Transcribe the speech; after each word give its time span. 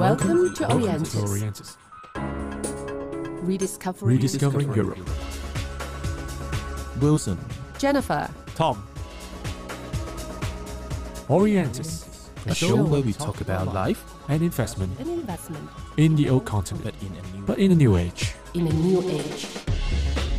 Welcome 0.00 0.54
to 0.54 0.64
Orientis. 0.64 1.14
Orientis. 1.14 1.76
Rediscovering 3.44 4.16
Rediscovering 4.16 4.72
Europe. 4.74 4.98
Wilson, 7.02 7.38
Jennifer. 7.78 8.30
Tom. 8.54 8.82
Orientis. 11.28 12.06
a 12.46 12.54
show 12.54 12.82
where 12.82 13.02
we 13.02 13.12
talk 13.12 13.42
about 13.42 13.74
life, 13.74 14.02
and 14.30 14.40
investment 14.42 14.98
An 15.00 15.10
investment 15.10 15.68
in 15.98 16.16
the 16.16 16.30
old 16.30 16.46
continent, 16.46 16.82
but 16.82 16.94
in 17.02 17.12
a 17.12 17.36
new 17.36 17.44
but 17.44 17.58
in 17.58 17.70
a 17.70 17.74
new 17.74 17.96
age. 17.98 18.32
in 18.54 18.66
a 18.68 18.72
new 18.72 19.02
age. 19.02 19.48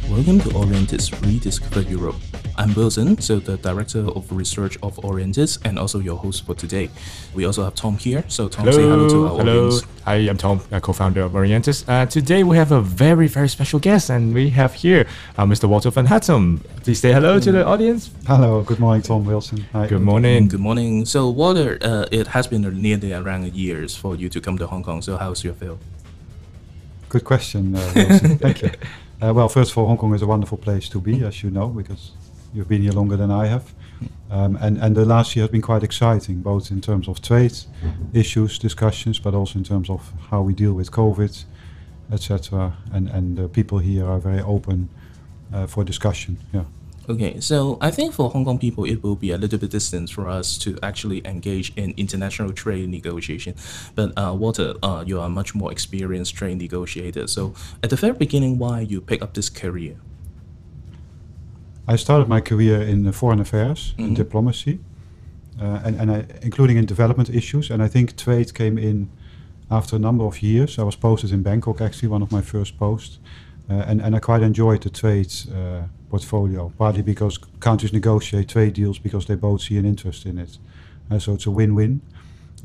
Welcome 0.09 0.39
to 0.39 0.50
Orientis 0.57 1.12
Rediscover 1.21 1.82
Europe. 1.82 2.16
I'm 2.62 2.75
Wilson, 2.75 3.20
so 3.20 3.39
the 3.39 3.57
Director 3.57 4.07
of 4.16 4.32
Research 4.32 4.78
of 4.84 4.96
Orientis 4.98 5.57
and 5.66 5.80
also 5.80 5.98
your 5.98 6.16
host 6.16 6.46
for 6.46 6.54
today. 6.54 6.91
We 7.34 7.43
also 7.46 7.64
have 7.64 7.73
Tom 7.73 7.98
here, 7.98 8.23
so 8.28 8.48
Tom 8.48 8.71
say 8.71 8.84
hello 8.84 9.10
to 9.10 9.23
our 9.25 9.38
hello. 9.39 9.65
audience. 9.65 9.84
Hi, 10.06 10.15
I'm 10.29 10.37
Tom, 10.37 10.61
uh, 10.71 10.79
co-founder 10.79 11.21
of 11.21 11.32
Orientis. 11.32 11.84
Uh, 11.87 12.06
today 12.06 12.43
we 12.43 12.57
have 12.57 12.71
a 12.71 12.79
very, 12.79 13.28
very 13.28 13.50
special 13.50 13.79
guest, 13.79 14.11
and 14.11 14.32
we 14.36 14.51
have 14.51 14.75
here 14.75 15.07
uh, 15.39 15.46
Mr. 15.46 15.68
Walter 15.68 15.89
van 15.89 16.06
Hattem. 16.06 16.60
Please 16.84 17.00
say 17.00 17.11
hello 17.11 17.39
to 17.39 17.51
the 17.51 17.65
audience. 17.65 18.11
Hello, 18.28 18.62
good 18.62 18.79
morning, 18.79 19.01
Tom 19.01 19.25
Wilson. 19.25 19.65
Hi. 19.73 19.87
Good 19.87 20.04
morning. 20.04 20.48
Good 20.48 20.59
morning. 20.59 21.06
So, 21.06 21.32
Walter, 21.32 21.79
uh, 21.82 22.06
it 22.12 22.28
has 22.28 22.46
been 22.46 22.62
nearly 22.79 23.12
around 23.12 23.51
years 23.56 23.96
for 23.96 24.15
you 24.15 24.29
to 24.29 24.39
come 24.39 24.59
to 24.59 24.68
Hong 24.68 24.84
Kong. 24.84 25.01
So, 25.01 25.18
how's 25.18 25.43
your 25.43 25.56
feel? 25.56 25.79
Good 27.09 27.23
question, 27.23 27.75
uh, 27.75 27.92
Wilson. 27.96 28.37
Thank 28.37 28.62
you. 28.62 28.70
Uh, 29.23 29.32
well, 29.32 29.48
first 29.48 29.70
of 29.70 29.78
all, 29.78 29.86
Hong 29.86 29.98
Kong 29.98 30.15
is 30.15 30.23
a 30.23 30.25
wonderful 30.25 30.57
place 30.57 30.89
to 30.89 31.00
be, 31.00 31.23
as 31.23 31.43
you 31.43 31.51
know, 31.51 31.68
because 31.68 32.14
you've 32.53 32.67
been 32.67 32.81
here 32.81 32.91
longer 32.91 33.17
than 33.17 33.31
I 33.31 33.47
have. 33.47 33.73
Um, 34.30 34.58
and, 34.61 34.78
and 34.78 34.95
the 34.95 35.05
last 35.05 35.36
year 35.36 35.44
has 35.44 35.52
been 35.52 35.61
quite 35.61 35.83
exciting, 35.83 36.42
both 36.42 36.72
in 36.72 36.81
terms 36.81 37.08
of 37.08 37.22
trade 37.22 37.58
issues, 38.14 38.58
discussions, 38.58 39.19
but 39.19 39.33
also 39.33 39.59
in 39.59 39.66
terms 39.66 39.89
of 39.89 40.11
how 40.30 40.42
we 40.42 40.53
deal 40.53 40.73
with 40.73 40.92
COVID, 40.92 41.44
etc. 42.11 42.78
And, 42.94 43.09
and 43.09 43.38
the 43.38 43.50
people 43.50 43.80
here 43.80 44.06
are 44.06 44.20
very 44.20 44.42
open 44.42 44.89
uh, 45.53 45.67
for 45.67 45.84
discussion. 45.84 46.38
Yeah. 46.53 46.64
Okay, 47.09 47.39
so 47.39 47.78
I 47.81 47.89
think 47.92 48.14
for 48.14 48.30
Hong 48.30 48.45
Kong 48.45 48.59
people, 48.59 48.86
it 48.86 49.04
will 49.04 49.16
be 49.16 49.31
a 49.31 49.38
little 49.38 49.58
bit 49.58 49.72
distant 49.72 50.11
for 50.11 50.30
us 50.30 50.58
to 50.59 50.78
actually 50.83 51.26
engage 51.26 51.73
in 51.76 51.94
international 51.98 52.54
trade 52.54 52.88
negotiation. 52.89 53.56
But 53.95 54.14
uh, 54.17 54.33
Walter, 54.38 54.76
uh, 54.83 55.04
you 55.06 55.20
are 55.20 55.26
a 55.26 55.30
much 55.30 55.56
more 55.56 55.72
experienced 55.72 56.36
trade 56.36 56.59
negotiator. 56.59 57.28
So 57.28 57.54
at 57.83 57.89
the 57.89 57.95
very 57.95 58.14
beginning, 58.14 58.59
why 58.59 58.81
you 58.81 59.02
pick 59.02 59.22
up 59.22 59.33
this 59.33 59.50
career? 59.50 59.98
I 61.92 61.97
started 61.97 62.28
my 62.30 62.42
career 62.42 62.81
in 62.81 63.06
uh, 63.08 63.11
foreign 63.11 63.39
affairs, 63.42 63.94
in 63.97 64.11
Mhm. 64.11 64.16
diplomacy, 64.16 64.80
uh, 65.61 65.80
and, 65.86 65.95
and 66.00 66.11
I, 66.11 66.25
including 66.42 66.78
in 66.78 66.86
development 66.86 67.30
issues. 67.30 67.70
And 67.72 67.81
I 67.83 67.89
think 67.89 68.16
trade 68.16 68.53
came 68.53 68.78
in 68.78 69.09
after 69.70 69.95
a 69.95 70.00
number 70.00 70.23
of 70.23 70.42
years. 70.42 70.78
I 70.78 70.83
was 70.83 70.95
posted 70.95 71.31
in 71.31 71.42
Bangkok, 71.44 71.81
actually, 71.81 72.11
one 72.11 72.23
of 72.23 72.31
my 72.31 72.42
first 72.42 72.78
posts. 72.78 73.20
Uh, 73.70 73.73
and, 73.89 74.02
and 74.02 74.16
I 74.16 74.20
quite 74.20 74.42
enjoyed 74.45 74.81
the 74.81 74.89
trade 74.89 75.31
uh, 75.50 75.83
portfolio, 76.09 76.72
partly 76.78 77.02
because 77.03 77.39
countries 77.59 77.92
negotiate 77.94 78.48
trade 78.48 78.72
deals 78.73 79.00
because 79.00 79.26
they 79.26 79.36
both 79.36 79.61
see 79.61 79.78
an 79.78 79.86
interest 79.86 80.26
in 80.26 80.38
it. 80.38 80.58
Uh, 81.09 81.20
so 81.20 81.33
it's 81.33 81.45
a 81.45 81.52
win-win. 81.52 82.02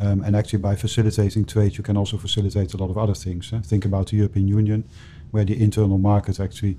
Um, 0.00 0.22
and 0.24 0.34
actually, 0.36 0.62
by 0.62 0.76
facilitating 0.76 1.44
trade, 1.46 1.76
you 1.76 1.82
can 1.84 1.96
also 1.96 2.16
facilitate 2.18 2.74
a 2.74 2.76
lot 2.76 2.90
of 2.90 2.96
other 2.98 3.14
things. 3.14 3.52
eh. 3.52 3.60
Think 3.62 3.84
about 3.84 4.06
the 4.08 4.16
European 4.16 4.48
Union, 4.48 4.84
where 5.32 5.44
the 5.44 5.54
internal 5.62 5.98
market 5.98 6.38
actually 6.40 6.76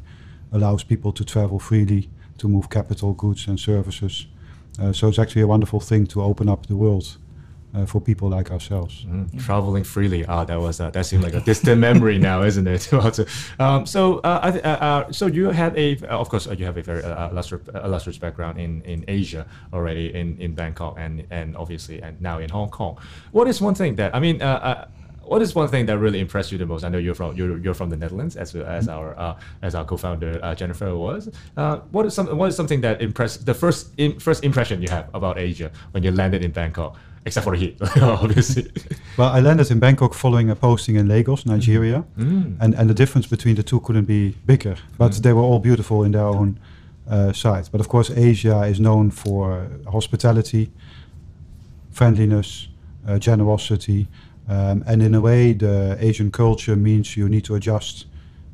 allows 0.51 0.83
people 0.83 1.11
to 1.11 1.23
travel 1.23 1.59
freely, 1.59 2.09
to 2.37 2.47
move 2.47 2.69
capital, 2.69 3.13
goods, 3.13 3.47
and 3.47 3.59
services. 3.59 4.27
Uh, 4.79 4.93
so 4.93 5.07
it's 5.07 5.19
actually 5.19 5.41
a 5.41 5.47
wonderful 5.47 5.79
thing 5.79 6.05
to 6.07 6.21
open 6.21 6.47
up 6.49 6.67
the 6.67 6.75
world 6.75 7.17
uh, 7.73 7.85
for 7.85 7.99
people 7.99 8.29
like 8.29 8.51
ourselves. 8.51 9.05
Mm, 9.05 9.43
Traveling 9.43 9.83
freely. 9.83 10.25
Ah, 10.25 10.45
that 10.45 10.59
was 10.59 10.79
uh, 10.79 10.89
that 10.91 11.05
seemed 11.05 11.23
like 11.23 11.33
a 11.33 11.41
distant 11.41 11.79
memory 11.81 12.17
now, 12.29 12.43
isn't 12.43 12.67
it? 12.67 12.89
Um, 13.59 13.85
so, 13.85 14.19
uh, 14.19 14.39
I 14.43 14.51
th- 14.51 14.63
uh, 14.63 14.67
uh, 14.67 15.11
so 15.11 15.25
you 15.27 15.49
had 15.49 15.75
a, 15.77 15.97
of 16.07 16.29
course, 16.29 16.47
you 16.47 16.65
have 16.65 16.77
a 16.77 16.83
very 16.83 17.03
uh, 17.03 17.29
illustrious, 17.29 17.67
illustrious 17.83 18.17
background 18.17 18.59
in, 18.59 18.81
in 18.83 19.03
Asia 19.07 19.45
already, 19.73 20.13
in, 20.13 20.37
in 20.39 20.53
Bangkok, 20.53 20.95
and 20.97 21.25
and 21.31 21.57
obviously, 21.57 22.01
and 22.01 22.21
now 22.21 22.37
in 22.39 22.49
Hong 22.49 22.69
Kong. 22.69 22.97
What 23.31 23.47
is 23.47 23.59
one 23.61 23.75
thing 23.75 23.95
that 23.95 24.15
I 24.15 24.19
mean? 24.19 24.41
What 25.27 25.41
is 25.41 25.53
one 25.55 25.67
thing 25.67 25.85
that 25.87 25.97
really 25.99 26.19
impressed 26.19 26.51
you 26.51 26.57
the 26.57 26.65
most? 26.65 26.83
I 26.83 26.89
know 26.89 26.97
you're 26.97 27.13
from 27.15 27.35
you're, 27.35 27.57
you're 27.57 27.73
from 27.73 27.89
the 27.89 27.97
Netherlands, 27.97 28.35
as 28.37 28.55
as 28.55 28.87
our 28.87 29.17
uh, 29.19 29.35
as 29.61 29.75
our 29.75 29.83
co-founder 29.85 30.39
uh, 30.41 30.55
Jennifer 30.55 30.95
was. 30.95 31.29
Uh, 31.57 31.77
what 31.91 32.05
is 32.05 32.13
some 32.13 32.27
what 32.37 32.47
is 32.49 32.55
something 32.55 32.81
that 32.81 33.01
impressed 33.01 33.45
the 33.45 33.53
first 33.53 33.81
im- 33.97 34.19
first 34.19 34.43
impression 34.43 34.81
you 34.81 34.89
have 34.89 35.05
about 35.13 35.37
Asia 35.37 35.69
when 35.91 36.03
you 36.03 36.11
landed 36.11 36.43
in 36.43 36.51
Bangkok, 36.51 36.95
except 37.25 37.43
for 37.43 37.51
the 37.57 37.57
heat, 37.63 37.77
obviously. 38.01 38.71
Well, 39.17 39.29
I 39.29 39.39
landed 39.41 39.69
in 39.69 39.79
Bangkok 39.79 40.13
following 40.13 40.49
a 40.49 40.55
posting 40.55 40.95
in 40.95 41.07
Lagos, 41.07 41.45
Nigeria, 41.45 42.03
Mm. 42.17 42.55
and, 42.61 42.73
and 42.75 42.89
the 42.89 42.93
difference 42.93 43.27
between 43.27 43.55
the 43.55 43.63
two 43.63 43.79
couldn't 43.81 44.05
be 44.07 44.35
bigger. 44.45 44.75
But 44.97 45.11
Mm. 45.11 45.21
they 45.23 45.33
were 45.33 45.41
all 45.43 45.59
beautiful 45.59 46.03
in 46.05 46.11
their 46.11 46.25
own 46.25 46.57
uh, 47.09 47.33
side. 47.33 47.67
But 47.71 47.81
of 47.81 47.87
course, 47.87 48.09
Asia 48.11 48.61
is 48.63 48.79
known 48.79 49.11
for 49.11 49.67
hospitality, 49.91 50.69
friendliness, 51.91 52.67
uh, 53.07 53.17
generosity, 53.19 54.07
um, 54.47 54.83
and 54.87 55.01
in 55.01 55.13
a 55.13 55.21
way, 55.21 55.53
the 55.53 55.97
Asian 55.99 56.31
culture 56.31 56.75
means 56.75 57.17
you 57.17 57.27
need 57.27 57.43
to 57.45 57.55
adjust 57.55 58.05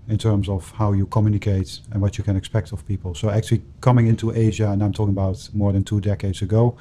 in 0.07 0.17
terms 0.17 0.49
of 0.49 0.71
how 0.71 0.91
you 0.91 1.05
communicate 1.05 1.79
and 1.91 2.01
what 2.01 2.17
you 2.17 2.23
can 2.23 2.35
expect 2.35 2.71
of 2.71 2.85
people. 2.85 3.15
So 3.15 3.29
actually, 3.29 3.61
coming 3.79 4.07
into 4.07 4.31
Asia, 4.31 4.69
and 4.69 4.83
I'm 4.83 4.91
talking 4.91 5.13
about 5.13 5.49
more 5.53 5.71
than 5.71 5.83
two 5.83 6.01
decades 6.01 6.41
ago, 6.41 6.77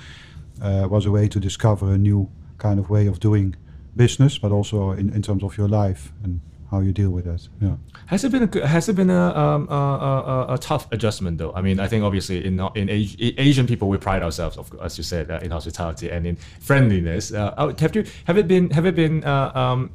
uh, 0.60 0.86
was 0.90 1.06
a 1.06 1.10
way 1.10 1.28
to 1.28 1.38
discover 1.38 1.92
a 1.92 1.98
new 1.98 2.28
kind 2.58 2.78
of 2.78 2.90
way 2.90 3.06
of 3.06 3.20
doing 3.20 3.54
business, 3.96 4.38
but 4.38 4.52
also 4.52 4.92
in, 4.92 5.12
in 5.12 5.22
terms 5.22 5.42
of 5.42 5.56
your 5.58 5.68
life 5.68 6.12
and 6.22 6.40
how 6.72 6.80
you 6.80 6.92
deal 6.92 7.10
with 7.10 7.26
that. 7.26 7.46
Yeah. 7.60 7.76
Has 8.06 8.24
it 8.24 8.32
been 8.32 8.42
a 8.42 8.46
good, 8.46 8.64
has 8.64 8.88
it 8.88 8.96
been 8.96 9.10
a, 9.10 9.36
um, 9.38 9.68
a, 9.70 9.74
a, 9.74 10.54
a- 10.54 10.58
tough 10.58 10.90
adjustment 10.90 11.36
though? 11.38 11.52
I 11.52 11.60
mean, 11.60 11.78
I 11.78 11.86
think 11.86 12.02
obviously 12.02 12.44
in 12.44 12.58
in 12.74 12.88
Asi- 12.88 13.34
Asian 13.38 13.66
people 13.66 13.88
we 13.88 13.98
pride 13.98 14.22
ourselves, 14.22 14.56
of 14.56 14.72
as 14.82 14.96
you 14.98 15.04
said, 15.04 15.30
uh, 15.30 15.38
in 15.42 15.50
hospitality 15.50 16.08
and 16.10 16.26
in 16.26 16.36
friendliness. 16.60 17.32
Uh, 17.32 17.54
uh, 17.58 17.74
have 17.78 17.94
you 17.94 18.04
have 18.24 18.38
it 18.38 18.48
been 18.48 18.70
have 18.70 18.86
it 18.86 18.94
been? 18.96 19.22
Uh, 19.22 19.52
um, 19.54 19.90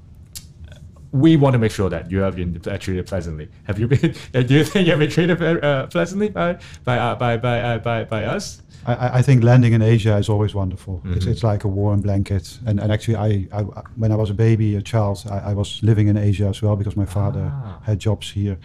we 1.12 1.38
want 1.38 1.54
to 1.54 1.60
make 1.60 1.72
sure 1.72 1.90
that 1.90 2.12
you 2.12 2.20
have 2.20 2.36
been 2.36 2.60
treated 2.80 3.06
pleasantly. 3.08 3.48
Have 3.64 3.80
you 3.80 3.88
been? 3.88 4.14
uh, 4.34 4.42
Do 4.48 4.54
you 4.54 4.64
think 4.64 4.86
you 4.86 4.92
have 4.92 5.00
been 5.00 5.10
treated 5.10 5.42
uh, 5.42 5.88
pleasantly 5.88 6.30
by 6.30 6.58
by 6.84 6.98
uh, 7.00 7.16
by 7.16 7.38
by, 7.38 7.60
uh, 7.62 7.78
by 7.80 8.04
by 8.04 8.24
us? 8.26 8.62
I- 8.86 9.20
I, 9.20 9.22
think 9.22 9.44
landing 9.44 9.74
in 9.74 9.82
Asia 9.82 10.16
is 10.18 10.30
always 10.30 10.54
wonderful. 10.56 11.02
It's, 11.06 11.26
Mhm. 11.26 11.32
it's 11.32 11.44
like 11.44 11.66
a 11.66 11.68
warm 11.68 12.00
blanket. 12.02 12.58
And, 12.66 12.80
and 12.80 12.90
actually, 12.92 13.18
I, 13.18 13.48
I, 13.60 13.62
when 13.98 14.12
I 14.14 14.16
was 14.16 14.30
a 14.30 14.34
baby, 14.34 14.76
a 14.78 14.82
child, 14.82 15.26
I, 15.30 15.52
I 15.52 15.54
was 15.54 15.82
living 15.84 16.08
in 16.08 16.16
Asia 16.16 16.48
as 16.48 16.62
well 16.62 16.76
because 16.78 16.96
my 16.96 17.06
father 17.06 17.52
Ah. 17.54 17.80
had 17.84 18.00
jobs 18.00 18.32
here. 18.32 18.58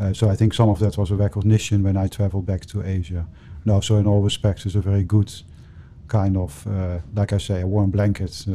Uh, 0.00 0.12
so 0.14 0.30
I 0.30 0.36
think 0.36 0.54
some 0.54 0.70
of 0.70 0.78
that 0.78 0.96
was 0.96 1.10
a 1.10 1.14
recognition 1.16 1.82
when 1.82 1.96
I 1.96 2.08
traveled 2.08 2.46
back 2.46 2.64
to 2.66 2.82
Asia. 2.82 3.26
No, 3.64 3.80
so 3.80 3.96
in 3.96 4.06
all 4.06 4.22
respects, 4.22 4.64
it's 4.64 4.76
a 4.76 4.80
very 4.80 5.02
good 5.04 5.30
kind 6.08 6.36
of, 6.36 6.66
uh, 6.66 6.98
like 7.14 7.34
I 7.34 7.38
say, 7.38 7.60
a 7.60 7.66
warm 7.66 7.90
blanket. 7.90 8.46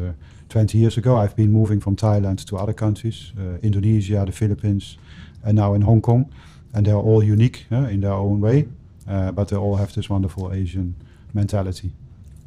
Uh, 0.51 0.53
20 0.53 0.77
years 0.77 0.97
ago, 0.97 1.15
I've 1.17 1.35
been 1.35 1.51
moving 1.51 1.79
from 1.79 1.95
Thailand 1.95 2.43
to 2.45 2.57
other 2.57 2.73
countries, 2.73 3.31
uh, 3.37 3.57
Indonesia, 3.63 4.23
the 4.25 4.31
Philippines, 4.31 4.97
and 5.43 5.55
now 5.55 5.73
in 5.73 5.81
Hong 5.81 6.01
Kong. 6.01 6.25
And 6.73 6.85
they're 6.85 6.95
all 6.95 7.23
unique 7.23 7.65
uh, 7.71 7.87
in 7.89 8.01
their 8.01 8.13
own 8.13 8.41
way, 8.41 8.67
uh, 9.07 9.31
but 9.31 9.47
they 9.47 9.55
all 9.55 9.77
have 9.77 9.93
this 9.93 10.09
wonderful 10.09 10.51
Asian 10.51 10.95
mentality. 11.33 11.91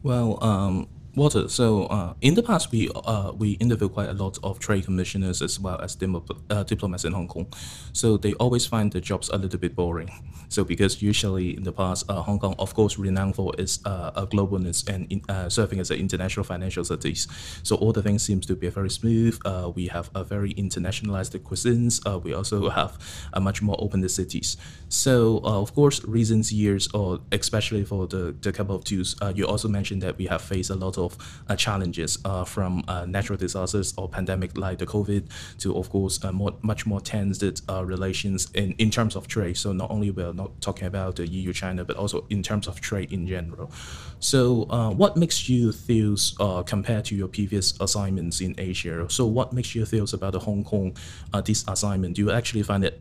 Well, 0.03 0.39
um, 0.43 0.87
Walter, 1.17 1.49
so 1.49 1.85
uh, 1.85 2.15
in 2.23 2.35
the 2.35 2.43
past, 2.43 2.73
we 2.73 2.91
uh, 2.93 3.31
we 3.37 3.53
interviewed 3.53 3.93
quite 3.93 4.09
a 4.09 4.15
lot 4.15 4.37
of 4.43 4.59
trade 4.59 4.85
commissioners 4.85 5.43
as 5.43 5.61
well 5.61 5.81
as 5.81 5.97
uh, 6.51 6.65
diplomats 6.65 7.05
in 7.05 7.13
Hong 7.13 7.29
Kong. 7.29 7.47
So 7.93 8.17
they 8.17 8.33
always 8.35 8.67
find 8.67 8.91
the 8.91 9.01
jobs 9.01 9.29
a 9.29 9.39
little 9.39 9.61
bit 9.61 9.77
boring. 9.77 10.11
So 10.49 10.65
because 10.65 11.01
usually 11.03 11.57
in 11.57 11.63
the 11.63 11.73
past, 11.73 12.11
uh, 12.11 12.21
Hong 12.23 12.41
Kong, 12.41 12.57
of 12.59 12.75
course, 12.75 12.99
renowned 12.99 13.37
for 13.37 13.53
its 13.59 13.79
uh, 13.87 14.11
a 14.17 14.27
globalness 14.27 14.89
and 14.89 15.07
in, 15.11 15.23
uh, 15.29 15.49
serving 15.49 15.79
as 15.79 15.93
an 15.93 15.99
international 15.99 16.43
financial 16.43 16.85
cities. 16.85 17.29
So 17.63 17.77
all 17.77 17.93
the 17.93 18.03
things 18.03 18.25
seems 18.25 18.45
to 18.47 18.57
be 18.57 18.69
very 18.69 18.91
smooth. 18.91 19.39
We 19.77 19.87
have 19.89 20.11
a 20.17 20.25
very 20.25 20.53
internationalized 20.55 21.39
cuisines. 21.41 22.03
We 22.25 22.35
also 22.35 22.71
have 22.71 22.99
a 23.33 23.41
much 23.41 23.63
more 23.63 23.77
open 23.79 24.09
cities. 24.09 24.57
So 24.89 25.41
of 25.45 25.75
course, 25.75 26.05
recent 26.05 26.51
years, 26.51 26.89
or 26.93 27.21
especially 27.31 27.85
for 27.85 28.09
the, 28.09 28.35
the 28.41 28.53
couple 28.53 28.75
of 28.75 28.85
twos, 28.85 29.15
you 29.35 29.47
also 29.47 29.69
mentioned 29.69 30.03
that 30.03 30.19
we 30.19 30.27
have 30.27 30.43
faced 30.43 30.71
a 30.71 30.75
lot 30.75 30.99
of 30.99 31.04
uh, 31.49 31.57
challenges 31.57 32.19
uh, 32.25 32.45
from 32.45 32.85
uh, 32.89 33.05
natural 33.07 33.37
disasters 33.37 33.95
or 33.97 34.09
pandemic 34.09 34.57
like 34.57 34.79
the 34.79 34.87
COVID 34.87 35.29
to, 35.59 35.77
of 35.77 35.91
course, 35.91 36.23
uh, 36.25 36.33
more, 36.33 36.53
much 36.63 36.87
more 36.87 37.01
tensed 37.01 37.45
uh, 37.69 37.85
relations 37.85 38.51
in, 38.55 38.73
in 38.79 38.91
terms 38.91 39.17
of 39.17 39.27
trade. 39.27 39.57
So 39.57 39.73
not 39.73 39.91
only 39.91 40.11
we're 40.11 40.33
not 40.33 40.61
talking 40.61 40.87
about 40.87 41.17
the 41.17 41.27
EU 41.27 41.53
China, 41.53 41.85
but 41.85 41.97
also 41.97 42.27
in 42.31 42.43
terms 42.43 42.67
of 42.67 42.81
trade 42.81 43.13
in 43.13 43.27
general. 43.27 43.71
So 44.21 44.69
uh, 44.71 44.91
what 44.91 45.17
makes 45.17 45.49
you 45.49 45.73
feel 45.73 46.17
compared 46.65 47.05
to 47.07 47.15
your 47.15 47.29
previous 47.29 47.79
assignments 47.81 48.41
in 48.41 48.55
Asia? 48.59 49.07
So 49.11 49.27
what 49.27 49.53
makes 49.53 49.75
you 49.75 49.85
feel 49.87 50.07
about 50.13 50.33
the 50.33 50.41
Hong 50.41 50.65
Kong 50.65 50.97
this 51.45 51.65
assignment? 51.67 52.17
Do 52.17 52.23
you 52.23 52.31
actually 52.31 52.63
find 52.63 52.85
it 52.85 53.01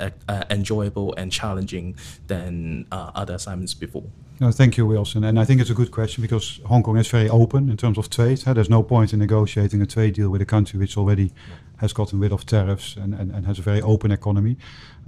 enjoyable 0.49 1.13
and 1.15 1.31
challenging 1.31 1.95
than 2.27 2.87
other 2.91 3.35
assignments 3.35 3.73
before? 3.73 4.05
No, 4.43 4.51
thank 4.51 4.75
you, 4.75 4.85
Wilson. 4.85 5.23
And 5.23 5.39
I 5.39 5.45
think 5.45 5.61
it's 5.61 5.69
a 5.69 5.73
good 5.73 5.91
question 5.91 6.21
because 6.21 6.59
Hong 6.65 6.83
Kong 6.83 6.97
is 6.97 7.07
very 7.07 7.29
open 7.29 7.69
in 7.69 7.77
terms 7.77 7.97
of 7.97 8.09
trade. 8.09 8.39
There's 8.39 8.69
no 8.69 8.83
point 8.83 9.13
in 9.13 9.19
negotiating 9.19 9.81
a 9.81 9.85
trade 9.85 10.15
deal 10.15 10.29
with 10.29 10.41
a 10.41 10.45
country 10.45 10.77
which 10.77 10.97
already 10.97 11.31
has 11.77 11.93
gotten 11.93 12.19
rid 12.19 12.33
of 12.33 12.45
tariffs 12.45 12.97
and, 12.97 13.13
and, 13.13 13.31
and 13.31 13.45
has 13.45 13.59
a 13.59 13.61
very 13.61 13.81
open 13.81 14.11
economy. 14.11 14.57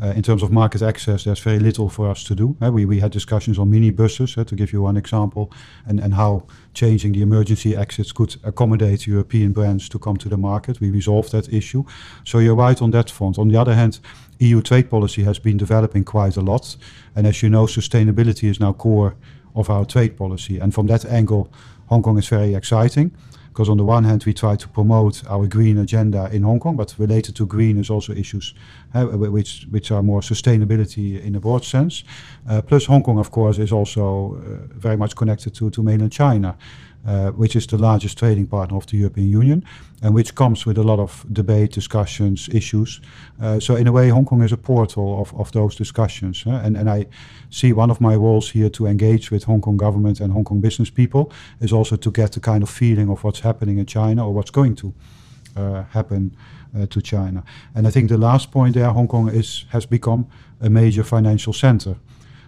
Uh, 0.01 0.07
in 0.07 0.21
terms 0.21 0.43
of 0.43 0.51
market 0.51 0.81
access, 0.81 1.23
there's 1.23 1.39
very 1.39 1.59
little 1.59 1.89
for 1.89 2.09
us 2.09 2.23
to 2.25 2.35
do. 2.35 2.55
Uh, 2.61 2.71
we, 2.71 2.85
we 2.85 2.99
had 2.99 3.11
discussions 3.11 3.57
on 3.57 3.71
minibuses, 3.71 4.37
uh, 4.37 4.43
to 4.43 4.55
give 4.55 4.73
you 4.73 4.81
one 4.81 4.97
example, 4.97 5.51
and, 5.85 5.99
and 5.99 6.13
how 6.13 6.43
changing 6.73 7.13
the 7.13 7.21
emergency 7.21 7.75
exits 7.75 8.11
could 8.11 8.35
accommodate 8.43 9.07
European 9.07 9.53
brands 9.53 9.87
to 9.87 9.99
come 9.99 10.17
to 10.17 10.27
the 10.27 10.37
market. 10.37 10.81
We 10.81 10.89
resolved 10.89 11.31
that 11.31 11.51
issue. 11.53 11.83
So 12.25 12.39
you're 12.39 12.55
right 12.55 12.81
on 12.81 12.91
that 12.91 13.09
front. 13.09 13.37
On 13.37 13.47
the 13.47 13.57
other 13.57 13.73
hand, 13.73 13.99
EU 14.39 14.61
trade 14.61 14.89
policy 14.89 15.23
has 15.23 15.39
been 15.39 15.57
developing 15.57 16.03
quite 16.03 16.37
a 16.37 16.41
lot. 16.41 16.75
And 17.15 17.25
as 17.27 17.41
you 17.41 17.49
know, 17.49 17.65
sustainability 17.65 18.49
is 18.49 18.59
now 18.59 18.73
core 18.73 19.15
of 19.55 19.69
our 19.69 19.85
trade 19.85 20.17
policy. 20.17 20.59
And 20.59 20.73
from 20.73 20.87
that 20.87 21.05
angle, 21.05 21.51
Hong 21.87 22.01
Kong 22.01 22.17
is 22.17 22.27
very 22.27 22.55
exciting 22.55 23.11
because 23.55 23.69
on 23.69 23.77
the 23.77 23.85
one 23.85 24.03
hand 24.03 24.25
we 24.25 24.33
try 24.33 24.53
to 24.57 24.67
promote 24.67 25.23
our 25.29 25.47
green 25.47 25.77
agenda 25.77 26.29
in 26.33 26.43
Hong 26.43 26.59
Kong, 26.59 26.75
but 26.75 26.93
related 26.97 27.35
to 27.37 27.45
green 27.45 27.77
is 27.77 27.89
also 27.89 28.11
issues 28.11 28.53
uh, 28.93 29.05
which 29.05 29.65
which 29.71 29.91
are 29.91 30.03
more 30.03 30.21
sustainability 30.21 31.23
in 31.23 31.35
a 31.35 31.39
broad 31.39 31.63
sense. 31.63 32.03
Uh, 32.49 32.61
plus 32.61 32.85
Hong 32.85 33.01
Kong, 33.01 33.17
of 33.17 33.31
course, 33.31 33.57
is 33.57 33.71
also 33.71 34.35
uh, 34.35 34.77
very 34.77 34.97
much 34.97 35.15
connected 35.15 35.53
to 35.55 35.69
to 35.69 35.81
mainland 35.81 36.11
China. 36.11 36.57
Uh, 37.07 37.29
which 37.37 37.55
is 37.55 37.67
the 37.67 37.77
largest 37.77 38.17
trading 38.17 38.47
partner 38.47 38.75
of 38.75 38.87
the 38.87 38.97
European 38.97 39.29
Union, 39.29 39.63
and 40.01 40.15
which 40.15 40.33
comes 40.33 40.65
with 40.65 40.75
a 40.75 40.81
lot 40.81 40.97
of 40.97 41.23
debate, 41.31 41.71
discussions, 41.71 42.49
issues. 42.49 42.99
Uh, 43.39 43.59
so 43.59 43.75
in 43.75 43.85
a 43.85 43.91
way, 43.91 44.09
Hong 44.09 44.25
Kong 44.25 44.41
is 44.41 44.51
a 44.51 44.57
portal 44.57 45.21
of, 45.21 45.31
of 45.39 45.51
those 45.51 45.75
discussions. 45.75 46.43
And, 46.47 46.75
and 46.75 46.89
I 46.89 47.05
see 47.51 47.73
one 47.73 47.91
of 47.91 48.01
my 48.01 48.15
roles 48.15 48.49
here 48.49 48.71
to 48.71 48.87
engage 48.87 49.29
with 49.29 49.43
Hong 49.43 49.61
Kong 49.61 49.77
government 49.77 50.19
and 50.19 50.33
Hong 50.33 50.43
Kong 50.43 50.61
business 50.61 50.89
people 50.89 51.31
is 51.59 51.71
also 51.71 51.95
to 51.95 52.09
get 52.09 52.31
the 52.31 52.39
kind 52.39 52.63
of 52.63 52.69
feeling 52.71 53.09
of 53.11 53.23
what's 53.23 53.41
happening 53.41 53.77
in 53.77 53.85
China 53.85 54.25
or 54.25 54.33
what's 54.33 54.51
going 54.51 54.75
to 54.75 54.91
uh, 55.55 55.83
happen 55.83 56.35
to 56.89 57.01
China. 57.01 57.43
And 57.75 57.87
I 57.87 57.91
think 57.91 58.09
the 58.09 58.17
last 58.17 58.51
point 58.51 58.73
there, 58.73 58.89
Hong 58.89 59.07
Kong 59.07 59.29
is 59.29 59.65
has 59.69 59.85
become 59.85 60.25
a 60.59 60.69
major 60.69 61.03
financial 61.03 61.53
center. 61.53 61.95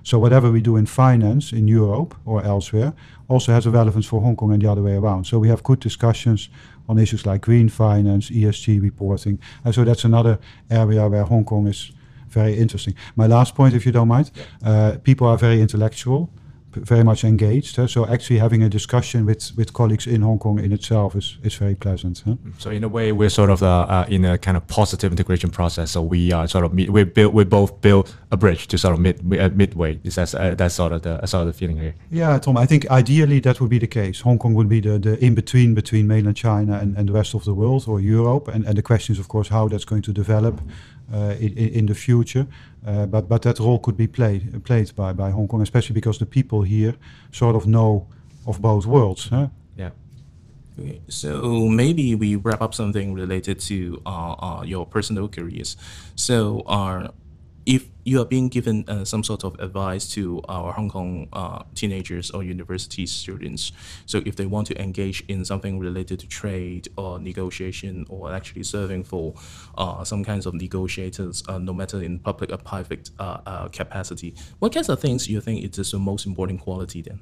So 0.08 0.18
whatever 0.18 0.50
we 0.50 0.62
do 0.62 0.78
in 0.78 0.86
finance 0.86 1.52
in 1.52 1.68
Europe 1.68 2.16
or 2.26 2.42
elsewhere 2.42 2.94
also 3.28 3.52
has 3.52 3.66
a 3.66 3.72
relevance 3.72 4.06
for 4.06 4.22
Hong 4.22 4.38
Kong 4.38 4.54
and 4.54 4.62
the 4.62 4.72
other 4.72 4.82
way 4.82 4.96
around. 4.96 5.26
So 5.26 5.38
we 5.38 5.50
have 5.50 5.64
good 5.64 5.82
discussions 5.82 6.48
on 6.88 6.98
issues 6.98 7.26
like 7.26 7.42
green 7.42 7.68
finance, 7.68 8.30
ESG 8.30 8.82
reporting. 8.82 9.38
And 9.66 9.76
so 9.76 9.84
that's 9.84 10.06
another 10.06 10.40
area 10.70 11.06
where 11.10 11.24
Hong 11.24 11.44
Kong 11.44 11.68
is 11.68 11.92
very 12.30 12.58
interesting. 12.58 12.96
My 13.18 13.28
last 13.28 13.54
point, 13.54 13.74
if 13.74 13.86
you 13.86 13.92
don't 13.92 14.08
mind, 14.08 14.32
uh, 14.64 14.96
people 15.04 15.28
are 15.28 15.38
very 15.38 15.60
intellectual 15.60 16.30
very 16.72 17.04
much 17.04 17.24
engaged. 17.24 17.76
Huh? 17.76 17.88
So 17.88 18.06
actually 18.06 18.40
having 18.40 18.64
a 18.64 18.70
discussion 18.70 19.26
with, 19.26 19.52
with 19.56 19.74
colleagues 19.74 20.08
in 20.08 20.22
Hong 20.22 20.40
Kong 20.40 20.60
in 20.60 20.72
itself 20.72 21.16
is, 21.16 21.38
is 21.44 21.56
very 21.56 21.76
pleasant. 21.76 22.24
Huh? 22.26 22.36
So 22.58 22.70
in 22.70 22.84
a 22.84 22.88
way, 22.88 23.12
we're 23.12 23.30
sort 23.30 23.50
of 23.50 23.64
uh, 23.64 23.86
uh, 23.90 24.06
in 24.10 24.26
a 24.26 24.38
kind 24.38 24.58
of 24.58 24.68
positive 24.68 25.12
integration 25.12 25.50
process. 25.50 25.92
So 25.92 26.02
we 26.02 26.32
are 26.32 26.48
sort 26.48 26.66
of 26.66 26.74
we 26.74 27.04
build 27.04 27.34
we 27.34 27.44
both 27.44 27.82
build 27.82 28.14
a 28.32 28.38
bridge 28.38 28.68
to 28.68 28.78
sort 28.78 28.94
of 28.94 29.00
mid 29.00 29.20
uh, 29.40 29.50
midway. 29.50 30.00
Is 30.04 30.16
that 30.16 30.34
uh, 30.36 30.56
that's 30.56 30.76
sort 30.76 30.92
of 30.92 31.02
the 31.02 31.26
sort 31.26 31.42
of 31.42 31.48
the 31.48 31.54
feeling 31.54 31.78
here? 31.78 31.96
Yeah, 32.12 32.38
Tom. 32.40 32.58
I 32.58 32.66
think 32.66 32.90
ideally 32.90 33.40
that 33.42 33.60
would 33.62 33.70
be 33.70 33.80
the 33.80 33.88
case. 33.88 34.22
Hong 34.22 34.38
Kong 34.38 34.54
would 34.54 34.70
be 34.70 34.80
the, 34.82 35.00
the 35.00 35.24
in 35.24 35.36
between 35.36 35.74
between 35.74 36.08
mainland 36.08 36.38
China 36.38 36.74
and, 36.74 36.98
and 36.98 37.10
the 37.10 37.14
rest 37.14 37.34
of 37.34 37.44
the 37.46 37.54
world 37.54 37.86
or 37.88 38.00
Europe. 38.00 38.48
And, 38.48 38.66
and 38.66 38.78
the 38.78 38.82
question 38.82 39.14
is 39.14 39.20
of 39.20 39.28
course 39.28 39.50
how 39.50 39.68
that's 39.68 39.86
going 39.86 40.04
to 40.04 40.14
develop 40.14 40.60
uh, 40.60 40.64
in, 41.12 41.58
in 41.58 41.86
the 41.86 41.96
future. 41.96 42.48
Uh, 42.86 43.06
but 43.06 43.28
but 43.28 43.42
that 43.42 43.60
role 43.60 43.80
could 43.80 43.98
be 43.98 44.08
played 44.08 44.64
played 44.64 44.96
by, 44.96 45.14
by 45.14 45.30
Hong 45.32 45.48
Kong, 45.48 45.62
especially 45.62 45.94
because 45.94 46.20
the 46.20 46.26
people 46.26 46.62
here 46.62 46.96
sort 47.32 47.56
of 47.56 47.66
know 47.66 48.08
of 48.46 48.62
both 48.62 48.86
worlds. 48.86 49.28
Huh? 49.28 49.48
Yeah. 49.76 49.90
Okay, 50.80 51.02
so 51.10 51.68
maybe 51.68 52.16
we 52.16 52.36
wrap 52.36 52.62
up 52.62 52.74
something 52.74 53.14
related 53.14 53.60
to 53.62 54.02
uh, 54.06 54.34
uh, 54.34 54.64
your 54.64 54.86
personal 54.86 55.28
careers. 55.28 55.76
So, 56.16 56.62
uh, 56.62 57.10
if 57.68 57.90
you 58.06 58.22
are 58.22 58.26
being 58.26 58.48
given 58.48 58.86
uh, 58.88 59.04
some 59.04 59.26
sort 59.26 59.44
of 59.44 59.60
advice 59.60 60.08
to 60.08 60.42
our 60.48 60.72
Hong 60.72 60.90
Kong 60.90 61.28
uh, 61.34 61.64
teenagers 61.76 62.32
or 62.32 62.42
university 62.42 63.06
students, 63.06 63.74
so 64.06 64.22
if 64.26 64.38
they 64.38 64.46
want 64.46 64.68
to 64.68 64.82
engage 64.82 65.22
in 65.28 65.44
something 65.44 65.78
related 65.78 66.22
to 66.22 66.28
trade 66.28 66.88
or 66.96 67.20
negotiation 67.20 68.06
or 68.08 68.34
actually 68.34 68.64
serving 68.64 69.04
for 69.04 69.36
uh, 69.78 70.02
some 70.06 70.24
kinds 70.24 70.46
of 70.46 70.54
negotiators, 70.54 71.44
uh, 71.50 71.58
no 71.58 71.74
matter 71.74 72.02
in 72.02 72.20
public 72.20 72.54
or 72.54 72.58
private 72.58 73.10
uh, 73.20 73.40
uh, 73.46 73.68
capacity, 73.68 74.34
what 74.60 74.74
kinds 74.74 74.88
of 74.88 75.02
things 75.02 75.28
do 75.28 75.34
you 75.34 75.42
think 75.42 75.62
it 75.66 75.78
is 75.78 75.92
the 75.92 76.00
most 76.00 76.26
important 76.26 76.62
quality 76.62 77.02
then? 77.02 77.20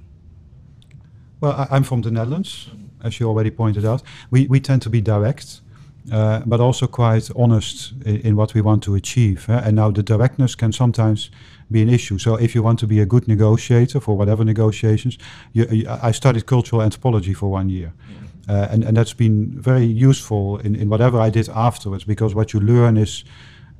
Well, 1.41 1.53
I, 1.53 1.67
I'm 1.71 1.83
from 1.83 2.03
the 2.03 2.11
Netherlands, 2.11 2.69
as 3.03 3.19
you 3.19 3.27
already 3.27 3.49
pointed 3.49 3.83
out. 3.83 4.03
We, 4.29 4.45
we 4.45 4.59
tend 4.59 4.83
to 4.83 4.91
be 4.91 5.01
direct. 5.01 5.61
Uh, 6.11 6.41
but 6.45 6.59
also 6.59 6.85
quite 6.85 7.31
honest 7.35 7.93
in, 8.05 8.17
in, 8.17 8.35
what 8.35 8.53
we 8.53 8.61
want 8.61 8.83
to 8.83 8.93
achieve. 8.93 9.49
Eh? 9.49 9.61
And 9.65 9.75
now 9.75 9.89
the 9.89 10.03
directness 10.03 10.53
can 10.53 10.71
sometimes 10.71 11.31
be 11.71 11.81
an 11.81 11.89
issue. 11.89 12.19
So 12.19 12.35
if 12.35 12.53
you 12.53 12.61
want 12.61 12.77
to 12.79 12.87
be 12.87 12.99
a 12.99 13.07
good 13.07 13.27
negotiator 13.27 13.99
for 13.99 14.15
whatever 14.15 14.45
negotiations, 14.45 15.17
you, 15.53 15.65
you, 15.71 15.87
I 15.89 16.11
studied 16.11 16.45
cultural 16.45 16.83
anthropology 16.83 17.33
for 17.33 17.49
one 17.49 17.69
year. 17.69 17.91
Uh, 18.47 18.67
and, 18.69 18.83
and 18.83 18.95
that's 18.95 19.13
been 19.13 19.59
very 19.59 19.85
useful 19.85 20.59
in, 20.59 20.75
in 20.75 20.89
whatever 20.89 21.19
I 21.19 21.31
did 21.31 21.49
afterwards 21.49 22.03
because 22.03 22.35
what 22.35 22.53
you 22.53 22.59
learn 22.59 22.97
is 22.97 23.23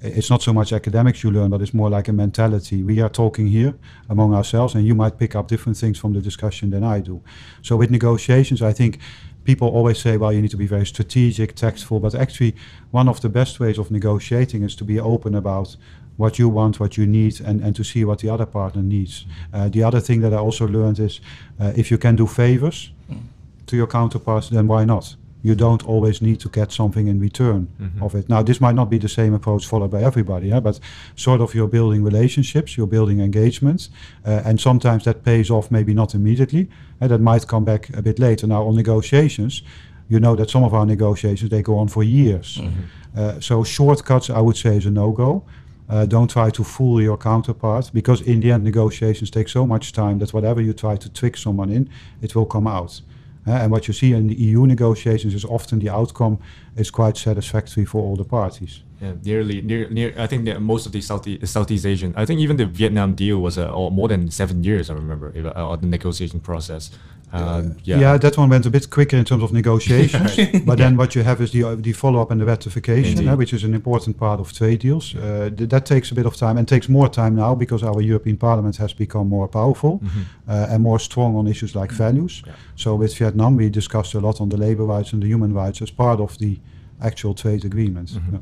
it's 0.01 0.30
not 0.30 0.42
so 0.42 0.54
much 0.54 0.74
academics 0.74 1.24
you 1.24 1.31
learn, 1.31 1.50
but 1.50 1.62
it's 1.62 1.74
more 1.74 1.89
like 1.89 2.07
a 2.07 2.13
mentality. 2.13 2.83
We 2.83 3.01
are 3.01 3.10
talking 3.10 3.48
here 3.48 3.75
among 4.10 4.33
ourselves, 4.33 4.75
and 4.75 4.86
you 4.86 4.94
might 4.94 5.18
pick 5.18 5.36
up 5.36 5.48
different 5.48 5.77
things 5.77 5.98
from 5.98 6.13
the 6.13 6.22
discussion 6.22 6.69
than 6.69 6.83
I 6.83 7.00
do. 7.00 7.22
So 7.62 7.77
with 7.77 7.89
negotiations, 7.92 8.62
I 8.62 8.74
think 8.74 9.00
people 9.45 9.69
always 9.69 10.00
say, 10.00 10.18
well, 10.18 10.33
you 10.33 10.42
need 10.42 10.51
to 10.51 10.57
be 10.57 10.68
very 10.68 10.86
strategic, 10.86 11.56
tactful, 11.56 12.00
but 12.00 12.13
actually, 12.13 12.56
one 12.92 13.07
of 13.07 13.21
the 13.21 13.30
best 13.30 13.59
ways 13.59 13.77
of 13.77 13.92
negotiating 13.92 14.63
is 14.63 14.75
to 14.75 14.83
be 14.83 15.00
open 15.00 15.36
about 15.36 15.77
what 16.18 16.39
you 16.39 16.50
want, 16.50 16.80
what 16.80 16.97
you 16.97 17.06
need, 17.06 17.39
and, 17.42 17.62
and 17.62 17.75
to 17.75 17.83
see 17.83 18.03
what 18.06 18.19
the 18.19 18.30
other 18.30 18.45
partner 18.45 18.81
needs. 18.81 19.25
Uh, 19.53 19.69
the 19.69 19.83
other 19.83 20.00
thing 20.00 20.21
that 20.21 20.33
I 20.33 20.38
also 20.38 20.68
learned 20.68 21.00
is 21.00 21.21
uh, 21.59 21.74
if 21.75 21.92
you 21.92 21.97
can 21.97 22.15
do 22.15 22.25
favors 22.25 22.92
mm. 23.12 23.21
to 23.68 23.75
your 23.75 23.88
counterparts, 23.88 24.50
then 24.50 24.68
why 24.68 24.86
not? 24.86 25.15
You 25.45 25.53
don't 25.53 25.86
always 25.86 26.21
need 26.21 26.39
to 26.39 26.50
get 26.50 26.71
something 26.71 27.07
in 27.07 27.19
return 27.19 27.68
mm-hmm. 27.80 28.03
of 28.03 28.15
it. 28.15 28.27
Now, 28.27 28.42
this 28.42 28.59
might 28.59 28.74
not 28.74 28.89
be 28.89 28.97
the 28.97 29.07
same 29.07 29.36
approach 29.36 29.68
followed 29.68 29.92
by 29.92 30.01
everybody, 30.01 30.47
yeah, 30.47 30.59
but 30.59 30.80
sort 31.15 31.39
of 31.39 31.53
you're 31.53 31.68
building 31.68 32.03
relationships, 32.03 32.75
you're 32.75 32.88
building 32.97 33.19
engagements, 33.19 33.89
uh, 34.25 34.42
and 34.44 34.59
sometimes 34.59 35.03
that 35.03 35.24
pays 35.24 35.51
off, 35.51 35.69
maybe 35.69 35.94
not 35.94 36.15
immediately, 36.15 36.68
and 37.00 37.12
that 37.12 37.21
might 37.21 37.45
come 37.47 37.63
back 37.63 37.95
a 37.95 38.01
bit 38.01 38.18
later. 38.18 38.47
Now, 38.47 38.63
on 38.68 38.75
negotiations, 38.75 39.62
you 40.09 40.19
know 40.19 40.36
that 40.36 40.50
some 40.50 40.63
of 40.63 40.74
our 40.74 40.86
negotiations 40.86 41.51
they 41.51 41.62
go 41.62 41.77
on 41.77 41.89
for 41.89 42.03
years. 42.03 42.57
Mm-hmm. 42.57 42.81
Uh, 43.15 43.39
so 43.39 43.63
shortcuts, 43.63 44.31
I 44.31 44.41
would 44.41 44.58
say, 44.58 44.77
is 44.77 44.88
a 44.88 44.91
no-go. 44.91 45.43
Uh, 45.88 46.08
don't 46.08 46.31
try 46.31 46.50
to 46.50 46.63
fool 46.63 47.00
your 47.00 47.17
counterpart 47.17 47.91
because 47.93 48.22
in 48.22 48.39
the 48.39 48.51
end 48.51 48.63
negotiations 48.63 49.29
take 49.29 49.48
so 49.48 49.67
much 49.67 49.91
time 49.91 50.17
that 50.17 50.34
whatever 50.34 50.60
you 50.60 50.74
try 50.74 50.96
to 50.98 51.08
trick 51.10 51.38
someone 51.38 51.69
in, 51.69 51.88
it 52.24 52.34
will 52.36 52.48
come 52.48 52.65
out. 52.65 53.01
And 53.45 53.71
what 53.71 53.87
you 53.87 53.93
see 53.93 54.11
in 54.13 54.27
the 54.27 54.35
EU 54.35 54.65
negotiations 54.65 55.33
is 55.33 55.45
often 55.45 55.79
the 55.79 55.89
outcome 55.89 56.39
is 56.75 56.89
quite 56.89 57.15
satisfactory 57.15 57.85
for 57.85 58.01
all 58.01 58.15
the 58.15 58.23
parties. 58.23 58.81
Yeah, 59.01 59.13
nearly 59.23 59.61
near 59.61 59.89
near. 59.89 60.13
I 60.17 60.25
think 60.25 60.45
that 60.45 60.61
most 60.61 60.85
of 60.85 60.91
the 60.91 61.01
Southeast, 61.01 61.45
Southeast 61.47 61.85
Asian. 61.85 62.13
I 62.15 62.25
think 62.25 62.39
even 62.39 62.57
the 62.57 62.65
Vietnam 62.65 63.13
deal 63.13 63.39
was 63.39 63.57
uh, 63.57 63.71
more 63.91 64.07
than 64.07 64.31
seven 64.31 64.63
years. 64.63 64.89
I 64.89 64.93
remember 64.93 65.33
uh, 65.55 65.75
the 65.75 65.85
negotiation 65.85 66.39
process. 66.39 66.91
Um, 67.36 67.77
yeah. 67.84 68.00
yeah, 68.00 68.18
that 68.18 68.38
one 68.38 68.50
went 68.50 68.65
a 68.65 68.70
bit 68.70 68.89
quicker 68.89 69.18
in 69.18 69.25
terms 69.25 69.44
of 69.44 69.51
negotiations. 69.51 70.38
but 70.65 70.77
then 70.77 70.96
what 70.98 71.15
you 71.15 71.24
have 71.24 71.42
is 71.42 71.51
the 71.51 71.75
the 71.75 71.94
follow 71.94 72.22
up 72.22 72.32
and 72.32 72.39
the 72.39 72.46
ratification, 72.46 73.27
uh, 73.27 73.36
which 73.36 73.54
is 73.54 73.63
an 73.63 73.74
important 73.74 74.18
part 74.18 74.39
of 74.39 74.54
trade 74.54 74.80
deals. 74.80 75.15
Uh, 75.15 75.50
th- 75.56 75.70
that 75.70 75.86
takes 75.86 76.12
a 76.12 76.15
bit 76.15 76.25
of 76.25 76.36
time 76.36 76.58
and 76.58 76.68
takes 76.68 76.88
more 76.89 77.10
time 77.10 77.36
now 77.36 77.56
because 77.56 77.84
our 77.84 78.01
European 78.01 78.38
Parliament 78.38 78.77
has 78.77 78.94
become 78.94 79.27
more 79.27 79.48
powerful 79.48 80.00
mm-hmm. 80.00 80.22
uh, 80.48 80.68
and 80.70 80.84
more 80.84 81.00
strong 81.00 81.36
on 81.36 81.48
issues 81.48 81.75
like 81.75 81.92
values. 81.92 82.44
Yeah. 82.46 82.54
So 82.75 82.96
with 82.96 83.18
Vietnam, 83.18 83.56
we 83.58 83.70
discussed 83.70 84.13
a 84.15 84.20
lot 84.20 84.39
on 84.42 84.50
the 84.50 84.58
labor 84.58 84.86
rights 84.86 85.13
and 85.13 85.22
the 85.22 85.27
human 85.27 85.54
rights 85.54 85.82
as 85.82 85.92
part 85.92 86.20
of 86.20 86.38
the 86.38 86.60
actual 87.01 87.33
trade 87.33 87.65
agreements. 87.65 88.13
Mm-hmm. 88.13 88.35
Yeah. 88.35 88.41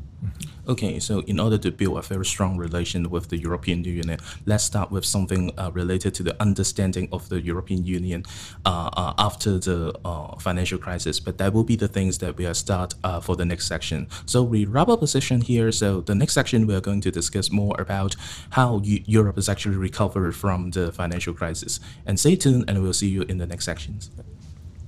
Okay, 0.66 0.98
so 0.98 1.20
in 1.20 1.38
order 1.38 1.58
to 1.58 1.70
build 1.70 1.98
a 1.98 2.02
very 2.02 2.24
strong 2.24 2.56
relation 2.56 3.10
with 3.10 3.28
the 3.28 3.36
European 3.36 3.84
Union, 3.84 4.18
let's 4.46 4.64
start 4.64 4.90
with 4.90 5.04
something 5.04 5.50
uh, 5.58 5.70
related 5.74 6.14
to 6.14 6.22
the 6.22 6.40
understanding 6.40 7.08
of 7.12 7.28
the 7.28 7.40
European 7.40 7.84
Union 7.84 8.24
uh, 8.64 8.88
uh, 8.96 9.12
after 9.18 9.58
the 9.58 9.92
uh, 10.04 10.38
financial 10.38 10.78
crisis. 10.78 11.20
But 11.20 11.36
that 11.38 11.52
will 11.52 11.64
be 11.64 11.76
the 11.76 11.88
things 11.88 12.18
that 12.18 12.38
we 12.38 12.46
will 12.46 12.54
start 12.54 12.94
uh, 13.04 13.20
for 13.20 13.36
the 13.36 13.44
next 13.44 13.66
section. 13.66 14.08
So 14.24 14.42
we 14.42 14.64
wrap 14.64 14.88
up 14.88 15.02
a 15.02 15.06
session 15.06 15.42
here. 15.42 15.70
So 15.70 16.00
the 16.00 16.14
next 16.14 16.32
section 16.32 16.66
we 16.66 16.74
are 16.74 16.80
going 16.80 17.02
to 17.02 17.10
discuss 17.10 17.50
more 17.50 17.74
about 17.78 18.16
how 18.50 18.80
U- 18.84 19.02
Europe 19.04 19.36
has 19.36 19.48
actually 19.48 19.76
recovered 19.76 20.34
from 20.34 20.70
the 20.70 20.92
financial 20.92 21.34
crisis. 21.34 21.80
And 22.06 22.18
stay 22.18 22.36
tuned, 22.36 22.64
and 22.68 22.82
we'll 22.82 22.94
see 22.94 23.08
you 23.08 23.22
in 23.22 23.36
the 23.38 23.46
next 23.46 23.66
sections. 23.66 24.10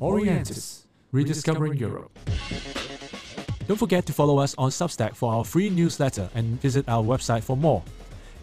Orientis, 0.00 0.84
rediscovering 1.12 1.76
Europe. 1.76 2.18
Don't 3.66 3.76
forget 3.76 4.06
to 4.06 4.12
follow 4.12 4.38
us 4.38 4.54
on 4.58 4.70
Substack 4.70 5.16
for 5.16 5.32
our 5.32 5.44
free 5.44 5.70
newsletter 5.70 6.28
and 6.34 6.60
visit 6.60 6.88
our 6.88 7.02
website 7.02 7.42
for 7.42 7.56
more. 7.56 7.82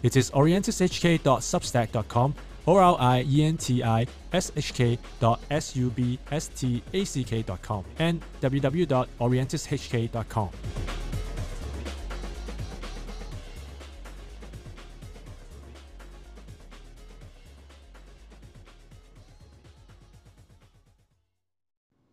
It 0.02 0.16
is 0.16 0.30
orientishk.substack.com 0.32 2.34
O 2.66 2.76
R 2.76 2.96
I 2.98 3.22
N 3.22 3.56
T 3.56 3.82
I 3.82 4.06
S 4.32 4.52
H 4.56 4.74
K 4.74 4.98
dot 5.20 5.40
S 5.50 5.76
U 5.76 5.90
B 5.90 6.18
S 6.30 6.48
T 6.48 6.82
A 6.92 7.04
C 7.04 7.24
K 7.24 7.42
dot 7.42 7.60
and 7.98 8.22
www.orientishk.com. 8.40 10.50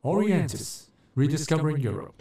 Orientis, 0.03 0.87
rediscovering 1.15 1.79
Europe. 1.79 2.15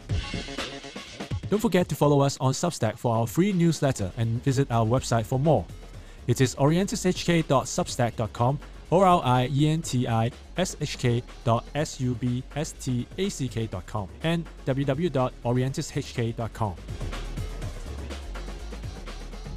Don't 1.51 1.61
forget 1.61 1.89
to 1.89 1.97
follow 1.97 2.21
us 2.21 2.39
on 2.41 2.53
Substack 2.53 2.97
for 2.97 3.17
our 3.17 3.27
free 3.27 3.53
newsletter 3.53 4.13
and 4.17 4.43
visit 4.45 4.71
our 4.71 4.87
website 4.87 5.27
for 5.27 5.39
more. 5.39 5.67
It 6.29 6.41
is 6.41 6.55
orientishk.substack.com 6.55 8.59
or 8.91 9.05
R 9.05 9.23
I 9.25 9.49
E 9.53 9.69
N 9.69 9.83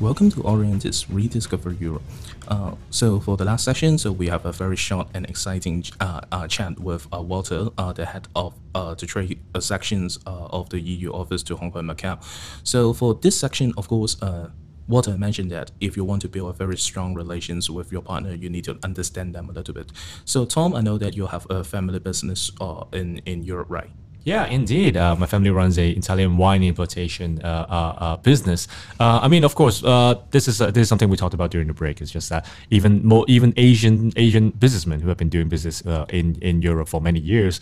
Welcome 0.03 0.31
to 0.31 0.41
Orientis 0.41 1.05
Rediscover 1.10 1.72
Europe. 1.72 2.01
Uh, 2.50 2.75
so 2.89 3.22
for 3.22 3.38
the 3.38 3.45
last 3.45 3.63
session, 3.63 3.98
so 3.98 4.12
we 4.12 4.27
have 4.27 4.45
a 4.45 4.51
very 4.51 4.75
short 4.75 5.07
and 5.13 5.25
exciting 5.29 5.86
uh, 6.01 6.19
uh, 6.29 6.45
chat 6.45 6.77
with 6.77 7.07
uh, 7.13 7.22
Walter, 7.22 7.69
uh, 7.77 7.93
the 7.93 8.05
head 8.05 8.27
of 8.36 8.53
uh, 8.75 8.95
the 8.95 9.05
trade 9.05 9.39
sections 9.62 10.19
of 10.25 10.69
the 10.72 10.81
EU 10.81 11.10
office 11.13 11.41
to 11.43 11.55
Hong 11.55 11.72
Kong 11.72 11.89
and 11.89 11.98
Macau. 11.98 12.22
So 12.65 12.91
for 12.91 13.13
this 13.13 13.39
section, 13.39 13.72
of 13.77 13.88
course, 13.88 14.17
Walter 14.89 15.17
mentioned 15.17 15.51
that 15.51 15.72
if 15.79 15.95
you 15.95 16.03
want 16.03 16.22
to 16.24 16.27
build 16.27 16.50
a 16.50 16.53
very 16.53 16.75
strong 16.75 17.13
relations 17.13 17.69
with 17.69 17.89
your 17.89 18.01
partner, 18.01 18.33
you 18.33 18.50
need 18.50 18.65
to 18.65 18.77
understand 18.83 19.33
them 19.33 19.50
a 19.50 19.53
little 19.53 19.74
bit. 19.74 19.89
So 20.25 20.43
Tom, 20.43 20.75
I 20.75 20.81
know 20.81 20.98
that 20.98 21.15
you 21.15 21.27
have 21.27 21.48
a 21.50 21.63
family 21.63 22.00
business 22.00 22.51
in 22.91 23.19
in 23.19 23.43
Europe, 23.43 23.69
right? 23.69 23.91
Yeah, 24.25 24.46
indeed. 24.46 24.96
Uh, 24.96 25.18
my 25.18 25.25
family 25.25 25.50
runs 25.50 25.77
a 25.77 25.89
Italian 25.89 26.38
wine 26.38 26.63
importation 26.63 27.42
uh, 27.44 27.65
uh, 27.70 28.03
uh 28.03 28.18
business. 28.18 28.70
Uh, 28.98 29.20
I 29.22 29.27
mean, 29.27 29.44
of 29.44 29.56
course, 29.56 29.84
uh, 29.84 30.15
this 30.32 30.48
is 30.48 30.60
this 30.60 30.77
is 30.77 30.88
something 30.88 31.10
we 31.10 31.18
talked 31.18 31.34
about 31.34 31.51
during 31.51 31.68
the 31.68 31.74
break. 31.74 32.00
It's 32.00 32.12
just 32.12 32.30
that 32.30 32.46
even 32.70 33.06
more 33.06 33.25
even 33.27 33.53
Asian 33.58 34.13
Asian 34.15 34.51
businessmen 34.51 35.01
who 35.01 35.10
have 35.10 35.18
been 35.18 35.30
doing 35.30 35.50
business 35.50 35.82
in 36.10 36.38
in 36.42 36.62
Europe 36.62 36.88
for 36.88 37.01
many 37.01 37.20
years, 37.20 37.60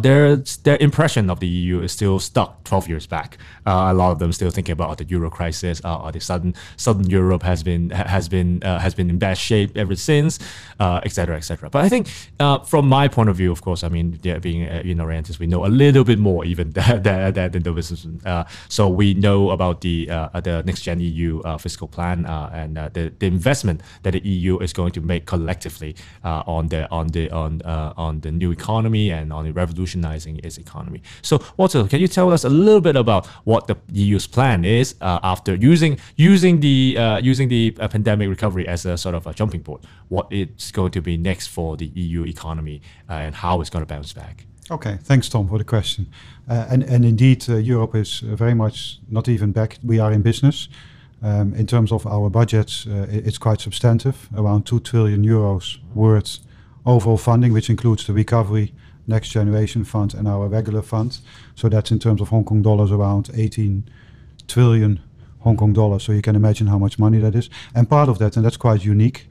their 0.00 0.36
their 0.36 0.76
impression 0.80 1.28
of 1.28 1.40
the 1.40 1.48
EU 1.48 1.80
is 1.80 1.90
still 1.90 2.20
stuck 2.20 2.62
12 2.64 2.88
years 2.88 3.06
back. 3.06 3.38
a 3.66 3.92
lot 3.92 4.12
of 4.12 4.18
them 4.20 4.32
still 4.32 4.50
thinking 4.50 4.72
about 4.72 4.98
the 4.98 5.04
Euro 5.06 5.30
crisis. 5.30 5.80
Uh, 5.82 6.10
the 6.12 6.20
southern 6.20 6.54
Southern 6.76 7.10
Europe 7.10 7.42
has 7.42 7.64
been 7.64 7.90
has 7.90 8.28
been 8.28 8.60
has 8.62 8.94
been 8.94 9.10
in 9.10 9.18
bad 9.18 9.38
shape 9.38 9.76
ever 9.76 9.96
since, 9.96 10.38
etc. 10.78 11.36
etc. 11.36 11.68
But 11.68 11.84
I 11.84 11.88
think 11.88 12.06
from 12.66 12.88
my 12.88 13.08
point 13.08 13.28
of 13.28 13.36
view, 13.36 13.50
of 13.50 13.60
course, 13.62 13.82
I 13.82 13.88
mean, 13.88 14.20
yeah, 14.22 14.38
being 14.38 14.60
in 14.62 14.98
Orientis, 14.98 15.40
we 15.40 15.48
know 15.48 15.66
a 15.66 15.72
little 15.82 15.95
little 15.96 16.04
bit 16.04 16.18
more 16.18 16.44
even 16.44 16.70
than, 16.78 17.02
than, 17.02 17.32
than 17.32 17.62
the 17.62 17.72
business. 17.72 18.06
Uh, 18.24 18.44
so 18.68 18.88
we 18.88 19.14
know 19.14 19.50
about 19.50 19.80
the 19.80 20.08
uh, 20.10 20.40
the 20.40 20.62
next 20.64 20.82
gen 20.82 21.00
EU 21.00 21.40
uh, 21.40 21.58
fiscal 21.58 21.88
plan 21.88 22.26
uh, 22.26 22.50
and 22.52 22.78
uh, 22.78 22.88
the, 22.92 23.12
the 23.18 23.26
investment 23.26 23.80
that 24.02 24.12
the 24.12 24.20
EU 24.20 24.58
is 24.58 24.72
going 24.72 24.92
to 24.92 25.00
make 25.00 25.26
collectively 25.26 25.96
uh, 26.24 26.42
on 26.46 26.68
the 26.68 26.90
on 26.90 27.08
the 27.08 27.30
on 27.30 27.62
on 27.96 28.20
the 28.20 28.30
new 28.30 28.50
economy 28.52 29.10
and 29.10 29.32
on 29.32 29.50
revolutionizing 29.52 30.40
its 30.44 30.58
economy. 30.58 31.02
So 31.22 31.42
Walter, 31.56 31.84
can 31.86 32.00
you 32.00 32.08
tell 32.08 32.32
us 32.32 32.44
a 32.44 32.48
little 32.48 32.80
bit 32.80 32.96
about 32.96 33.26
what 33.44 33.66
the 33.66 33.76
EU's 33.92 34.26
plan 34.26 34.64
is 34.64 34.94
after 35.00 35.54
using 35.54 35.98
using 36.16 36.60
the 36.60 36.98
using 37.22 37.48
the 37.48 37.70
pandemic 37.70 38.28
recovery 38.28 38.68
as 38.68 38.84
a 38.84 38.96
sort 38.96 39.14
of 39.14 39.26
a 39.26 39.32
jumping 39.32 39.62
board? 39.62 39.80
What 40.08 40.26
it's 40.30 40.70
going 40.70 40.92
to 40.92 41.00
be 41.00 41.16
next 41.16 41.48
for 41.48 41.76
the 41.76 41.86
EU 41.86 42.24
economy 42.24 42.82
and 43.08 43.34
how 43.34 43.60
it's 43.60 43.70
going 43.70 43.84
to 43.84 43.94
bounce 43.94 44.12
back? 44.12 44.46
Okay, 44.68 44.98
thanks, 45.04 45.28
Tom, 45.28 45.46
for 45.46 45.58
the 45.58 45.64
question. 45.64 46.08
Uh, 46.48 46.66
and, 46.68 46.82
indeed, 46.82 47.48
uh, 47.48 47.54
Europe 47.54 47.94
is 47.94 48.24
uh, 48.24 48.34
very 48.34 48.54
much 48.54 48.98
not 49.08 49.28
even 49.28 49.52
back. 49.52 49.78
We 49.84 50.00
are 50.00 50.10
in 50.10 50.22
business. 50.22 50.68
Um, 51.22 51.54
in 51.54 51.68
terms 51.68 51.92
of 51.92 52.04
our 52.04 52.28
budgets, 52.28 52.84
it's 52.86 53.38
quite 53.38 53.60
substantive, 53.60 54.28
around 54.36 54.66
2 54.66 54.80
trillion 54.80 55.24
euros 55.24 55.78
worth 55.94 56.40
overall 56.84 57.16
funding, 57.16 57.52
which 57.52 57.70
includes 57.70 58.06
the 58.06 58.12
recovery, 58.12 58.74
next 59.06 59.30
generation 59.30 59.84
fund, 59.84 60.14
and 60.14 60.26
our 60.26 60.48
regular 60.48 60.82
fund. 60.82 61.18
So 61.54 61.68
that's 61.68 61.92
in 61.92 62.00
terms 62.00 62.20
of 62.20 62.28
Hong 62.28 62.44
Kong 62.44 62.60
dollars, 62.60 62.90
around 62.90 63.30
18 63.34 63.88
trillion 64.48 65.00
Hong 65.40 65.56
Kong 65.56 65.72
dollars. 65.72 66.02
So 66.02 66.12
you 66.12 66.22
can 66.22 66.34
imagine 66.34 66.66
how 66.66 66.78
much 66.78 66.98
money 66.98 67.18
that 67.18 67.36
is. 67.36 67.48
And 67.72 67.88
part 67.88 68.08
of 68.08 68.18
that, 68.18 68.36
and 68.36 68.44
that's 68.44 68.56
quite 68.56 68.84
unique, 68.84 69.28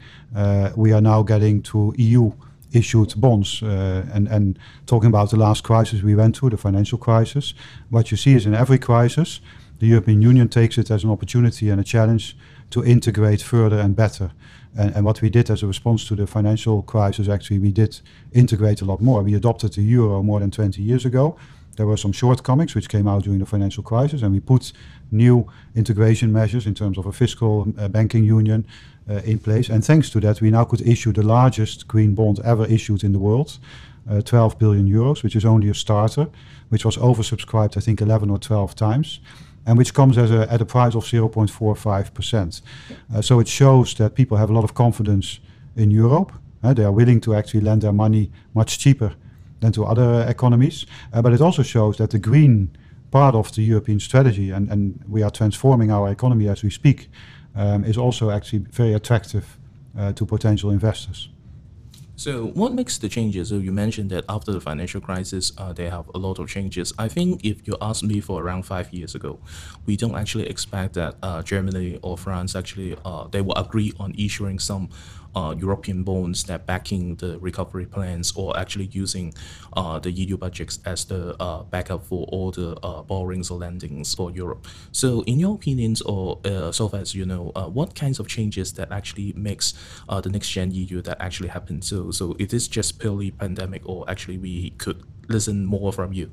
we 0.78 0.94
are 0.94 1.02
now 1.02 1.24
getting 1.24 1.62
to 1.64 1.94
EU 1.98 2.32
issued 2.76 3.14
bonds. 3.18 3.64
Uh, 3.64 4.06
and, 4.14 4.28
and 4.28 4.60
talking 4.86 5.10
about 5.10 5.30
the 5.30 5.38
last 5.38 5.64
crisis 5.64 6.02
we 6.02 6.16
went 6.16 6.38
through, 6.38 6.52
the 6.52 6.58
financial 6.58 6.98
crisis, 6.98 7.54
what 7.90 8.12
you 8.12 8.18
see 8.18 8.34
is 8.34 8.46
in 8.46 8.54
every 8.54 8.78
crisis, 8.78 9.40
the 9.80 9.88
European 9.88 10.22
Union 10.22 10.48
takes 10.48 10.78
it 10.78 10.92
as 10.92 11.04
an 11.04 11.10
opportunity 11.10 11.70
and 11.70 11.82
a 11.82 11.84
challenge 11.84 12.38
to 12.70 12.84
integrate 12.84 13.42
further 13.42 13.80
and 13.80 13.96
better. 13.96 14.32
And, 14.78 14.94
and, 14.96 15.06
what 15.06 15.22
we 15.22 15.30
did 15.30 15.50
as 15.50 15.64
a 15.64 15.68
response 15.68 16.06
to 16.08 16.16
the 16.16 16.28
financial 16.28 16.82
crisis, 16.82 17.30
actually, 17.30 17.60
we 17.60 17.72
did 17.72 18.02
integrate 18.34 18.82
a 18.82 18.86
lot 18.86 19.02
more. 19.02 19.24
We 19.24 19.34
adopted 19.34 19.74
the 19.74 19.82
euro 19.82 20.22
more 20.22 20.42
than 20.42 20.52
20 20.52 20.82
years 20.82 21.06
ago. 21.06 21.38
There 21.76 21.86
were 21.86 21.98
some 21.98 22.14
shortcomings 22.14 22.74
which 22.76 22.90
came 22.90 23.08
out 23.08 23.24
during 23.24 23.40
the 23.40 23.46
financial 23.46 23.84
crisis, 23.84 24.22
and 24.22 24.34
we 24.34 24.40
put 24.40 24.72
new 25.12 25.48
integration 25.76 26.32
measures 26.32 26.66
in 26.66 26.74
terms 26.74 26.98
of 26.98 27.06
a 27.06 27.12
fiscal 27.12 27.68
uh, 27.78 27.88
banking 27.88 28.24
union, 28.24 28.66
uh, 29.10 29.22
in 29.26 29.40
place. 29.40 29.70
And 29.70 29.84
thanks 29.84 30.10
to 30.12 30.20
that, 30.22 30.42
we 30.42 30.52
now 30.52 30.64
could 30.64 30.82
issue 30.82 31.12
the 31.12 31.24
largest 31.24 31.88
green 31.88 32.16
bond 32.16 32.40
ever 32.44 32.66
issued 32.66 33.04
in 33.04 33.12
the 33.12 33.20
world, 33.20 33.60
uh, 34.10 34.22
12 34.22 34.58
billion 34.58 34.88
euros, 34.88 35.24
which 35.24 35.36
is 35.36 35.46
only 35.46 35.70
a 35.70 35.74
starter, 35.74 36.28
which 36.70 36.86
was 36.86 36.98
oversubscribed, 36.98 37.78
I 37.78 37.82
think, 37.82 38.02
11 38.02 38.30
or 38.30 38.40
12 38.40 38.76
times, 38.76 39.20
and 39.66 39.78
which 39.78 39.94
comes 39.94 40.18
as 40.18 40.32
a, 40.32 40.52
at 40.52 40.62
a 40.62 40.66
price 40.66 40.96
of 40.96 41.04
0.45%. 41.04 42.62
Uh, 43.14 43.22
so 43.22 43.40
it 43.40 43.48
shows 43.48 43.94
that 43.96 44.16
people 44.16 44.38
have 44.38 44.50
a 44.50 44.54
lot 44.54 44.64
of 44.64 44.74
confidence 44.74 45.40
in 45.76 45.92
Europe. 45.92 46.32
Uh, 46.64 46.74
they 46.74 46.84
are 46.84 46.92
willing 46.92 47.22
to 47.22 47.36
actually 47.36 47.62
lend 47.62 47.82
their 47.82 47.94
money 47.94 48.32
much 48.54 48.80
cheaper 48.80 49.14
than 49.66 49.72
to 49.74 49.86
other 49.86 50.26
economies. 50.30 50.86
Uh, 51.12 51.22
but 51.22 51.34
it 51.34 51.42
also 51.42 51.64
shows 51.64 51.98
that 51.98 52.12
the 52.12 52.20
green 52.20 52.70
part 53.12 53.36
of 53.36 53.54
the 53.56 53.62
European 53.62 54.00
strategy, 54.00 54.52
and, 54.52 54.70
and 54.72 55.04
we 55.08 55.24
are 55.24 55.32
transforming 55.32 55.92
our 55.92 56.10
economy 56.12 56.48
as 56.48 56.64
we 56.64 56.70
speak, 56.70 57.10
um, 57.56 57.84
is 57.84 57.98
also 57.98 58.30
actually 58.30 58.60
very 58.72 58.94
attractive 58.94 59.58
uh, 59.98 60.12
to 60.14 60.26
potential 60.26 60.70
investors. 60.72 61.30
So, 62.18 62.46
what 62.62 62.72
makes 62.72 62.98
the 62.98 63.10
changes? 63.10 63.50
So, 63.50 63.56
you 63.56 63.74
mentioned 63.74 64.10
that 64.12 64.24
after 64.30 64.54
the 64.54 64.62
financial 64.62 65.02
crisis, 65.02 65.52
uh, 65.58 65.74
they 65.74 65.90
have 65.90 66.10
a 66.16 66.18
lot 66.18 66.40
of 66.40 66.48
changes. 66.48 66.94
I 66.98 67.10
think 67.10 67.44
if 67.44 67.68
you 67.68 67.76
asked 67.82 68.04
me 68.04 68.22
for 68.22 68.42
around 68.42 68.64
five 68.64 68.94
years 68.94 69.16
ago, 69.16 69.38
we 69.86 69.98
don't 69.98 70.16
actually 70.16 70.48
expect 70.48 70.94
that 70.94 71.16
uh, 71.22 71.44
Germany 71.44 72.00
or 72.02 72.18
France 72.18 72.56
actually 72.56 72.96
uh, 73.04 73.28
they 73.28 73.42
will 73.42 73.56
agree 73.56 73.92
on 74.00 74.14
issuing 74.18 74.60
some 74.60 74.88
European 75.58 76.04
bonds 76.04 76.44
that 76.46 76.66
backing 76.66 77.16
the 77.16 77.38
recovery 77.40 77.86
plans 77.86 78.34
or 78.36 78.58
actually 78.58 78.86
using 78.92 79.34
uh, 79.74 80.00
the 80.00 80.12
EU 80.12 80.38
budgets 80.38 80.80
as 80.86 81.06
the 81.06 81.36
uh, 81.42 81.64
backup 81.64 82.06
for 82.06 82.26
all 82.32 82.52
the 82.52 82.78
uh, 82.84 83.02
borrowings 83.04 83.50
or 83.50 83.60
lendings 83.60 84.16
for 84.16 84.32
Europe. 84.32 84.68
So, 84.92 85.22
in 85.24 85.40
your 85.40 85.56
opinions, 85.56 86.02
or 86.02 86.40
uh, 86.46 86.72
so 86.72 86.88
far 86.90 87.02
as 87.02 87.14
you 87.14 87.26
know, 87.26 87.52
uh, 87.56 87.68
what 87.68 87.96
kinds 87.96 88.20
of 88.20 88.28
changes 88.28 88.74
that 88.74 88.92
actually 88.92 89.34
makes 89.36 89.74
the 90.08 90.30
next 90.30 90.50
gen 90.50 90.72
EU 90.72 91.02
that 91.02 91.22
actually 91.22 91.50
happen? 91.50 91.82
So, 91.82 92.12
so 92.12 92.36
it 92.40 92.54
is 92.54 92.68
just 92.68 93.00
purely 93.00 93.32
pandemic, 93.32 93.82
or 93.86 94.10
actually 94.10 94.38
we 94.38 94.72
could 94.72 95.04
listen 95.28 95.66
more 95.66 95.92
from 95.92 96.14
you. 96.14 96.32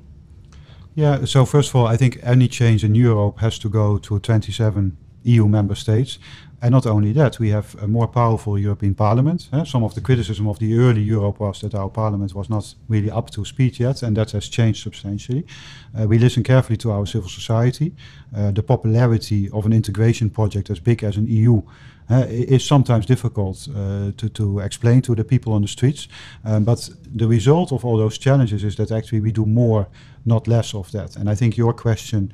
Yeah. 0.95 1.25
So 1.25 1.45
first 1.45 1.69
of 1.69 1.75
all, 1.75 1.87
I 1.87 1.97
think 1.97 2.19
any 2.21 2.47
change 2.47 2.83
in 2.83 2.93
Europe 2.93 3.39
has 3.39 3.57
to 3.59 3.69
go 3.69 3.97
to 3.97 4.19
27 4.19 4.97
EU 5.23 5.47
member 5.47 5.75
states. 5.75 6.19
And 6.63 6.71
not 6.71 6.85
only 6.85 7.11
that, 7.11 7.39
we 7.39 7.49
have 7.49 7.75
a 7.81 7.87
more 7.87 8.07
powerful 8.07 8.57
European 8.57 8.95
Parliament. 8.95 9.49
Uh, 9.51 9.65
some 9.65 9.83
of 9.83 9.95
the 9.95 10.01
criticism 10.01 10.47
of 10.47 10.59
the 10.59 10.77
early 10.79 11.01
Europe 11.01 11.41
was 11.41 11.59
that 11.59 11.75
our 11.75 11.89
Parliament 11.89 12.33
was 12.33 12.49
not 12.49 12.73
really 12.87 13.11
up 13.11 13.29
to 13.31 13.43
speed 13.43 13.79
yet, 13.79 14.01
and 14.01 14.15
that 14.15 14.31
has 14.31 14.47
changed 14.47 14.81
substantially. 14.81 15.45
Uh, 15.93 16.07
we 16.07 16.17
listen 16.17 16.41
carefully 16.41 16.77
to 16.77 16.91
our 16.91 17.05
civil 17.05 17.27
society. 17.27 17.93
Uh, 18.33 18.51
the 18.51 18.63
popularity 18.63 19.49
of 19.49 19.65
an 19.65 19.73
integration 19.73 20.29
project 20.29 20.69
as 20.69 20.79
big 20.79 21.03
as 21.03 21.17
an 21.17 21.27
EU 21.27 21.61
uh, 22.09 22.25
is 22.29 22.65
sometimes 22.65 23.05
difficult 23.05 23.67
uh, 23.75 24.11
to, 24.15 24.29
to 24.29 24.59
explain 24.59 25.01
to 25.01 25.15
the 25.15 25.23
people 25.23 25.51
on 25.51 25.61
the 25.61 25.67
streets. 25.67 26.07
Um, 26.45 26.63
but 26.63 26.89
the 27.13 27.27
result 27.27 27.73
of 27.73 27.83
all 27.83 27.97
those 27.97 28.17
challenges 28.17 28.63
is 28.63 28.75
that 28.77 28.89
actually 28.89 29.19
we 29.19 29.33
do 29.33 29.45
more, 29.45 29.87
not 30.23 30.47
less 30.47 30.73
of 30.73 30.91
that. 30.91 31.17
And 31.17 31.29
I 31.29 31.35
think 31.35 31.57
your 31.57 31.73
question, 31.73 32.31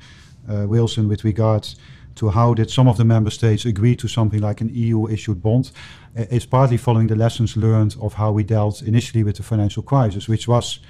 uh, 0.48 0.66
Wilson, 0.68 1.08
with 1.08 1.24
regards 1.24 1.74
to 2.16 2.30
how 2.30 2.54
did 2.54 2.70
some 2.70 2.88
of 2.88 2.96
the 2.96 3.04
member 3.04 3.30
states 3.30 3.64
agree 3.64 3.96
to 3.96 4.08
something 4.08 4.40
like 4.40 4.60
an 4.60 4.70
EU-issued 4.72 5.42
bond 5.42 5.70
is 6.14 6.46
partly 6.46 6.76
following 6.76 7.06
the 7.06 7.16
lessons 7.16 7.56
learned 7.56 7.96
of 8.00 8.14
how 8.14 8.32
we 8.32 8.42
dealt 8.42 8.82
initially 8.82 9.22
with 9.22 9.36
the 9.36 9.42
financial 9.42 9.82
crisis, 9.82 10.28
which 10.28 10.48
was 10.48 10.80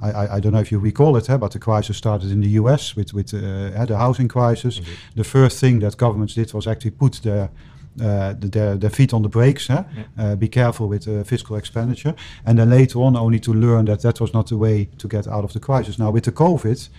I, 0.00 0.10
I, 0.10 0.34
I, 0.36 0.40
don't 0.40 0.52
know 0.52 0.60
if 0.60 0.70
you 0.70 0.78
recall 0.78 1.16
it, 1.16 1.26
but 1.40 1.52
the 1.52 1.58
crisis 1.58 1.96
started 1.96 2.30
in 2.30 2.40
the 2.40 2.50
US 2.60 2.94
with, 2.94 3.14
with 3.14 3.32
uh, 3.32 3.84
the 3.86 3.96
housing 3.96 4.28
crisis. 4.28 4.80
The 5.14 5.24
first 5.24 5.58
thing 5.58 5.80
that 5.80 5.96
governments 5.96 6.34
did 6.34 6.52
was 6.52 6.66
actually 6.66 6.90
put 6.90 7.20
their 7.22 7.50
uh, 7.98 8.34
their, 8.38 8.76
their 8.76 8.90
feet 8.90 9.14
on 9.14 9.22
the 9.22 9.28
brakes. 9.28 9.68
Huh? 9.68 9.84
Uh, 10.18 10.36
be 10.36 10.48
careful 10.48 10.86
with 10.86 11.08
uh, 11.08 11.24
fiscal 11.24 11.56
expenditure. 11.56 12.14
And 12.44 12.58
then 12.58 12.68
later 12.68 12.98
on, 12.98 13.16
only 13.16 13.40
to 13.40 13.54
learn 13.54 13.86
that 13.86 14.02
that 14.02 14.20
was 14.20 14.34
not 14.34 14.48
the 14.48 14.58
way 14.58 14.90
to 14.98 15.08
get 15.08 15.26
out 15.26 15.44
of 15.44 15.54
the 15.54 15.60
crisis. 15.60 15.98
Now, 15.98 16.10
with 16.10 16.24
the 16.24 16.32
COVID, 16.32 16.90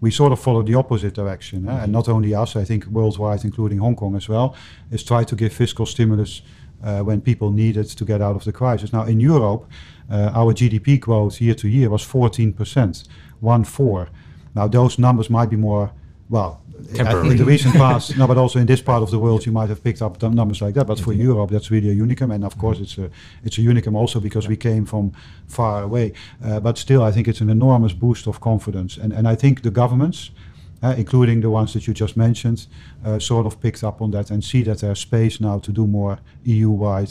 we 0.00 0.10
sort 0.10 0.32
of 0.32 0.40
follow 0.40 0.62
the 0.62 0.74
opposite 0.74 1.14
direction. 1.14 1.64
Huh? 1.64 1.80
And 1.82 1.92
not 1.92 2.08
only 2.08 2.34
us, 2.34 2.56
I 2.56 2.64
think 2.64 2.86
worldwide, 2.86 3.44
including 3.44 3.78
Hong 3.78 3.96
Kong 3.96 4.16
as 4.16 4.28
well, 4.28 4.54
is 4.90 5.02
try 5.02 5.24
to 5.24 5.36
give 5.36 5.52
fiscal 5.52 5.86
stimulus 5.86 6.42
uh, 6.82 7.00
when 7.00 7.20
people 7.20 7.50
needed 7.50 7.86
to 7.88 8.04
get 8.04 8.20
out 8.22 8.36
of 8.36 8.44
the 8.44 8.52
crisis. 8.52 8.92
Now, 8.92 9.04
in 9.04 9.20
Europe, 9.20 9.68
uh, 10.10 10.30
our 10.34 10.54
GDP 10.54 11.00
growth 11.00 11.40
year 11.40 11.54
to 11.54 11.68
year 11.68 11.90
was 11.90 12.06
14%, 12.06 13.08
one 13.40 13.64
four. 13.64 14.08
Now, 14.54 14.68
those 14.68 14.98
numbers 14.98 15.28
might 15.28 15.50
be 15.50 15.56
more, 15.56 15.92
well, 16.30 16.60
in 16.94 17.36
the 17.36 17.44
recent 17.44 17.74
past, 17.84 18.16
no, 18.16 18.26
but 18.26 18.36
also 18.36 18.58
in 18.58 18.66
this 18.66 18.80
part 18.80 19.02
of 19.02 19.10
the 19.10 19.18
world, 19.18 19.44
you 19.46 19.52
might 19.52 19.68
have 19.68 19.82
picked 19.82 20.02
up 20.02 20.22
numbers 20.22 20.60
like 20.60 20.74
that. 20.74 20.86
But 20.86 21.00
for 21.00 21.12
Europe, 21.12 21.50
that's 21.50 21.70
really 21.70 21.90
a 21.90 21.94
unicum, 21.94 22.32
and 22.34 22.44
of 22.44 22.56
course, 22.58 22.78
it's 22.78 22.98
a 22.98 23.10
it's 23.44 23.58
a 23.58 23.62
unicum 23.62 23.94
also 23.96 24.20
because 24.20 24.48
we 24.48 24.56
came 24.56 24.84
from 24.84 25.12
far 25.46 25.82
away. 25.82 26.12
Uh, 26.44 26.60
but 26.60 26.78
still, 26.78 27.02
I 27.02 27.10
think 27.12 27.28
it's 27.28 27.40
an 27.40 27.50
enormous 27.50 27.92
boost 27.92 28.26
of 28.26 28.40
confidence, 28.40 28.96
and 28.96 29.12
and 29.12 29.26
I 29.28 29.34
think 29.34 29.62
the 29.62 29.70
governments. 29.70 30.30
Uh, 30.80 30.94
including 30.96 31.40
the 31.40 31.50
ones 31.50 31.72
that 31.72 31.88
you 31.88 31.92
just 31.92 32.16
mentioned, 32.16 32.68
uh, 33.04 33.18
sort 33.18 33.46
of 33.46 33.60
picked 33.60 33.82
up 33.82 34.00
on 34.00 34.12
that 34.12 34.30
and 34.30 34.44
see 34.44 34.62
that 34.62 34.78
there's 34.78 35.00
space 35.00 35.40
now 35.40 35.58
to 35.58 35.72
do 35.72 35.88
more 35.88 36.20
EU-wide 36.44 37.10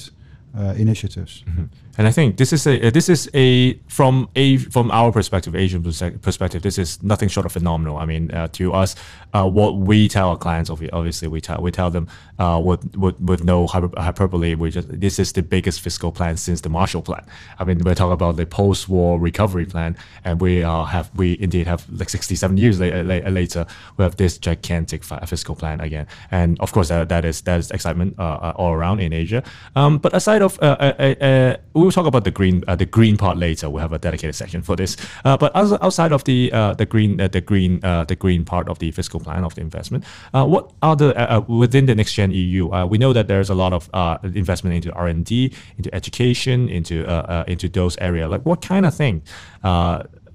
uh, 0.58 0.74
initiatives. 0.78 1.44
Mm-hmm. 1.48 1.66
And 1.98 2.08
I 2.08 2.12
think 2.12 2.38
this 2.38 2.54
is 2.54 2.68
a 2.68 2.88
uh, 2.88 2.92
this 2.92 3.10
is 3.10 3.30
a 3.34 3.74
from 3.88 4.30
a 4.36 4.58
from 4.58 4.92
our 4.92 5.12
perspective, 5.12 5.56
Asian 5.56 5.82
perspective, 5.84 6.62
this 6.62 6.78
is 6.78 7.02
nothing 7.02 7.28
short 7.28 7.46
of 7.48 7.52
phenomenal. 7.52 7.98
I 7.98 8.06
mean, 8.06 8.32
uh, 8.32 8.48
to 8.50 8.74
us, 8.74 8.96
uh, 9.34 9.50
what 9.50 9.78
we 9.78 10.08
tell 10.08 10.30
our 10.30 10.38
clients, 10.38 10.70
obviously, 10.70 11.28
we 11.28 11.42
tell 11.42 11.60
we 11.60 11.72
tell 11.72 11.90
them 11.90 12.08
uh, 12.38 12.62
with, 12.64 12.96
with 12.96 13.20
with 13.20 13.44
no 13.44 13.66
hyperbole, 13.66 14.54
we 14.54 14.70
just 14.70 14.88
this 15.00 15.18
is 15.18 15.34
the 15.34 15.42
biggest 15.42 15.82
fiscal 15.82 16.12
plan 16.12 16.38
since 16.38 16.62
the 16.62 16.70
Marshall 16.70 17.02
Plan. 17.02 17.26
I 17.58 17.64
mean, 17.64 17.80
we're 17.84 17.96
talking 17.96 18.14
about 18.14 18.36
the 18.36 18.46
post-war 18.46 19.20
recovery 19.20 19.66
plan, 19.66 19.98
and 20.24 20.40
we 20.40 20.58
have 20.58 21.10
we 21.16 21.38
indeed 21.40 21.66
have 21.66 21.84
like 21.90 22.10
67 22.10 22.58
years 22.58 22.80
later, 22.80 23.66
we 23.98 24.04
have 24.04 24.18
this 24.18 24.38
gigantic 24.38 25.04
fiscal 25.04 25.56
plan 25.56 25.82
again. 25.82 26.06
And 26.30 26.60
of 26.60 26.72
course, 26.74 26.90
that, 26.90 27.10
that 27.10 27.26
is 27.26 27.42
that 27.42 27.60
is 27.60 27.72
excitement 27.72 28.20
uh, 28.20 28.54
all 28.56 28.74
around 28.74 29.00
in 29.00 29.14
Asia. 29.14 29.42
Um, 29.76 29.98
but 29.98 30.14
aside 30.14 30.44
of 30.44 30.47
we 30.62 31.58
we'll 31.74 31.92
talk 31.92 32.06
about 32.06 32.24
the 32.24 32.32
green 32.32 32.64
uh, 32.68 32.76
the 32.76 32.86
green 32.86 33.18
part 33.18 33.38
later. 33.38 33.70
We'll 33.70 33.82
have 33.82 33.94
a 33.94 34.00
dedicated 34.00 34.36
section 34.36 34.62
for 34.62 34.76
this. 34.76 34.98
Uh, 35.26 35.38
but 35.38 35.52
outside 35.56 36.12
of 36.12 36.24
the 36.24 36.52
uh, 36.54 36.74
the 36.74 36.86
green 36.86 37.20
uh, 37.20 37.28
the 37.28 37.42
green 37.42 37.84
uh, 37.84 38.06
the 38.06 38.16
green 38.16 38.46
part 38.46 38.70
of 38.70 38.80
the 38.80 38.92
fiscal 38.92 39.20
plan 39.20 39.44
of 39.44 39.56
the 39.56 39.62
investment, 39.62 40.04
uh, 40.34 40.46
what 40.46 40.72
are 40.82 40.96
the 40.96 41.46
within 41.48 41.86
the 41.86 41.96
next 41.96 42.14
gen 42.14 42.32
EU? 42.32 42.68
we 42.86 42.98
know 42.98 43.14
that 43.14 43.28
there's 43.28 43.50
a 43.50 43.56
lot 43.56 43.74
of 43.74 43.90
investment 44.36 44.76
into 44.76 44.92
R 44.94 45.08
and 45.08 45.26
D, 45.26 45.54
into 45.78 45.94
education, 45.94 46.70
into 46.70 47.06
into 47.48 47.70
those 47.70 47.98
areas. 47.98 48.30
Like 48.30 48.46
what 48.46 48.62
kind 48.62 48.86
of 48.86 48.94
thing? 48.94 49.22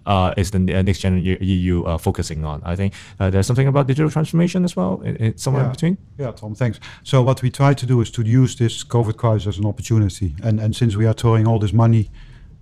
Uh, 0.06 0.35
is 0.37 0.50
the 0.50 0.59
next 0.59 1.00
gen 1.00 1.18
EU 1.23 1.85
uh, 1.85 1.99
focusing 1.99 2.44
on. 2.44 2.62
I 2.64 2.76
think 2.76 2.94
uh, 3.21 3.30
there's 3.30 3.47
something 3.47 3.68
about 3.68 3.87
digital 3.87 4.11
transformation 4.11 4.64
as 4.64 4.76
well, 4.76 5.02
somewhere 5.37 5.62
yeah. 5.62 5.66
in 5.66 5.73
between. 5.73 5.99
Yeah, 6.18 6.32
Tom, 6.32 6.54
thanks. 6.54 6.80
So 7.02 7.23
what 7.23 7.42
we 7.42 7.50
try 7.50 7.75
to 7.75 7.87
do 7.87 8.00
is 8.00 8.11
to 8.12 8.23
use 8.23 8.56
this 8.56 8.85
COVID 8.85 9.16
crisis 9.16 9.47
as 9.47 9.59
an 9.59 9.66
opportunity, 9.66 10.35
and 10.42 10.61
and 10.61 10.75
since 10.75 10.97
we 10.97 11.06
are 11.06 11.14
throwing 11.14 11.47
all 11.47 11.59
this 11.59 11.73
money 11.73 12.11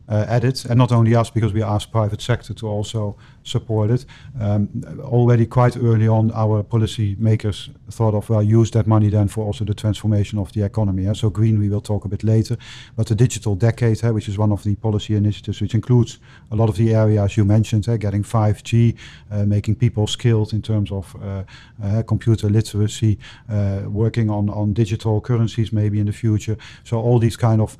uh, 0.08 0.26
at 0.28 0.44
it, 0.44 0.64
and 0.64 0.78
not 0.78 0.92
only 0.92 1.14
us, 1.14 1.30
because 1.30 1.52
we 1.52 1.62
asked 1.62 1.92
private 1.92 2.20
sector 2.20 2.54
to 2.54 2.68
also 2.68 3.16
support 3.42 3.90
it. 3.90 4.04
Um, 4.40 4.68
already 5.00 5.46
quite 5.46 5.76
early 5.76 6.08
on, 6.08 6.30
our 6.32 6.62
policy 6.62 7.16
makers 7.18 7.70
thought 7.90 8.14
of 8.14 8.28
well, 8.28 8.42
use 8.42 8.70
that 8.72 8.86
money 8.86 9.08
then 9.08 9.28
for 9.28 9.44
also 9.44 9.64
the 9.64 9.74
transformation 9.74 10.38
of 10.38 10.52
the 10.52 10.62
economy. 10.62 11.04
Yeah? 11.04 11.14
So 11.14 11.30
green, 11.30 11.58
we 11.58 11.68
will 11.68 11.80
talk 11.80 12.04
a 12.04 12.08
bit 12.08 12.24
later, 12.24 12.56
but 12.96 13.06
the 13.06 13.14
digital 13.14 13.54
decade, 13.54 14.02
which 14.02 14.28
is 14.28 14.38
one 14.38 14.52
of 14.52 14.62
the 14.62 14.74
policy 14.76 15.14
initiatives, 15.14 15.60
which 15.60 15.74
includes 15.74 16.18
a 16.50 16.56
lot 16.56 16.68
of 16.68 16.76
the 16.76 16.94
areas 16.94 17.36
you 17.36 17.44
mentioned, 17.44 17.84
getting 18.00 18.22
5G, 18.22 18.96
uh, 19.30 19.44
making 19.44 19.76
people 19.76 20.06
skilled 20.06 20.52
in 20.52 20.62
terms 20.62 20.90
of 20.90 21.16
uh, 21.22 21.44
uh, 21.82 22.02
computer 22.02 22.48
literacy, 22.48 23.18
uh, 23.48 23.82
working 23.86 24.30
on 24.30 24.50
on 24.50 24.72
digital 24.72 25.20
currencies 25.20 25.72
maybe 25.72 25.98
in 25.98 26.06
the 26.06 26.12
future. 26.12 26.56
So 26.84 27.00
all 27.00 27.18
these 27.18 27.36
kind 27.36 27.60
of 27.60 27.76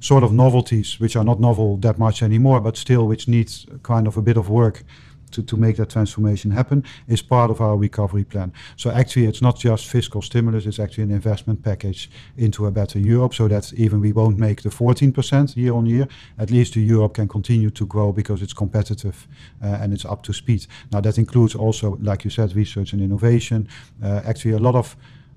sort 0.00 0.22
of 0.22 0.32
novelties, 0.32 1.00
which 1.00 1.16
are 1.16 1.24
not 1.24 1.40
novel 1.40 1.76
that 1.78 1.98
much 1.98 2.22
anymore, 2.22 2.60
but 2.60 2.76
still 2.76 3.06
which 3.06 3.28
needs 3.28 3.66
kind 3.82 4.06
of 4.06 4.16
a 4.16 4.22
bit 4.22 4.36
of 4.36 4.48
work 4.48 4.84
to, 5.32 5.42
to 5.42 5.56
make 5.56 5.76
that 5.76 5.90
transformation 5.90 6.50
happen, 6.50 6.84
is 7.06 7.22
part 7.22 7.50
of 7.50 7.60
our 7.60 7.76
recovery 7.76 8.24
plan. 8.24 8.52
So 8.76 8.90
actually, 8.90 9.26
it's 9.26 9.42
not 9.42 9.58
just 9.58 9.86
fiscal 9.86 10.22
stimulus, 10.22 10.66
it's 10.66 10.78
actually 10.78 11.04
an 11.04 11.10
investment 11.10 11.62
package 11.62 12.10
into 12.36 12.66
a 12.66 12.70
better 12.70 12.98
Europe 12.98 13.34
so 13.34 13.48
that 13.48 13.72
even 13.74 14.00
we 14.00 14.12
won't 14.12 14.38
make 14.38 14.62
the 14.62 14.70
14% 14.70 15.56
year 15.56 15.74
on 15.74 15.86
year, 15.86 16.08
at 16.38 16.50
least 16.50 16.74
the 16.74 16.80
Europe 16.80 17.14
can 17.14 17.28
continue 17.28 17.70
to 17.70 17.86
grow 17.86 18.12
because 18.12 18.42
it's 18.42 18.52
competitive 18.52 19.26
uh, 19.62 19.66
and 19.66 19.92
it's 19.92 20.04
up 20.04 20.22
to 20.22 20.32
speed. 20.32 20.66
Now, 20.92 21.00
that 21.00 21.18
includes 21.18 21.54
also, 21.54 21.98
like 22.00 22.24
you 22.24 22.30
said, 22.30 22.54
research 22.54 22.92
and 22.92 23.02
innovation. 23.02 23.68
Uh, 24.02 24.22
actually, 24.24 24.52
a 24.52 24.58
lot 24.58 24.74
of 24.74 24.96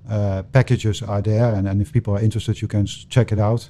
uh, 0.10 0.44
packages 0.52 1.02
are 1.02 1.22
there, 1.22 1.54
and, 1.54 1.68
and 1.68 1.82
if 1.82 1.94
people 1.94 2.16
are 2.16 2.22
interested, 2.22 2.62
you 2.62 2.68
can 2.68 2.86
check 2.86 3.32
it 3.32 3.40
out 3.40 3.70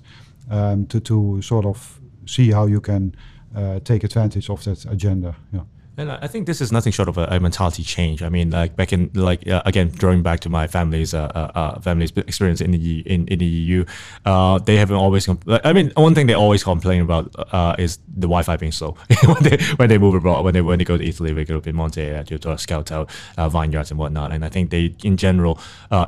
um, 0.50 0.86
to, 0.88 1.00
to 1.00 1.42
sort 1.42 1.66
of 1.66 2.00
see 2.26 2.52
how 2.52 2.66
you 2.66 2.82
can 2.82 3.16
uh, 3.56 3.80
take 3.80 4.04
advantage 4.04 4.50
of 4.50 4.64
that 4.64 4.86
agenda. 4.86 5.36
Yeah. 5.52 5.62
And 5.98 6.10
I 6.10 6.28
think 6.28 6.48
this 6.48 6.62
is 6.62 6.72
nothing 6.72 6.94
short 6.94 7.10
of 7.10 7.18
a, 7.18 7.26
a 7.26 7.40
mentality 7.40 7.84
change. 7.84 8.24
I 8.24 8.30
mean, 8.30 8.50
like 8.50 8.78
back 8.78 8.94
in, 8.94 9.12
like 9.14 9.46
uh, 9.46 9.62
again, 9.66 9.90
drawing 9.90 10.24
back 10.24 10.40
to 10.42 10.50
my 10.50 10.66
family's 10.66 11.14
uh, 11.14 11.30
uh, 11.36 11.52
uh 11.54 11.80
family's 11.82 12.14
experience 12.16 12.62
in 12.62 12.72
the 12.72 13.02
in, 13.02 13.28
in 13.28 13.40
the 13.40 13.46
EU, 13.46 13.84
uh, 14.26 14.58
they 14.60 14.78
haven't 14.78 14.96
always. 14.96 15.28
Compl- 15.28 15.60
I 15.66 15.74
mean, 15.74 15.92
one 15.96 16.16
thing 16.16 16.28
they 16.28 16.34
always 16.34 16.64
complain 16.64 17.02
about 17.02 17.36
uh, 17.54 17.76
is 17.78 17.98
the 18.08 18.28
Wi-Fi 18.28 18.56
being 18.56 18.72
slow 18.72 18.96
when 19.26 19.44
they 19.44 19.58
when 19.76 19.90
they 19.90 19.98
move 19.98 20.16
abroad. 20.16 20.46
When 20.46 20.54
they 20.54 20.62
when 20.62 20.80
they 20.80 20.86
go 20.86 20.98
to 20.98 21.06
Italy, 21.06 21.34
they 21.34 21.44
go 21.44 21.60
to 21.60 21.72
Piemonte 21.72 22.26
to, 22.26 22.40
to 22.40 22.58
scout 22.58 22.90
out 22.90 23.10
vineyards 23.38 23.92
and 23.92 24.00
whatnot. 24.00 24.32
And 24.32 24.46
I 24.46 24.50
think 24.50 24.70
they, 24.70 24.96
in 25.04 25.18
general, 25.18 25.60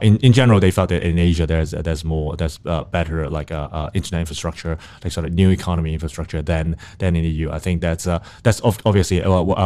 in 0.02 0.15
in 0.17 0.32
general, 0.32 0.62
they 0.62 0.72
felt 0.72 0.89
that 0.89 1.04
in 1.04 1.19
Asia 1.19 1.46
there's 1.46 1.72
there's 1.72 2.06
more 2.06 2.38
there's 2.38 2.58
better 2.58 3.30
like 3.30 3.52
internet 3.93 4.22
infrastructure, 4.22 4.78
like 5.04 5.12
sort 5.12 5.26
of 5.26 5.34
new 5.34 5.50
economy 5.50 5.93
infrastructure 5.93 6.41
than 6.41 6.78
than 7.00 7.17
in 7.17 7.24
the 7.24 7.30
EU. 7.30 7.52
I 7.52 7.60
think 7.60 7.82
that's 7.82 8.06
that's 8.43 8.62
obviously 8.63 9.22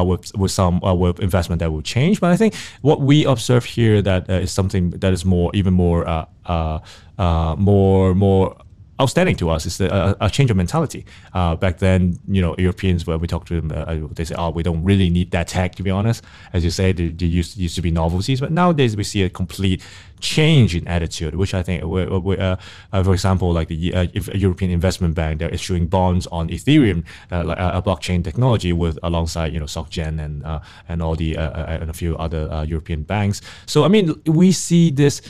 with 0.08 0.36
with 0.36 0.52
some 0.52 0.84
uh, 0.84 0.94
with 0.94 1.20
investment 1.20 1.60
that 1.60 1.72
will 1.72 1.84
change. 1.84 2.20
But 2.20 2.32
I 2.32 2.38
think 2.38 2.56
what 2.82 3.02
we 3.02 3.26
observe 3.26 3.66
here 3.66 4.02
that 4.02 4.30
uh, 4.30 4.34
is 4.46 4.52
something 4.52 4.92
that 4.92 5.14
is 5.14 5.24
more 5.26 5.52
even 5.54 5.74
more 5.74 6.08
uh, 6.08 7.56
more 7.58 8.16
more 8.16 8.56
outstanding 9.00 9.36
to 9.36 9.50
us 9.50 9.66
is 9.66 9.80
a, 9.80 10.16
a 10.20 10.30
change 10.30 10.50
of 10.50 10.58
mentality. 10.58 11.06
Uh, 11.34 11.56
back 11.56 11.78
then, 11.78 12.18
you 12.28 12.42
know, 12.42 12.56
Europeans, 12.58 13.06
when 13.06 13.20
we 13.20 13.28
talk 13.28 13.46
to 13.46 13.62
them, 13.62 13.72
uh, 13.72 14.08
they 14.14 14.26
say, 14.26 14.36
oh, 14.38 14.50
we 14.50 14.64
don't 14.64 14.84
really 14.84 15.10
need 15.10 15.32
that 15.32 15.48
tech, 15.48 15.76
to 15.76 15.84
be 15.84 15.92
honest. 15.92 16.24
As 16.54 16.64
you 16.64 16.72
say, 16.72 16.92
they, 16.92 17.10
they 17.10 17.26
used, 17.26 17.58
used 17.58 17.76
to 17.76 17.82
be 17.82 17.92
novelties, 17.92 18.40
but 18.40 18.52
nowadays 18.52 18.96
we 18.98 19.04
see 19.04 19.24
a 19.24 19.30
complete 19.30 19.84
change 20.20 20.76
in 20.76 20.88
attitude, 20.88 21.36
which 21.36 21.54
I 21.54 21.64
think, 21.64 21.84
uh, 21.84 21.88
uh, 21.88 23.04
for 23.04 23.14
example, 23.14 23.54
like 23.54 23.68
the 23.68 23.94
uh, 23.94 24.08
European 24.34 24.72
Investment 24.72 25.16
Bank, 25.16 25.40
they're 25.40 25.50
issuing 25.50 25.88
bonds 25.88 26.28
on 26.28 26.50
Ethereum, 26.50 27.04
uh, 27.32 27.44
like 27.44 27.58
a 27.60 27.82
blockchain 27.82 28.24
technology, 28.24 28.74
with 28.74 28.98
alongside 29.04 29.54
you 29.54 29.60
know 29.60 29.66
SocGen 29.66 30.24
and 30.24 30.44
uh, 30.46 30.60
and 30.88 31.02
all 31.02 31.16
the 31.16 31.36
and 31.38 31.90
a 31.90 31.94
few 31.94 32.18
other 32.18 32.66
European 32.68 33.04
banks. 33.04 33.42
So 33.66 33.84
I 33.84 33.88
mean, 33.88 34.20
we 34.26 34.52
see 34.52 34.92
this. 34.92 35.22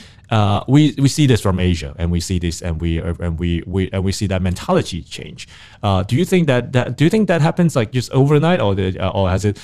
we 0.68 0.94
we 0.98 1.08
see 1.08 1.26
this 1.26 1.40
from 1.40 1.58
Asia, 1.58 1.94
and 1.98 2.10
we 2.10 2.20
see 2.20 2.38
this, 2.38 2.62
and 2.62 2.80
we 2.80 2.98
and 2.98 3.38
we, 3.38 3.62
we 3.66 3.90
and 3.92 4.04
we 4.04 4.12
see 4.12 4.26
that 4.26 4.42
mentality 4.42 5.02
change. 5.02 5.48
do 6.06 6.16
you 6.16 6.24
think 6.24 6.46
that, 6.46 6.72
that 6.72 6.96
do 6.96 7.04
you 7.04 7.10
think 7.10 7.28
that 7.28 7.40
happens 7.40 7.76
like 7.76 7.92
just 7.92 8.10
overnight, 8.12 8.60
or 8.60 8.74
the, 8.74 9.10
or 9.10 9.28
has 9.28 9.44
it? 9.44 9.58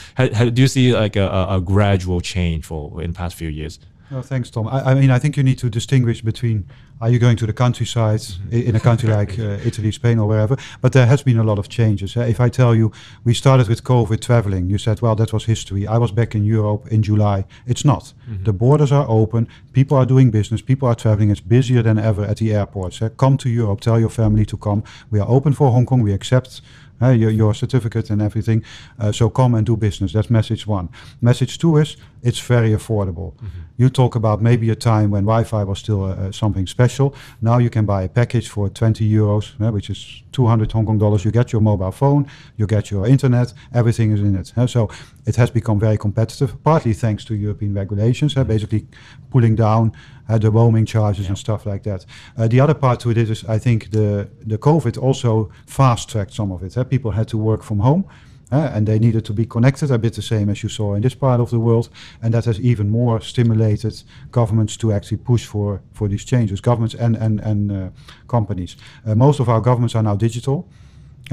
do 0.54 0.62
you 0.62 0.68
see 0.68 0.94
like 0.94 1.16
a, 1.16 1.46
a 1.50 1.60
gradual 1.60 2.20
change 2.20 2.64
for 2.64 3.02
in 3.02 3.12
the 3.12 3.16
past 3.16 3.36
few 3.36 3.48
years? 3.48 3.78
No, 4.14 4.22
thanks, 4.22 4.48
Tom. 4.48 4.68
I, 4.68 4.92
I, 4.92 4.94
mean, 4.94 5.10
I 5.10 5.18
think 5.18 5.36
you 5.36 5.42
need 5.42 5.58
to 5.58 5.68
distinguish 5.68 6.22
between 6.22 6.68
are 7.00 7.10
you 7.10 7.18
going 7.18 7.36
to 7.38 7.46
the 7.46 7.52
countryside 7.52 8.20
mm-hmm. 8.20 8.68
in 8.68 8.76
a 8.76 8.80
country 8.80 9.08
like 9.08 9.36
uh, 9.40 9.58
Italy, 9.64 9.90
Spain, 9.90 10.20
or 10.20 10.28
wherever? 10.28 10.56
But 10.80 10.92
there 10.92 11.06
has 11.06 11.24
been 11.24 11.36
a 11.36 11.42
lot 11.42 11.58
of 11.58 11.68
changes. 11.68 12.16
Uh, 12.16 12.20
if 12.20 12.38
I 12.38 12.48
tell 12.48 12.76
you, 12.76 12.92
we 13.24 13.34
started 13.34 13.66
with 13.66 13.82
COVID 13.82 14.20
traveling, 14.20 14.70
you 14.70 14.78
said, 14.78 15.00
well, 15.00 15.16
that 15.16 15.32
was 15.32 15.46
history. 15.46 15.88
I 15.88 15.98
was 15.98 16.12
back 16.12 16.36
in 16.36 16.44
Europe 16.44 16.86
in 16.92 17.02
July. 17.02 17.44
It's 17.66 17.84
not. 17.84 18.12
Mm-hmm. 18.30 18.44
The 18.44 18.52
borders 18.52 18.92
are 18.92 19.06
open. 19.08 19.48
People 19.72 19.96
are 19.96 20.06
doing 20.06 20.30
business. 20.30 20.62
People 20.62 20.86
are 20.86 20.94
traveling. 20.94 21.30
It's 21.30 21.40
busier 21.40 21.82
than 21.82 21.98
ever 21.98 22.24
at 22.24 22.36
the 22.36 22.54
airports. 22.54 23.02
Uh, 23.02 23.08
come 23.08 23.36
to 23.38 23.48
Europe. 23.48 23.80
Tell 23.80 23.98
your 23.98 24.10
family 24.10 24.46
to 24.46 24.56
come. 24.56 24.84
We 25.10 25.18
are 25.18 25.28
open 25.28 25.54
for 25.54 25.72
Hong 25.72 25.86
Kong. 25.86 26.02
We 26.02 26.12
accept 26.12 26.60
uh, 27.02 27.10
your, 27.10 27.30
your 27.30 27.54
certificate 27.54 28.10
and 28.10 28.22
everything. 28.22 28.64
Uh, 28.98 29.12
so 29.12 29.28
come 29.28 29.54
and 29.54 29.66
do 29.66 29.76
business. 29.76 30.12
That's 30.12 30.30
message 30.30 30.66
one. 30.66 30.88
Message 31.20 31.58
two 31.58 31.76
is 31.76 31.96
it's 32.22 32.38
very 32.38 32.70
affordable. 32.70 33.34
Mm-hmm. 33.34 33.60
You 33.76 33.90
talk 33.90 34.14
about 34.14 34.40
maybe 34.40 34.70
a 34.70 34.74
time 34.74 35.10
when 35.10 35.24
Wi-Fi 35.24 35.64
was 35.64 35.78
still 35.78 36.04
uh, 36.04 36.14
uh 36.14 36.32
something 36.32 36.66
special. 36.66 37.14
Now 37.40 37.58
you 37.58 37.70
can 37.70 37.84
buy 37.84 38.02
a 38.04 38.08
package 38.08 38.48
for 38.48 38.68
20 38.68 39.08
euros, 39.10 39.52
uh, 39.60 39.70
which 39.72 39.90
is 39.90 40.22
200 40.32 40.72
Hong 40.72 40.86
Kong 40.86 40.98
dollars. 40.98 41.24
You 41.24 41.30
get 41.30 41.52
your 41.52 41.60
mobile 41.60 41.92
phone, 41.92 42.26
you 42.56 42.66
get 42.66 42.90
your 42.90 43.06
internet, 43.06 43.52
everything 43.72 44.12
is 44.12 44.20
in 44.20 44.36
it. 44.36 44.52
So 44.70 44.88
it 45.26 45.36
has 45.36 45.50
become 45.50 45.78
very 45.78 45.98
competitive, 45.98 46.62
partly 46.62 46.94
thanks 46.94 47.24
to 47.26 47.34
European 47.34 47.74
regulations, 47.74 48.34
basically 48.34 48.86
pulling 49.30 49.56
down 49.56 49.92
uh, 50.28 50.38
the 50.38 50.50
roaming 50.50 50.86
charges 50.86 51.28
and 51.28 51.38
stuff 51.38 51.66
like 51.66 51.82
that. 51.82 52.06
Uh, 52.36 52.48
the 52.48 52.60
other 52.60 52.74
part 52.74 53.00
to 53.00 53.10
it 53.10 53.18
is, 53.18 53.44
I 53.44 53.58
think 53.58 53.90
the 53.90 54.28
the 54.46 54.58
COVID 54.58 54.98
also 54.98 55.50
fast 55.66 56.08
tracked 56.08 56.32
some 56.32 56.52
of 56.52 56.62
it. 56.62 56.88
People 56.88 57.12
had 57.12 57.28
to 57.28 57.38
work 57.38 57.62
from 57.62 57.80
home. 57.80 58.04
Uh, 58.52 58.70
and 58.74 58.86
they 58.86 58.98
needed 58.98 59.24
to 59.24 59.32
be 59.32 59.46
connected 59.46 59.90
a 59.90 59.98
bit 59.98 60.14
the 60.14 60.22
same 60.22 60.50
as 60.50 60.62
you 60.62 60.68
saw 60.68 60.94
in 60.94 61.02
this 61.02 61.14
part 61.14 61.40
of 61.40 61.50
the 61.50 61.58
world 61.58 61.88
and 62.22 62.34
that 62.34 62.44
has 62.44 62.60
even 62.60 62.90
more 62.90 63.18
stimulated 63.20 64.02
governments 64.30 64.76
to 64.76 64.92
actually 64.92 65.16
push 65.16 65.46
for 65.46 65.80
for 65.92 66.08
these 66.08 66.24
changes 66.26 66.60
governments 66.60 66.94
and 66.94 67.16
and, 67.16 67.40
and 67.40 67.72
uh, 67.72 67.88
companies 68.26 68.76
uh, 69.06 69.14
most 69.14 69.40
of 69.40 69.48
our 69.48 69.60
governments 69.60 69.94
are 69.94 70.02
now 70.02 70.14
digital 70.16 70.68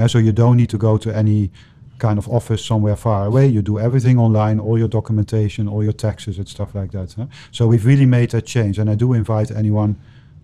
so 0.06 0.18
you 0.18 0.32
don't 0.32 0.56
need 0.56 0.70
to 0.70 0.78
go 0.78 0.96
to 0.96 1.14
any 1.14 1.50
kind 1.98 2.18
of 2.18 2.28
office 2.28 2.64
somewhere 2.64 2.96
far 2.96 3.26
away. 3.26 3.46
You 3.46 3.62
do 3.62 3.78
everything 3.78 4.18
online, 4.18 4.58
all 4.58 4.78
your 4.78 4.88
documentation, 4.88 5.68
all 5.68 5.82
your 5.82 5.92
taxes 5.92 6.38
and 6.38 6.48
stuff 6.48 6.74
like 6.74 6.92
that. 6.92 7.12
Huh? 7.12 7.26
So 7.50 7.66
we've 7.66 7.86
really 7.86 8.06
made 8.06 8.30
that 8.30 8.46
change, 8.46 8.78
and 8.78 8.90
I 8.90 8.94
do 8.94 9.12
invite 9.12 9.50
anyone 9.50 9.96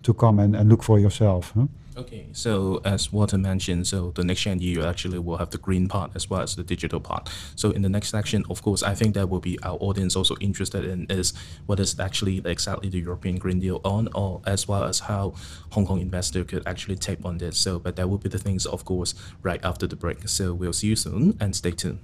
to 0.03 0.13
come 0.13 0.39
and, 0.39 0.55
and 0.55 0.69
look 0.69 0.83
for 0.83 0.99
yourself. 0.99 1.51
Huh? 1.55 1.67
Okay, 1.99 2.27
so 2.31 2.79
as 2.85 3.11
Walter 3.11 3.37
mentioned, 3.37 3.85
so 3.85 4.11
the 4.11 4.23
next 4.23 4.43
gen 4.43 4.61
EU 4.61 4.83
actually 4.83 5.19
will 5.19 5.35
have 5.35 5.49
the 5.49 5.57
green 5.57 5.89
part 5.89 6.11
as 6.15 6.29
well 6.29 6.39
as 6.39 6.55
the 6.55 6.63
digital 6.63 7.01
part. 7.01 7.27
So 7.57 7.71
in 7.71 7.81
the 7.81 7.89
next 7.89 8.07
section, 8.07 8.45
of 8.49 8.61
course, 8.61 8.83
I 8.83 8.95
think 8.95 9.15
that 9.15 9.27
will 9.27 9.41
be 9.41 9.59
our 9.63 9.77
audience 9.81 10.15
also 10.15 10.37
interested 10.39 10.85
in 10.85 11.07
is 11.09 11.33
what 11.65 11.77
is 11.77 11.99
actually 11.99 12.41
exactly 12.45 12.87
the 12.87 12.99
European 12.99 13.37
Green 13.37 13.59
Deal 13.59 13.81
on, 13.83 14.07
or 14.15 14.41
as 14.45 14.65
well 14.65 14.85
as 14.85 14.99
how 14.99 15.33
Hong 15.71 15.85
Kong 15.85 15.99
investor 15.99 16.45
could 16.45 16.65
actually 16.65 16.95
take 16.95 17.25
on 17.25 17.37
this. 17.37 17.57
So, 17.57 17.79
but 17.79 17.97
that 17.97 18.09
will 18.09 18.17
be 18.17 18.29
the 18.29 18.39
things, 18.39 18.65
of 18.65 18.85
course, 18.85 19.13
right 19.43 19.59
after 19.65 19.85
the 19.85 19.97
break. 19.97 20.29
So 20.29 20.53
we'll 20.53 20.71
see 20.71 20.87
you 20.87 20.95
soon 20.95 21.35
and 21.41 21.53
stay 21.53 21.71
tuned. 21.71 21.99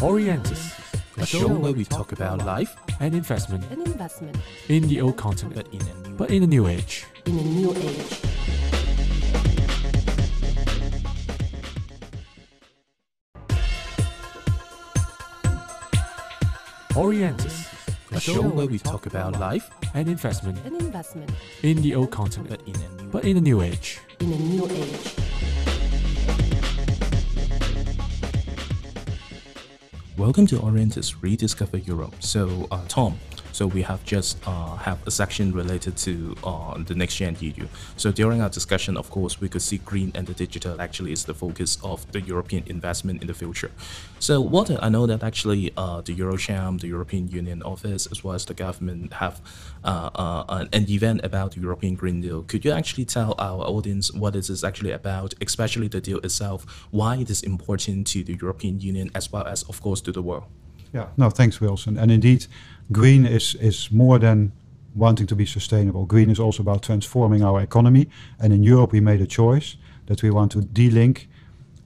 Orientis, 0.00 0.87
A 1.20 1.26
show 1.26 1.48
where 1.48 1.72
we 1.72 1.84
talk 1.84 2.12
about 2.12 2.44
life 2.44 2.76
and 3.00 3.14
investment 3.14 3.64
An 3.72 3.82
investment 3.82 4.36
in 4.68 4.86
the 4.88 5.00
old 5.00 5.16
continent, 5.16 5.54
but 5.56 5.68
in 5.74 5.80
a 5.82 5.94
new 6.08 6.14
but 6.16 6.30
in 6.30 6.42
a 6.42 6.46
new 6.46 6.66
age. 6.68 7.06
in 7.26 7.38
a 7.38 7.42
new 7.42 7.74
age. 7.74 8.20
Orientis, 16.94 17.68
a 18.12 18.20
show 18.20 18.42
where 18.42 18.66
we 18.66 18.78
talk 18.78 19.06
about 19.06 19.38
life 19.38 19.70
and 19.94 20.08
investment 20.08 20.58
An 20.64 20.74
investment 20.76 21.30
in 21.62 21.80
the 21.82 21.94
old 21.94 22.10
continent, 22.10 22.48
but 22.50 22.62
in 22.66 22.74
a 22.76 23.02
new 23.02 23.08
but 23.10 23.24
in 23.24 23.36
a 23.36 23.40
new 23.40 23.62
age. 23.62 24.00
in 24.20 24.32
a 24.32 24.36
new 24.36 24.66
age. 24.68 25.14
Welcome 30.18 30.48
to 30.48 30.56
Orientis 30.56 31.14
Rediscover 31.22 31.76
Europe. 31.76 32.12
So, 32.18 32.66
uh, 32.72 32.84
Tom, 32.88 33.20
so 33.58 33.66
we 33.66 33.82
have 33.82 34.04
just 34.04 34.38
uh, 34.46 34.76
have 34.76 35.04
a 35.04 35.10
section 35.10 35.52
related 35.52 35.96
to 35.96 36.36
uh, 36.44 36.78
the 36.90 36.94
next 36.94 37.16
gen 37.16 37.36
EU. 37.40 37.66
So 37.96 38.12
during 38.12 38.40
our 38.40 38.48
discussion, 38.48 38.96
of 38.96 39.10
course, 39.10 39.40
we 39.40 39.48
could 39.48 39.62
see 39.62 39.78
green 39.78 40.12
and 40.14 40.28
the 40.28 40.32
digital 40.44 40.80
actually 40.80 41.10
is 41.10 41.24
the 41.24 41.34
focus 41.34 41.76
of 41.82 41.98
the 42.12 42.20
European 42.20 42.62
investment 42.68 43.20
in 43.20 43.26
the 43.26 43.34
future. 43.34 43.72
So, 44.20 44.40
what 44.40 44.70
I 44.80 44.88
know 44.88 45.06
that 45.06 45.24
actually 45.24 45.72
uh, 45.76 46.02
the 46.02 46.14
Eurocham, 46.14 46.80
the 46.80 46.86
European 46.86 47.26
Union 47.40 47.60
office, 47.64 48.06
as 48.12 48.22
well 48.22 48.34
as 48.34 48.44
the 48.44 48.54
government 48.54 49.14
have 49.14 49.40
uh, 49.82 50.10
uh, 50.14 50.44
an, 50.48 50.68
an 50.72 50.88
event 50.88 51.24
about 51.24 51.48
the 51.54 51.60
European 51.60 51.96
Green 51.96 52.20
Deal. 52.20 52.42
Could 52.42 52.64
you 52.64 52.70
actually 52.70 53.06
tell 53.06 53.34
our 53.40 53.62
audience 53.76 54.12
what 54.12 54.36
it 54.36 54.48
is 54.48 54.62
actually 54.62 54.92
about, 54.92 55.34
especially 55.40 55.88
the 55.88 56.00
deal 56.00 56.18
itself, 56.18 56.86
why 56.92 57.16
it 57.16 57.28
is 57.28 57.42
important 57.42 58.06
to 58.12 58.22
the 58.22 58.36
European 58.40 58.78
Union 58.78 59.10
as 59.16 59.32
well 59.32 59.46
as, 59.54 59.64
of 59.64 59.82
course, 59.82 60.00
to 60.02 60.12
the 60.12 60.22
world? 60.22 60.44
Yeah, 60.92 61.08
no, 61.16 61.30
thanks, 61.30 61.60
Wilson. 61.60 61.98
And 61.98 62.10
indeed, 62.10 62.46
green 62.90 63.26
is, 63.26 63.54
is 63.56 63.90
more 63.90 64.18
than 64.18 64.52
wanting 64.94 65.26
to 65.26 65.36
be 65.36 65.46
sustainable. 65.46 66.06
Green 66.06 66.30
is 66.30 66.40
also 66.40 66.62
about 66.62 66.82
transforming 66.82 67.44
our 67.44 67.60
economy. 67.60 68.08
And 68.40 68.52
in 68.52 68.62
Europe, 68.62 68.92
we 68.92 69.00
made 69.00 69.20
a 69.20 69.26
choice 69.26 69.76
that 70.06 70.22
we 70.22 70.30
want 70.30 70.52
to 70.52 70.62
de-link 70.62 71.28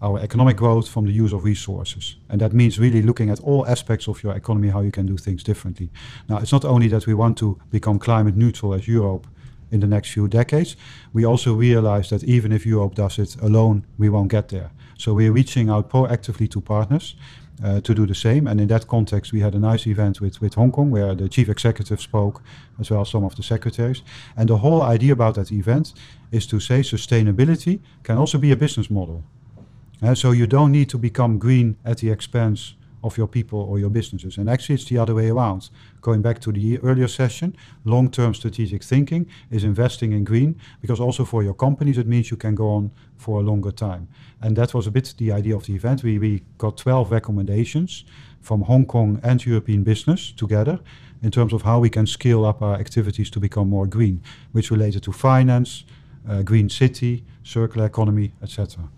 our 0.01 0.19
economic 0.19 0.57
growth 0.57 0.88
from 0.88 1.07
the 1.07 1.12
use 1.12 1.33
of 1.33 1.45
resources. 1.45 2.17
And 2.29 2.41
that 2.41 2.53
means 2.53 2.79
really 2.79 3.03
looking 3.03 3.31
at 3.31 3.41
all 3.41 3.67
aspects 3.67 4.09
of 4.09 4.23
your 4.23 4.35
economy, 4.35 4.69
how 4.69 4.81
you 4.81 4.91
can 4.91 5.07
do 5.07 5.17
things 5.17 5.45
differently. 5.45 5.91
Now, 6.29 6.38
it's 6.38 6.53
not 6.53 6.65
only 6.65 6.88
that 6.88 7.07
we 7.07 7.15
want 7.15 7.38
to 7.38 7.61
become 7.71 7.99
climate 7.99 8.37
neutral 8.37 8.75
as 8.75 8.88
Europe 8.88 9.27
in 9.71 9.81
the 9.81 9.87
next 9.87 10.11
few 10.11 10.27
decades, 10.27 10.77
we 11.12 11.25
also 11.25 11.55
realize 11.55 12.09
that 12.11 12.25
even 12.25 12.51
if 12.53 12.67
Europe 12.67 12.97
does 12.97 13.19
it 13.19 13.37
alone, 13.41 13.87
we 13.97 14.09
won't 14.09 14.31
get 14.31 14.49
there. 14.49 14.71
So 14.99 15.15
we're 15.15 15.33
reaching 15.33 15.71
out 15.71 15.88
proactively 15.88 16.51
to 16.51 16.61
partners 16.61 17.15
uh, 17.65 17.81
to 17.81 17.95
do 17.95 18.07
the 18.07 18.15
same. 18.15 18.47
And 18.47 18.61
in 18.61 18.69
that 18.69 18.87
context, 18.87 19.33
we 19.33 19.41
had 19.41 19.55
a 19.55 19.59
nice 19.59 19.87
event 19.87 20.21
with, 20.21 20.41
with 20.41 20.55
Hong 20.55 20.73
Kong 20.73 20.91
where 20.91 21.15
the 21.15 21.29
chief 21.29 21.49
executive 21.49 22.01
spoke, 22.01 22.43
as 22.81 22.91
well 22.91 23.03
as 23.03 23.11
some 23.11 23.25
of 23.25 23.35
the 23.35 23.43
secretaries. 23.43 24.03
And 24.37 24.49
the 24.49 24.59
whole 24.59 24.83
idea 24.83 25.12
about 25.12 25.35
that 25.35 25.53
event 25.53 25.93
is 26.31 26.47
to 26.47 26.61
say 26.61 26.81
sustainability 26.81 27.81
can 28.03 28.19
also 28.19 28.38
be 28.38 28.53
a 28.53 28.57
business 28.57 28.91
model. 28.91 29.25
Uh, 30.03 30.15
so 30.15 30.33
you 30.33 30.47
don't 30.47 30.73
need 30.73 30.88
to 30.88 30.99
become 30.99 31.38
green 31.38 31.77
at 31.85 31.99
the 31.99 32.11
expense 32.11 32.75
of 33.03 33.19
your 33.19 33.27
people 33.27 33.61
or 33.61 33.79
your 33.79 33.91
businesses. 33.91 34.38
And 34.38 34.49
actually, 34.49 34.77
it's 34.77 34.85
the 34.85 34.99
other 34.99 35.15
way 35.15 35.31
around. 35.31 35.71
Going 36.01 36.23
back 36.23 36.41
to 36.41 36.53
the 36.53 36.79
earlier 36.81 37.09
session, 37.09 37.57
long 37.85 38.11
term 38.11 38.35
strategic 38.35 38.83
thinking 38.83 39.27
is 39.51 39.65
investing 39.65 40.12
in 40.12 40.25
green 40.25 40.61
because 40.81 41.01
also 41.01 41.25
for 41.25 41.43
your 41.43 41.55
companies, 41.55 41.99
it 41.99 42.07
means 42.07 42.31
you 42.31 42.37
can 42.37 42.55
go 42.55 42.69
on 42.71 42.91
for 43.17 43.41
a 43.41 43.43
longer 43.43 43.71
time. 43.73 44.09
And 44.41 44.57
that 44.57 44.75
was 44.75 44.87
a 44.87 44.91
bit 44.91 45.15
the 45.19 45.33
idea 45.33 45.57
of 45.57 45.67
the 45.67 45.75
event. 45.75 46.03
We, 46.03 46.19
we 46.19 46.43
got 46.59 46.77
12 46.77 47.11
recommendations 47.11 48.05
from 48.41 48.62
Hong 48.62 48.87
Kong 48.87 49.21
and 49.23 49.45
European 49.45 49.85
business 49.85 50.33
together 50.33 50.81
in 51.23 51.31
terms 51.31 51.53
of 51.53 51.62
how 51.62 51.79
we 51.79 51.88
can 51.88 52.07
scale 52.07 52.45
up 52.45 52.61
our 52.62 52.75
activities 52.75 53.31
to 53.31 53.41
become 53.41 53.69
more 53.69 53.87
green, 53.87 54.21
which 54.51 54.71
related 54.71 55.03
to 55.05 55.12
finance, 55.12 55.85
uh, 56.29 56.43
green 56.43 56.69
city, 56.69 57.25
circular 57.45 57.87
economy, 57.87 58.33
etc. 58.43 58.88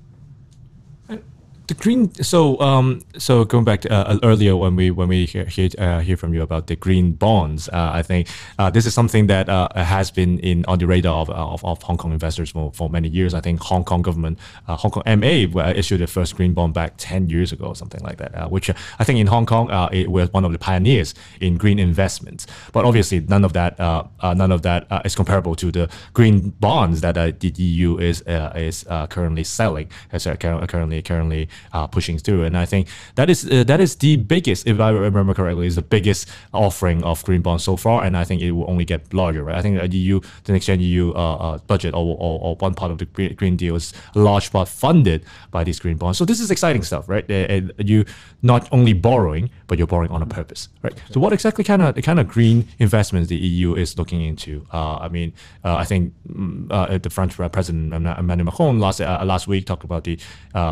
The 1.66 1.72
green. 1.72 2.12
So, 2.22 2.60
um, 2.60 3.00
so 3.16 3.46
going 3.46 3.64
back 3.64 3.80
to, 3.82 3.90
uh, 3.90 4.18
earlier 4.22 4.54
when 4.54 4.76
we 4.76 4.90
when 4.90 5.08
we 5.08 5.24
hear 5.24 5.46
hear, 5.46 5.70
uh, 5.78 6.00
hear 6.00 6.14
from 6.14 6.34
you 6.34 6.42
about 6.42 6.66
the 6.66 6.76
green 6.76 7.12
bonds, 7.12 7.70
uh, 7.70 7.90
I 7.90 8.02
think 8.02 8.28
uh, 8.58 8.68
this 8.68 8.84
is 8.84 8.92
something 8.92 9.28
that 9.28 9.48
uh, 9.48 9.68
has 9.74 10.10
been 10.10 10.38
in 10.40 10.66
on 10.66 10.78
the 10.78 10.86
radar 10.86 11.22
of, 11.22 11.30
of, 11.30 11.64
of 11.64 11.82
Hong 11.84 11.96
Kong 11.96 12.12
investors 12.12 12.50
for, 12.50 12.70
for 12.74 12.90
many 12.90 13.08
years. 13.08 13.32
I 13.32 13.40
think 13.40 13.62
Hong 13.62 13.82
Kong 13.82 14.02
government, 14.02 14.38
uh, 14.68 14.76
Hong 14.76 14.90
Kong 14.90 15.04
MA, 15.06 15.46
uh, 15.58 15.72
issued 15.74 16.02
the 16.02 16.06
first 16.06 16.36
green 16.36 16.52
bond 16.52 16.74
back 16.74 16.94
ten 16.98 17.30
years 17.30 17.50
ago, 17.50 17.68
or 17.68 17.76
something 17.76 18.02
like 18.02 18.18
that. 18.18 18.34
Uh, 18.34 18.46
which 18.48 18.68
uh, 18.68 18.74
I 18.98 19.04
think 19.04 19.18
in 19.18 19.26
Hong 19.28 19.46
Kong, 19.46 19.70
uh, 19.70 19.88
it 19.90 20.10
was 20.10 20.30
one 20.34 20.44
of 20.44 20.52
the 20.52 20.58
pioneers 20.58 21.14
in 21.40 21.56
green 21.56 21.78
investments. 21.78 22.46
But 22.74 22.84
obviously, 22.84 23.20
none 23.20 23.42
of 23.42 23.54
that 23.54 23.80
uh, 23.80 24.04
uh, 24.20 24.34
none 24.34 24.52
of 24.52 24.60
that 24.62 24.86
uh, 24.92 25.00
is 25.06 25.14
comparable 25.14 25.54
to 25.54 25.72
the 25.72 25.88
green 26.12 26.50
bonds 26.60 27.00
that 27.00 27.16
uh, 27.16 27.32
the 27.40 27.48
EU 27.56 27.96
is 27.96 28.20
uh, 28.26 28.52
is 28.54 28.84
uh, 28.90 29.06
currently 29.06 29.44
selling, 29.44 29.88
uh, 30.12 30.18
cur- 30.18 30.66
currently 30.66 31.00
currently 31.00 31.48
uh, 31.72 31.86
pushing 31.86 32.18
through. 32.18 32.44
And 32.44 32.56
I 32.56 32.66
think 32.66 32.88
that 33.14 33.30
is 33.30 33.50
uh, 33.50 33.64
that 33.64 33.80
is 33.80 33.96
the 33.96 34.16
biggest, 34.16 34.66
if 34.66 34.80
I 34.80 34.90
remember 34.90 35.34
correctly, 35.34 35.66
is 35.66 35.76
the 35.76 35.82
biggest 35.82 36.28
offering 36.52 37.02
of 37.04 37.24
green 37.24 37.42
bonds 37.42 37.64
so 37.64 37.76
far. 37.76 38.04
And 38.04 38.16
I 38.16 38.24
think 38.24 38.42
it 38.42 38.52
will 38.52 38.68
only 38.70 38.84
get 38.84 39.12
larger. 39.12 39.44
Right? 39.44 39.56
I 39.56 39.62
think 39.62 39.80
the 39.90 39.98
EU, 39.98 40.20
the 40.44 40.52
next 40.52 40.66
gen 40.66 40.80
EU 40.80 41.12
uh, 41.12 41.36
uh, 41.36 41.58
budget, 41.66 41.94
or, 41.94 42.16
or, 42.18 42.40
or 42.40 42.56
one 42.56 42.74
part 42.74 42.90
of 42.90 42.98
the 42.98 43.06
Green, 43.06 43.54
Deal 43.56 43.76
is 43.76 43.92
a 44.14 44.18
large 44.18 44.50
part 44.50 44.68
funded 44.68 45.24
by 45.50 45.62
these 45.62 45.78
green 45.78 45.96
bonds. 45.96 46.18
So 46.18 46.24
this 46.24 46.40
is 46.40 46.50
exciting 46.50 46.82
stuff, 46.82 47.08
right? 47.08 47.28
And 47.30 47.72
you 47.78 48.04
not 48.42 48.68
only 48.72 48.92
borrowing, 48.92 49.50
but 49.68 49.78
you're 49.78 49.86
borrowing 49.86 50.10
on 50.10 50.22
a 50.22 50.26
purpose, 50.26 50.68
right? 50.82 50.94
So 51.10 51.20
what 51.20 51.32
exactly 51.32 51.62
kind 51.62 51.82
of 51.82 51.94
kind 52.02 52.18
of 52.18 52.26
green 52.26 52.68
investments 52.78 53.28
the 53.28 53.36
EU 53.36 53.74
is 53.74 53.96
looking 53.96 54.22
into? 54.22 54.66
Uh, 54.72 54.96
I 54.96 55.08
mean, 55.08 55.32
uh, 55.64 55.76
I 55.76 55.84
think 55.84 56.12
mm, 56.28 57.02
the 57.02 57.10
French 57.10 57.36
President 57.36 57.92
Emmanuel 57.94 58.46
Macron 58.46 58.80
last 58.80 59.00
last 59.00 59.46
week 59.46 59.66
talked 59.66 59.84
about 59.84 60.04
the 60.04 60.18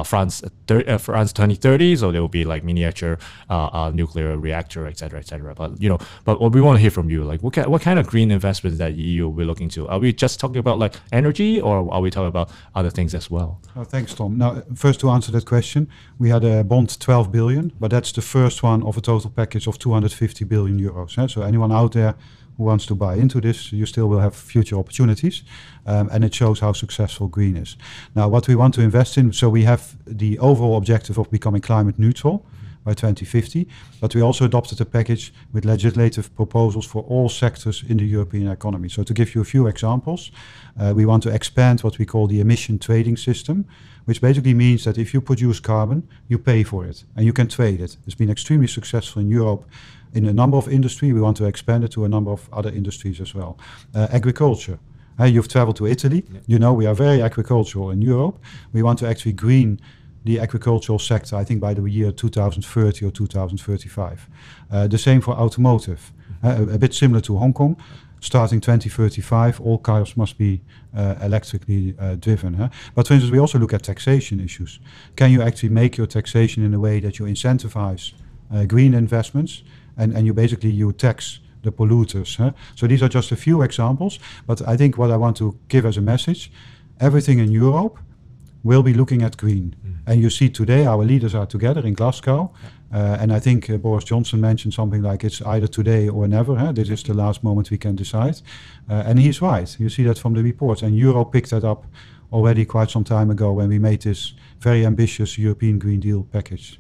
France 0.05 0.43
thir- 0.73 0.85
uh, 0.95 0.99
France 0.99 1.33
2030. 1.33 1.97
So 1.97 2.13
there 2.13 2.21
will 2.21 2.29
be 2.29 2.45
like 2.45 2.65
miniature 2.65 3.19
uh, 3.51 3.67
uh, 3.73 3.91
nuclear 3.95 4.37
reactor, 4.39 4.87
et 4.87 4.99
cetera, 4.99 5.19
et 5.19 5.27
cetera. 5.27 5.55
But 5.55 5.81
you 5.81 5.89
know, 5.89 5.99
but 6.25 6.41
what 6.41 6.53
we 6.53 6.61
want 6.61 6.77
to 6.77 6.81
hear 6.81 6.91
from 6.91 7.11
you, 7.11 7.25
like 7.25 7.43
what 7.43 7.53
kind, 7.55 7.69
what 7.69 7.83
kind 7.83 7.99
of 7.99 8.07
green 8.07 8.31
investments 8.31 8.79
that 8.79 8.95
EU 8.95 9.27
will 9.27 9.37
be 9.37 9.45
looking 9.45 9.69
to? 9.71 9.89
Are 9.89 9.99
we 9.99 10.13
just 10.13 10.41
talking 10.41 10.59
about 10.59 10.79
like 10.79 10.95
energy, 11.13 11.61
or 11.61 11.93
are 11.93 12.01
we 12.01 12.11
talking 12.11 12.29
about 12.29 12.51
other 12.75 12.91
things 12.91 13.15
as 13.15 13.31
well? 13.31 13.61
Oh, 13.77 13.85
thanks, 13.85 14.15
Tom. 14.15 14.39
Now, 14.39 14.63
first 14.75 15.01
to 15.01 15.11
answer 15.11 15.33
that 15.33 15.47
question, 15.47 15.89
we 16.19 16.31
had 16.31 16.45
a 16.45 16.65
bond 16.65 16.99
12 17.01 17.31
billion, 17.33 17.73
but 17.81 17.91
that's 17.91 18.13
the 18.13 18.23
first 18.23 18.63
one 18.63 18.83
of 18.83 18.97
a 18.97 19.01
total 19.01 19.31
package 19.31 19.67
of 19.67 19.79
250 19.79 20.45
billion 20.45 20.79
euros. 20.81 21.19
eh? 21.19 21.27
So 21.27 21.43
anyone 21.43 21.73
out 21.73 21.93
there 21.93 22.15
who 22.57 22.65
wants 22.65 22.87
to 22.87 22.95
buy 22.95 23.15
into 23.15 23.41
this, 23.41 23.73
you 23.73 23.87
still 23.87 24.09
will 24.09 24.21
have 24.21 24.35
future 24.35 24.77
opportunities, 24.77 25.43
um, 25.87 26.09
and 26.13 26.25
it 26.25 26.35
shows 26.35 26.61
how 26.61 26.73
successful 26.73 27.29
green 27.29 27.57
is. 27.57 27.77
Now, 28.15 28.29
what 28.29 28.49
we 28.49 28.55
want 28.55 28.75
to 28.75 28.83
invest 28.83 29.19
in, 29.19 29.33
so 29.33 29.49
we 29.49 29.65
have 29.65 29.97
the 30.07 30.39
overall 30.39 30.77
objective 30.77 31.19
of 31.19 31.31
becoming 31.31 31.63
climate 31.63 31.99
neutral. 31.99 32.45
by 32.85 32.95
2050. 32.95 33.69
But 34.01 34.15
we 34.15 34.23
also 34.23 34.45
adopted 34.45 34.81
a 34.81 34.85
package 34.85 35.33
with 35.53 35.65
legislative 35.65 36.35
proposals 36.35 36.87
for 36.87 37.03
all 37.03 37.29
sectors 37.29 37.85
in 37.89 37.99
the 37.99 38.05
European 38.05 38.49
economy. 38.49 38.89
So 38.89 39.05
to 39.05 39.15
give 39.15 39.35
you 39.35 39.41
a 39.41 39.45
few 39.45 39.67
examples, 39.67 40.31
uh, 40.79 40.93
we 40.95 41.07
want 41.07 41.23
to 41.25 41.31
expand 41.31 41.81
what 41.81 41.99
we 41.99 42.07
call 42.07 42.27
the 42.27 42.41
emission 42.41 42.79
trading 42.79 43.17
system, 43.17 43.67
which 44.05 44.21
basically 44.21 44.55
means 44.55 44.85
that 44.85 44.99
if 44.99 45.15
you 45.15 45.21
produce 45.21 45.61
carbon, 45.61 46.09
you 46.29 46.39
pay 46.39 46.63
for 46.65 46.85
it 46.85 47.05
and 47.15 47.25
you 47.25 47.33
can 47.33 47.49
trade 47.49 47.81
it. 47.81 47.97
It's 48.07 48.17
been 48.17 48.31
extremely 48.31 48.67
successful 48.67 49.23
in 49.23 49.29
Europe 49.29 49.65
in 50.15 50.27
a 50.27 50.33
number 50.33 50.57
of 50.57 50.69
industries. 50.69 51.13
We 51.13 51.21
want 51.21 51.37
to 51.39 51.45
expand 51.45 51.85
it 51.85 51.93
to 51.93 52.05
a 52.05 52.09
number 52.09 52.31
of 52.31 52.49
other 52.53 52.71
industries 52.71 53.21
as 53.21 53.35
well. 53.35 53.59
Uh, 53.95 54.09
agriculture. 54.11 54.79
Uh, 55.21 55.25
you've 55.25 55.49
traveled 55.49 55.77
to 55.77 55.87
Italy. 55.87 56.25
Yeah. 56.33 56.41
You 56.47 56.59
know 56.59 56.73
we 56.73 56.87
are 56.87 56.95
very 56.95 57.21
agricultural 57.23 57.91
in 57.91 58.03
Europe. 58.03 58.39
We 58.73 58.83
want 58.83 58.99
to 59.01 59.09
actually 59.09 59.33
green 59.33 59.81
the 60.25 60.39
agricultural 60.39 60.99
sector, 60.99 61.37
I 61.37 61.45
think 61.45 61.61
by 61.61 61.75
the 61.75 61.83
year 61.83 62.13
2030 62.13 63.07
or 63.07 63.11
2035. 63.11 64.29
Uh, 64.71 64.87
the 64.87 64.99
same 64.99 65.21
for 65.21 65.33
automotive. 65.33 66.13
Uh, 66.43 66.67
a, 66.71 66.75
a 66.75 66.79
bit 66.79 66.95
similar 66.95 67.21
to 67.23 67.37
Hong 67.39 67.53
Kong. 67.53 67.77
Starting 68.21 68.61
2035, 68.61 69.61
all 69.61 69.79
cars 69.79 70.17
must 70.17 70.39
be 70.39 70.61
uh, 70.97 71.17
electrically 71.23 71.97
uh, 71.99 72.15
driven. 72.15 72.55
Huh? 72.55 72.69
But 72.95 73.09
for 73.09 73.15
instance, 73.15 73.33
we 73.33 73.41
also 73.41 73.59
look 73.59 73.73
at 73.73 73.83
taxation 73.83 74.39
issues. 74.39 74.79
Can 75.17 75.33
you 75.33 75.43
actually 75.43 75.71
make 75.71 75.97
your 75.97 76.07
taxation 76.07 76.65
in 76.65 76.73
a 76.73 76.79
way 76.79 77.01
that 77.01 77.19
you 77.19 77.25
incentivize 77.27 78.13
uh, 78.55 78.65
green 78.65 78.95
investments 78.95 79.65
and, 79.97 80.17
and 80.17 80.27
you 80.27 80.35
basically 80.35 80.71
you 80.71 80.93
tax 80.93 81.41
the 81.63 81.71
polluters. 81.71 82.37
Huh? 82.37 82.53
So 82.75 82.87
these 82.87 83.03
are 83.03 83.09
just 83.09 83.33
a 83.33 83.37
few 83.37 83.63
examples, 83.63 84.19
but 84.47 84.67
I 84.67 84.77
think 84.77 84.99
what 84.99 85.11
I 85.11 85.17
want 85.17 85.37
to 85.39 85.59
give 85.69 85.87
as 85.87 85.97
a 85.97 86.01
message, 86.01 86.51
everything 87.01 87.39
in 87.39 87.51
Europe 87.53 87.99
will 88.65 88.83
be 88.83 88.95
looking 88.95 89.23
at 89.23 89.37
green. 89.37 89.75
And 90.07 90.21
you 90.21 90.31
see 90.31 90.49
today 90.49 90.87
our 90.87 91.05
leaders 91.05 91.35
are 91.35 91.47
together 91.47 91.87
in 91.87 91.95
Glasgow. 91.95 92.53
Uh, 92.93 93.17
and 93.21 93.33
I 93.33 93.41
think 93.41 93.71
uh, 93.71 93.77
Boris 93.77 94.05
Johnson 94.05 94.41
mentioned 94.41 94.75
something 94.75 95.03
like 95.03 95.25
it's 95.25 95.41
either 95.43 95.67
today 95.67 96.09
or 96.09 96.29
never. 96.29 96.57
Huh? 96.57 96.73
This 96.73 96.91
is 96.91 97.03
the 97.03 97.15
last 97.15 97.43
moment 97.43 97.71
we 97.71 97.79
can 97.79 97.97
decide. 97.97 98.41
Uh, 98.89 99.05
and 99.07 99.19
he's 99.19 99.41
right. 99.41 99.75
You 99.81 99.89
see 99.89 100.03
that 100.05 100.19
from 100.19 100.35
the 100.35 100.43
reports. 100.43 100.83
And 100.83 100.97
Europe 100.97 101.33
picked 101.33 101.51
that 101.51 101.65
up 101.65 101.87
already 102.33 102.65
quite 102.65 102.91
some 102.91 103.05
time 103.05 103.31
ago 103.31 103.53
when 103.53 103.69
we 103.69 103.79
made 103.79 104.03
this 104.03 104.35
very 104.59 104.85
ambitious 104.85 105.39
European 105.39 105.79
Green 105.79 106.01
Deal 106.01 106.25
package. 106.25 106.79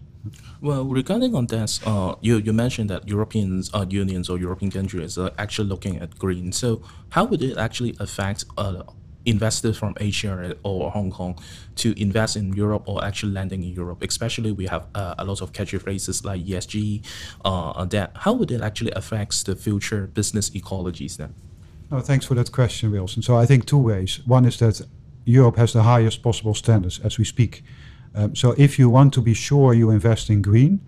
Well, 0.60 0.84
regarding 0.84 1.34
on 1.34 1.46
this, 1.46 1.80
uh, 1.84 2.14
you, 2.20 2.38
you 2.38 2.52
mentioned 2.52 2.90
that 2.90 3.08
European 3.08 3.62
uh, 3.74 3.86
unions 3.88 4.28
or 4.28 4.38
European 4.38 4.70
countries 4.70 5.18
are 5.18 5.32
actually 5.38 5.68
looking 5.68 5.98
at 5.98 6.18
green. 6.18 6.52
So 6.52 6.82
how 7.10 7.24
would 7.24 7.42
it 7.42 7.58
actually 7.58 7.96
affect 7.98 8.44
uh, 8.56 8.84
investors 9.24 9.76
from 9.76 9.94
Asia 9.98 10.56
or 10.62 10.90
Hong 10.90 11.10
Kong 11.10 11.38
to 11.76 12.00
invest 12.00 12.36
in 12.36 12.52
Europe 12.52 12.84
or 12.86 13.04
actually 13.04 13.32
landing 13.32 13.64
in 13.64 13.70
Europe? 13.70 14.02
Especially 14.02 14.52
we 14.52 14.66
have 14.66 14.86
uh, 14.94 15.14
a 15.18 15.24
lot 15.24 15.40
of 15.42 15.52
catchy 15.52 15.78
phrases 15.78 16.24
like 16.24 16.44
ESG. 16.44 17.04
Uh, 17.44 17.84
that 17.86 18.12
how 18.14 18.32
would 18.32 18.50
it 18.50 18.60
actually 18.60 18.92
affect 18.92 19.46
the 19.46 19.56
future 19.56 20.06
business 20.06 20.50
ecologies 20.50 21.16
then? 21.16 21.34
No, 21.90 22.00
thanks 22.00 22.24
for 22.24 22.34
that 22.34 22.52
question, 22.52 22.90
Wilson. 22.90 23.22
So 23.22 23.36
I 23.36 23.44
think 23.44 23.66
two 23.66 23.78
ways. 23.78 24.20
One 24.24 24.44
is 24.44 24.58
that 24.58 24.80
Europe 25.24 25.56
has 25.56 25.72
the 25.72 25.82
highest 25.82 26.22
possible 26.22 26.54
standards 26.54 27.00
as 27.00 27.18
we 27.18 27.24
speak. 27.24 27.62
Um, 28.14 28.34
so 28.34 28.54
if 28.58 28.78
you 28.78 28.88
want 28.88 29.14
to 29.14 29.22
be 29.22 29.34
sure 29.34 29.74
you 29.74 29.90
invest 29.90 30.30
in 30.30 30.42
green, 30.42 30.80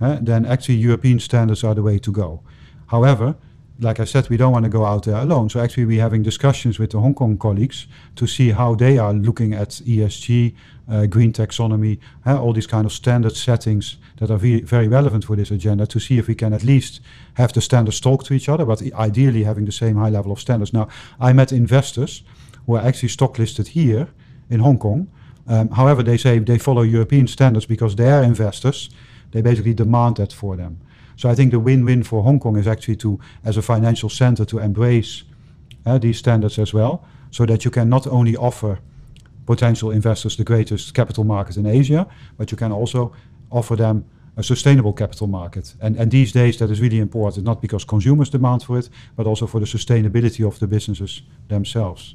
uh, 0.00 0.18
then 0.20 0.46
actually 0.46 0.76
European 0.76 1.18
standards 1.18 1.64
are 1.64 1.74
the 1.74 1.82
way 1.82 1.98
to 1.98 2.12
go. 2.12 2.42
However, 2.86 3.36
like 3.80 3.98
I 3.98 4.04
said, 4.04 4.28
we 4.28 4.36
don't 4.36 4.52
want 4.52 4.64
to 4.64 4.68
go 4.70 4.84
out 4.84 5.04
there 5.04 5.16
alone. 5.16 5.48
So 5.48 5.58
actually, 5.58 5.86
we're 5.86 6.02
having 6.02 6.22
discussions 6.22 6.78
with 6.78 6.90
the 6.90 7.00
Hong 7.00 7.14
Kong 7.14 7.38
colleagues 7.38 7.86
to 8.16 8.26
see 8.26 8.50
how 8.50 8.74
they 8.74 8.98
are 8.98 9.14
looking 9.14 9.54
at 9.54 9.70
ESG, 9.70 10.54
uh, 10.90 11.06
green 11.06 11.32
taxonomy, 11.32 11.98
uh, 12.26 12.40
all 12.40 12.52
these 12.52 12.66
kind 12.66 12.84
of 12.84 12.92
standard 12.92 13.34
settings 13.34 13.96
that 14.18 14.30
are 14.30 14.36
ve- 14.36 14.60
very 14.60 14.86
relevant 14.86 15.24
for 15.24 15.34
this 15.34 15.50
agenda. 15.50 15.86
To 15.86 15.98
see 15.98 16.18
if 16.18 16.28
we 16.28 16.34
can 16.34 16.52
at 16.52 16.62
least 16.62 17.00
have 17.34 17.52
the 17.54 17.62
standards 17.62 18.00
talk 18.00 18.22
to 18.24 18.34
each 18.34 18.48
other, 18.48 18.66
but 18.66 18.82
ideally 18.92 19.44
having 19.44 19.64
the 19.64 19.72
same 19.72 19.96
high 19.96 20.10
level 20.10 20.30
of 20.30 20.40
standards. 20.40 20.74
Now, 20.74 20.88
I 21.18 21.32
met 21.32 21.50
investors 21.50 22.22
who 22.66 22.76
are 22.76 22.84
actually 22.84 23.08
stock 23.08 23.38
listed 23.38 23.68
here 23.68 24.08
in 24.50 24.60
Hong 24.60 24.78
Kong. 24.78 25.08
Um, 25.50 25.68
however, 25.70 26.04
they 26.04 26.16
say 26.16 26.38
they 26.38 26.58
follow 26.58 26.82
European 26.82 27.26
standards 27.26 27.66
because 27.66 27.96
their 27.96 28.22
investors, 28.22 28.88
they 29.32 29.42
basically 29.42 29.74
demand 29.74 30.16
that 30.16 30.32
for 30.32 30.56
them. 30.56 30.78
So 31.16 31.28
I 31.28 31.34
think 31.34 31.50
the 31.50 31.58
win-win 31.58 32.04
for 32.04 32.22
Hong 32.22 32.38
Kong 32.38 32.56
is 32.56 32.66
actually 32.66 32.96
to, 32.96 33.18
as 33.44 33.56
a 33.56 33.62
financial 33.62 34.08
center, 34.08 34.44
to 34.44 34.58
embrace 34.58 35.24
uh, 35.84 35.98
these 35.98 36.18
standards 36.18 36.58
as 36.58 36.72
well, 36.72 37.04
so 37.30 37.46
that 37.46 37.64
you 37.64 37.70
can 37.70 37.88
not 37.88 38.06
only 38.06 38.36
offer 38.36 38.78
potential 39.44 39.90
investors 39.90 40.36
the 40.36 40.44
greatest 40.44 40.94
capital 40.94 41.24
market 41.24 41.56
in 41.56 41.66
Asia, 41.66 42.06
but 42.36 42.52
you 42.52 42.56
can 42.56 42.70
also 42.70 43.12
offer 43.50 43.76
them 43.76 44.04
a 44.36 44.42
sustainable 44.42 44.92
capital 44.92 45.26
market. 45.26 45.74
And, 45.80 45.96
and 45.96 46.10
these 46.10 46.30
days 46.32 46.56
that 46.58 46.70
is 46.70 46.80
really 46.80 47.00
important, 47.00 47.44
not 47.44 47.60
because 47.60 47.84
consumers 47.84 48.30
demand 48.30 48.62
for 48.62 48.78
it, 48.78 48.88
but 49.16 49.26
also 49.26 49.46
for 49.48 49.58
the 49.58 49.66
sustainability 49.66 50.46
of 50.46 50.58
the 50.60 50.66
businesses 50.68 51.22
themselves. 51.48 52.14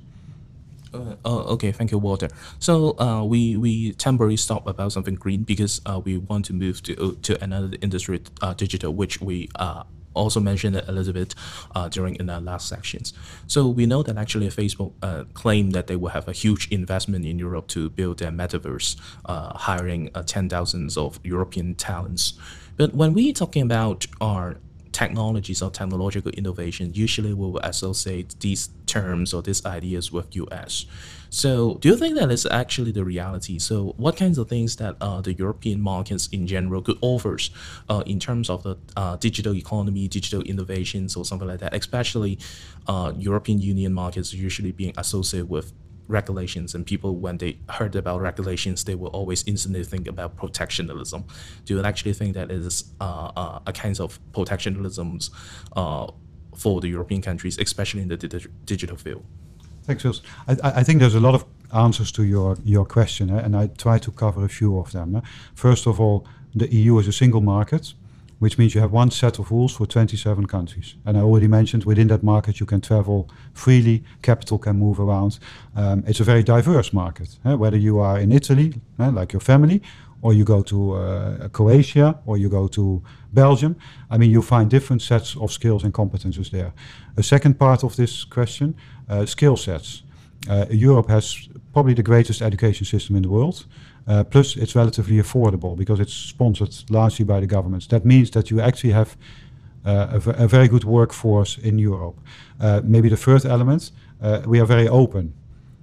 Uh, 0.96 1.16
oh, 1.26 1.40
okay, 1.54 1.72
thank 1.72 1.92
you, 1.92 1.98
Walter. 1.98 2.30
So 2.60 2.98
uh, 3.00 3.24
we 3.24 3.58
we 3.58 3.92
temporarily 3.94 4.38
stop 4.38 4.66
about 4.68 4.94
something 4.94 5.16
green 5.16 5.44
because 5.44 5.82
uh, 5.86 6.00
we 6.04 6.18
want 6.18 6.46
to 6.46 6.54
move 6.54 6.82
to 6.84 7.18
to 7.22 7.44
another 7.44 7.76
industry, 7.82 8.22
uh, 8.42 8.54
digital, 8.54 8.94
which 8.94 9.20
we 9.20 9.50
uh, 9.56 9.84
also 10.14 10.40
mentioned 10.40 10.78
a 10.78 10.92
little 10.92 11.12
bit 11.12 11.36
uh, 11.76 11.90
during 11.90 12.16
in 12.16 12.30
our 12.30 12.40
last 12.40 12.70
sections. 12.70 13.14
So 13.48 13.68
we 13.68 13.86
know 13.86 14.04
that 14.04 14.18
actually 14.18 14.48
Facebook 14.48 14.94
uh, 15.02 15.26
claimed 15.34 15.74
that 15.74 15.88
they 15.88 15.98
will 15.98 16.12
have 16.12 16.30
a 16.30 16.32
huge 16.32 16.70
investment 16.72 17.26
in 17.26 17.38
Europe 17.38 17.68
to 17.70 17.90
build 17.90 18.20
their 18.20 18.32
metaverse, 18.32 18.96
uh, 19.26 19.58
hiring 19.58 20.10
uh, 20.16 20.24
10,000s 20.24 20.98
of 20.98 21.20
European 21.24 21.76
talents. 21.76 22.34
But 22.78 22.94
when 22.94 23.14
we 23.14 23.34
talking 23.34 23.64
about 23.64 24.06
our 24.22 24.58
technologies 24.96 25.62
or 25.62 25.70
technological 25.70 26.32
innovation, 26.32 26.92
usually 26.94 27.34
we 27.34 27.46
will 27.52 27.60
associate 27.60 28.34
these 28.40 28.70
terms 28.86 29.34
or 29.34 29.42
these 29.42 29.66
ideas 29.66 30.10
with 30.10 30.34
US. 30.38 30.86
So, 31.30 31.76
do 31.82 31.90
you 31.90 31.98
think 31.98 32.16
that 32.16 32.32
is 32.32 32.46
actually 32.46 32.94
the 32.94 33.04
reality? 33.04 33.60
So, 33.60 33.94
what 33.98 34.16
kinds 34.16 34.38
of 34.38 34.48
things 34.48 34.78
that 34.78 34.96
uh, 35.02 35.20
the 35.20 35.34
European 35.34 35.82
markets 35.82 36.30
in 36.32 36.48
general 36.48 36.82
could 36.82 36.98
offer 37.02 37.38
uh, 37.90 38.04
in 38.06 38.22
terms 38.22 38.50
of 38.50 38.64
the 38.64 38.78
uh, 38.96 39.18
digital 39.18 39.54
economy, 39.54 40.08
digital 40.08 40.42
innovations, 40.44 41.18
or 41.18 41.26
something 41.26 41.48
like 41.48 41.60
that? 41.60 41.76
Especially, 41.76 42.40
uh, 42.88 43.12
European 43.18 43.60
Union 43.60 43.92
markets 43.94 44.34
usually 44.34 44.72
being 44.72 44.94
associated 44.98 45.50
with 45.50 45.74
regulations 46.08 46.76
and 46.76 46.86
people 46.86 47.16
when 47.16 47.38
they 47.38 47.58
heard 47.70 47.96
about 47.96 48.22
regulations 48.22 48.84
they 48.84 48.96
will 48.96 49.10
always 49.10 49.44
instantly 49.48 49.84
think 49.84 50.08
about 50.08 50.36
protectionism 50.36 51.24
do 51.66 51.76
you 51.76 51.84
actually 51.84 52.14
think 52.14 52.34
that 52.34 52.52
is 52.52 52.86
uh, 53.02 53.32
uh, 53.36 53.60
a 53.66 53.74
kind 53.74 54.00
of 54.00 54.20
protectionism 54.32 55.20
uh, 55.76 56.08
for 56.56 56.80
the 56.82 56.88
european 56.88 57.22
countries 57.22 57.58
especially 57.58 58.02
in 58.02 58.08
the 58.08 58.18
di- 58.18 58.48
digital 58.66 58.98
field 58.98 59.24
Thanks, 59.86 60.04
Wilson. 60.04 60.26
I, 60.48 60.54
I 60.64 60.80
I 60.80 60.84
think 60.84 61.00
there's 61.00 61.16
a 61.16 61.20
lot 61.20 61.36
of 61.36 61.46
answers 61.72 62.12
to 62.14 62.24
your, 62.24 62.58
your 62.64 62.86
question, 62.86 63.30
eh, 63.30 63.38
and 63.46 63.56
I 63.56 63.68
try 63.68 64.00
to 64.00 64.12
cover 64.12 64.44
a 64.44 64.50
few 64.50 64.80
of 64.80 64.92
them. 64.92 65.16
eh. 65.16 65.22
First 65.54 65.86
of 65.88 66.00
all, 66.00 66.26
the 66.56 66.68
EU 66.74 66.98
is 67.00 67.08
a 67.08 67.12
single 67.12 67.42
market, 67.42 67.94
which 68.40 68.58
means 68.58 68.76
you 68.76 68.82
have 68.82 68.92
one 68.92 69.12
set 69.12 69.40
of 69.40 69.52
rules 69.52 69.74
for 69.74 69.86
27 69.86 70.46
countries. 70.46 70.96
And 71.06 71.18
I 71.18 71.22
already 71.22 71.48
mentioned 71.48 71.86
within 71.86 72.08
that 72.08 72.24
market 72.24 72.60
you 72.60 72.66
can 72.66 72.82
travel 72.82 73.30
freely, 73.54 74.04
capital 74.22 74.58
can 74.58 74.78
move 74.78 75.00
around. 75.00 75.40
Um, 75.76 76.04
it's 76.08 76.20
a 76.20 76.24
very 76.24 76.44
diverse 76.44 76.92
market, 76.94 77.40
eh, 77.46 77.54
whether 77.54 77.78
you 77.78 78.00
are 78.00 78.20
in 78.20 78.32
Italy, 78.32 78.74
eh, 79.00 79.10
like 79.10 79.34
your 79.34 79.40
family, 79.40 79.82
or 80.22 80.34
you 80.34 80.44
go 80.44 80.64
to 80.64 80.94
uh, 80.94 81.48
Croatia, 81.50 82.20
or 82.26 82.38
you 82.38 82.50
go 82.50 82.68
to 82.68 83.02
Belgium. 83.32 83.76
I 84.10 84.18
mean, 84.18 84.32
you 84.32 84.42
find 84.42 84.70
different 84.70 85.02
sets 85.02 85.36
of 85.38 85.52
skills 85.52 85.84
and 85.84 85.94
competences 85.94 86.50
there. 86.50 86.74
A 87.18 87.24
second 87.24 87.60
part 87.60 87.84
of 87.84 87.96
this 87.96 88.24
question, 88.24 88.76
uh, 89.10 89.26
skill 89.26 89.56
sets. 89.56 90.04
Uh, 90.50 90.66
Europe 90.70 91.10
has 91.10 91.48
probably 91.74 91.94
the 91.94 92.04
greatest 92.04 92.42
education 92.42 92.86
system 92.86 93.16
in 93.16 93.24
the 93.24 93.30
world. 93.30 93.66
Uh, 94.08 94.24
plus, 94.24 94.56
it's 94.56 94.76
relatively 94.76 95.18
affordable 95.18 95.76
because 95.76 96.00
it's 96.00 96.14
sponsored 96.14 96.74
largely 96.90 97.26
by 97.26 97.40
the 97.40 97.48
governments. 97.48 97.88
That 97.88 98.06
means 98.06 98.30
that 98.32 98.50
you 98.52 98.62
actually 98.62 98.94
have 98.94 99.18
uh, 99.86 100.20
a, 100.26 100.48
very 100.48 100.68
good 100.68 100.84
workforce 100.84 101.58
in 101.58 101.80
Europe. 101.80 102.20
Uh, 102.60 102.82
maybe 102.84 103.10
the 103.10 103.18
third 103.18 103.46
element, 103.46 103.92
uh, 104.22 104.42
we 104.46 104.60
are 104.60 104.66
very 104.66 104.88
open. 104.88 105.34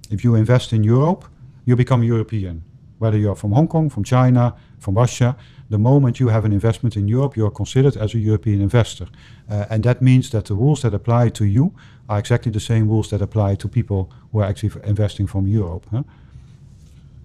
If 0.09 0.23
you 0.23 0.35
invest 0.35 0.73
in 0.73 0.83
Europe, 0.83 1.25
you 1.65 1.75
become 1.75 2.03
European. 2.03 2.63
Whether 2.99 3.17
you're 3.17 3.35
from 3.35 3.51
Hong 3.51 3.67
Kong, 3.67 3.89
from 3.89 4.03
China, 4.03 4.55
from 4.79 4.95
Russia, 4.95 5.35
the 5.69 5.77
moment 5.77 6.19
you 6.19 6.29
have 6.29 6.45
an 6.45 6.51
investment 6.51 6.95
in 6.95 7.07
Europe, 7.07 7.35
you 7.35 7.45
are 7.45 7.51
considered 7.51 7.97
as 7.97 8.13
a 8.13 8.19
European 8.19 8.61
investor. 8.61 9.07
Uh, 9.49 9.65
and 9.69 9.83
that 9.83 10.01
means 10.01 10.29
that 10.29 10.45
the 10.45 10.53
rules 10.53 10.81
that 10.81 10.93
apply 10.93 11.29
to 11.29 11.45
you 11.45 11.73
are 12.07 12.19
exactly 12.19 12.51
the 12.51 12.59
same 12.59 12.87
rules 12.87 13.09
that 13.09 13.21
apply 13.21 13.55
to 13.55 13.67
people 13.67 14.11
who 14.31 14.39
are 14.39 14.45
actually 14.45 14.71
investing 14.83 15.27
from 15.27 15.47
Europe. 15.47 15.87
huh? 15.91 16.03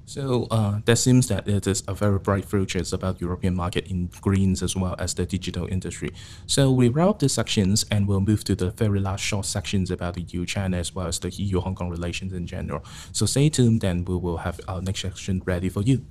So 0.08 0.46
uh, 0.50 0.80
that 0.86 0.96
seems 0.96 1.28
that 1.28 1.46
it 1.46 1.66
is 1.66 1.82
a 1.86 1.92
very 1.92 2.18
bright 2.18 2.46
future 2.46 2.82
about 2.92 3.20
European 3.20 3.54
market 3.54 3.88
in 3.88 4.08
greens 4.22 4.62
as 4.62 4.74
well 4.74 4.96
as 4.98 5.12
the 5.12 5.26
digital 5.26 5.66
industry. 5.66 6.12
So 6.46 6.70
we 6.70 6.88
wrap 6.88 7.08
up 7.08 7.18
the 7.18 7.28
sections 7.28 7.84
and 7.90 8.08
we'll 8.08 8.22
move 8.22 8.42
to 8.44 8.54
the 8.54 8.70
very 8.70 9.00
last 9.00 9.20
short 9.20 9.44
sections 9.44 9.90
about 9.90 10.14
the 10.14 10.22
EU-China 10.22 10.78
as 10.78 10.94
well 10.94 11.08
as 11.08 11.18
the 11.18 11.28
EU-Hong 11.28 11.74
Kong 11.74 11.90
relations 11.90 12.32
in 12.32 12.46
general. 12.46 12.82
So 13.12 13.26
stay 13.26 13.50
tuned, 13.50 13.82
then 13.82 14.06
we 14.06 14.16
will 14.16 14.38
have 14.38 14.58
our 14.66 14.80
next 14.80 15.02
section 15.02 15.42
ready 15.44 15.68
for 15.68 15.82
you. 15.82 16.06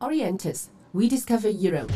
Orientis, 0.00 0.68
we 0.92 1.08
discover 1.08 1.48
Europe. 1.48 1.90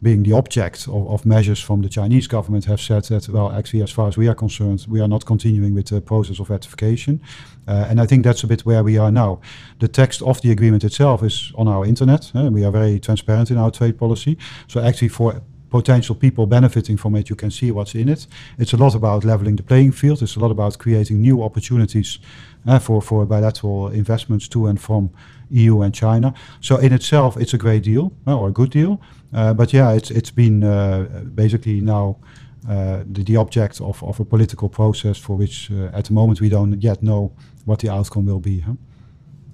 being 0.00 0.22
the 0.22 0.32
object 0.32 0.86
of, 0.88 1.08
of, 1.08 1.26
measures 1.26 1.60
from 1.60 1.82
the 1.82 1.88
Chinese 1.88 2.26
government, 2.26 2.64
have 2.66 2.80
said 2.80 3.04
that, 3.04 3.28
well, 3.28 3.50
actually, 3.52 3.82
as 3.82 3.90
far 3.90 4.08
as 4.08 4.16
we 4.16 4.28
are 4.28 4.34
concerned, 4.34 4.86
we 4.88 5.00
are 5.00 5.08
not 5.08 5.24
continuing 5.24 5.74
with 5.74 5.86
the 5.86 6.00
process 6.00 6.38
of 6.38 6.50
ratification. 6.50 7.20
Uh, 7.66 7.86
and 7.88 8.00
I 8.00 8.06
think 8.06 8.24
that's 8.24 8.44
a 8.44 8.46
bit 8.46 8.64
where 8.64 8.84
we 8.84 8.96
are 8.96 9.10
now. 9.10 9.40
The 9.80 9.88
text 9.88 10.22
of 10.22 10.40
the 10.40 10.50
agreement 10.50 10.84
itself 10.84 11.22
is 11.22 11.52
on 11.56 11.66
our 11.68 11.84
internet. 11.84 12.30
Uh, 12.34 12.50
we 12.50 12.64
are 12.64 12.70
very 12.70 13.00
transparent 13.00 13.50
in 13.50 13.58
our 13.58 13.70
trade 13.70 13.98
policy. 13.98 14.38
So, 14.68 14.80
actually, 14.80 15.08
for 15.08 15.42
potential 15.70 16.14
people 16.14 16.46
benefiting 16.46 16.96
from 16.96 17.14
it, 17.14 17.28
you 17.28 17.36
can 17.36 17.50
see 17.50 17.70
what's 17.70 17.94
in 17.94 18.08
it. 18.08 18.26
It's 18.58 18.72
a 18.72 18.76
lot 18.76 18.94
about 18.94 19.24
leveling 19.24 19.56
the 19.56 19.62
playing 19.62 19.92
field. 19.92 20.22
It's 20.22 20.36
a 20.36 20.40
lot 20.40 20.50
about 20.50 20.78
creating 20.78 21.20
new 21.20 21.42
opportunities 21.42 22.18
uh, 22.66 22.78
for, 22.78 23.02
for 23.02 23.26
bilateral 23.26 23.88
investments 23.88 24.48
to 24.48 24.66
and 24.66 24.80
from 24.80 25.10
EU 25.50 25.82
and 25.82 25.94
China. 25.94 26.34
So 26.60 26.76
in 26.76 26.92
itself, 26.92 27.36
it's 27.36 27.54
a 27.54 27.58
great 27.58 27.82
deal 27.82 28.12
uh, 28.26 28.38
or 28.38 28.48
a 28.48 28.52
good 28.52 28.70
deal. 28.70 29.00
Uh, 29.32 29.54
but 29.54 29.72
yeah, 29.72 29.92
it's 29.92 30.10
it's 30.10 30.30
been 30.30 30.64
uh, 30.64 31.22
basically 31.34 31.80
now 31.80 32.16
uh, 32.68 33.02
the, 33.12 33.22
the 33.24 33.36
object 33.36 33.80
of, 33.80 34.02
of 34.02 34.20
a 34.20 34.24
political 34.24 34.68
process 34.68 35.18
for 35.18 35.36
which 35.36 35.70
at 35.92 36.04
the 36.06 36.12
moment 36.12 36.40
we 36.40 36.48
don't 36.48 36.82
yet 36.82 37.02
know 37.02 37.32
what 37.64 37.78
the 37.80 37.90
outcome 37.90 38.26
will 38.26 38.40
be. 38.40 38.60
Huh? 38.60 38.74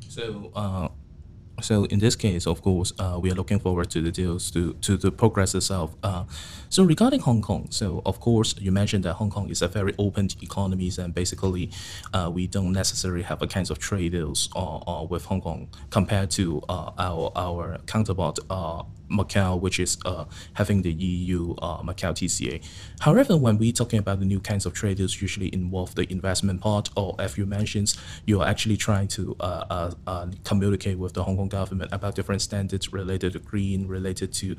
So 0.08 0.52
so 1.60 1.84
in 1.84 1.98
this 1.98 2.16
case, 2.16 2.46
of 2.46 2.62
course, 2.62 2.92
uh, 2.98 3.18
we 3.20 3.30
are 3.30 3.34
looking 3.34 3.58
forward 3.58 3.90
to 3.90 4.00
the 4.00 4.10
deals 4.10 4.50
to, 4.52 4.74
to 4.74 4.96
the 4.96 5.10
progress 5.12 5.54
itself. 5.54 5.94
Uh, 6.02 6.24
so 6.68 6.82
regarding 6.82 7.20
Hong 7.20 7.42
Kong, 7.42 7.68
so 7.70 8.02
of 8.04 8.20
course 8.20 8.54
you 8.58 8.72
mentioned 8.72 9.04
that 9.04 9.14
Hong 9.14 9.30
Kong 9.30 9.48
is 9.48 9.62
a 9.62 9.68
very 9.68 9.94
open 9.98 10.28
economy, 10.42 10.90
and 10.98 11.14
basically 11.14 11.70
uh, 12.12 12.30
we 12.32 12.46
don't 12.46 12.72
necessarily 12.72 13.22
have 13.22 13.40
a 13.42 13.46
kinds 13.46 13.70
of 13.70 13.78
trade 13.78 14.12
deals 14.12 14.48
uh, 14.56 14.78
uh, 14.78 15.06
with 15.08 15.24
Hong 15.26 15.40
Kong 15.40 15.68
compared 15.90 16.30
to 16.32 16.62
uh, 16.68 16.90
our 16.98 17.32
our 17.36 17.78
counterpart 17.86 18.38
Macau, 19.10 19.60
which 19.60 19.78
is 19.78 19.98
uh, 20.04 20.24
having 20.54 20.82
the 20.82 20.92
EU 20.92 21.54
uh, 21.60 21.82
Macau 21.82 22.12
TCA. 22.12 22.64
However, 23.00 23.36
when 23.36 23.58
we're 23.58 23.72
talking 23.72 23.98
about 23.98 24.18
the 24.18 24.24
new 24.24 24.40
kinds 24.40 24.66
of 24.66 24.72
trade 24.72 24.96
deals, 24.96 25.20
usually 25.20 25.52
involve 25.52 25.94
the 25.94 26.10
investment 26.10 26.60
part, 26.60 26.88
or 26.96 27.14
as 27.18 27.36
you 27.36 27.46
mentioned, 27.46 27.94
you're 28.26 28.44
actually 28.44 28.76
trying 28.76 29.08
to 29.08 29.36
uh, 29.40 29.90
communicate 30.44 30.98
with 30.98 31.12
the 31.12 31.22
Hong 31.22 31.36
Kong 31.36 31.43
government 31.48 31.90
about 31.92 32.14
different 32.14 32.42
standards 32.42 32.92
related 32.92 33.32
to 33.34 33.38
green, 33.38 33.86
related 33.86 34.32
to 34.34 34.56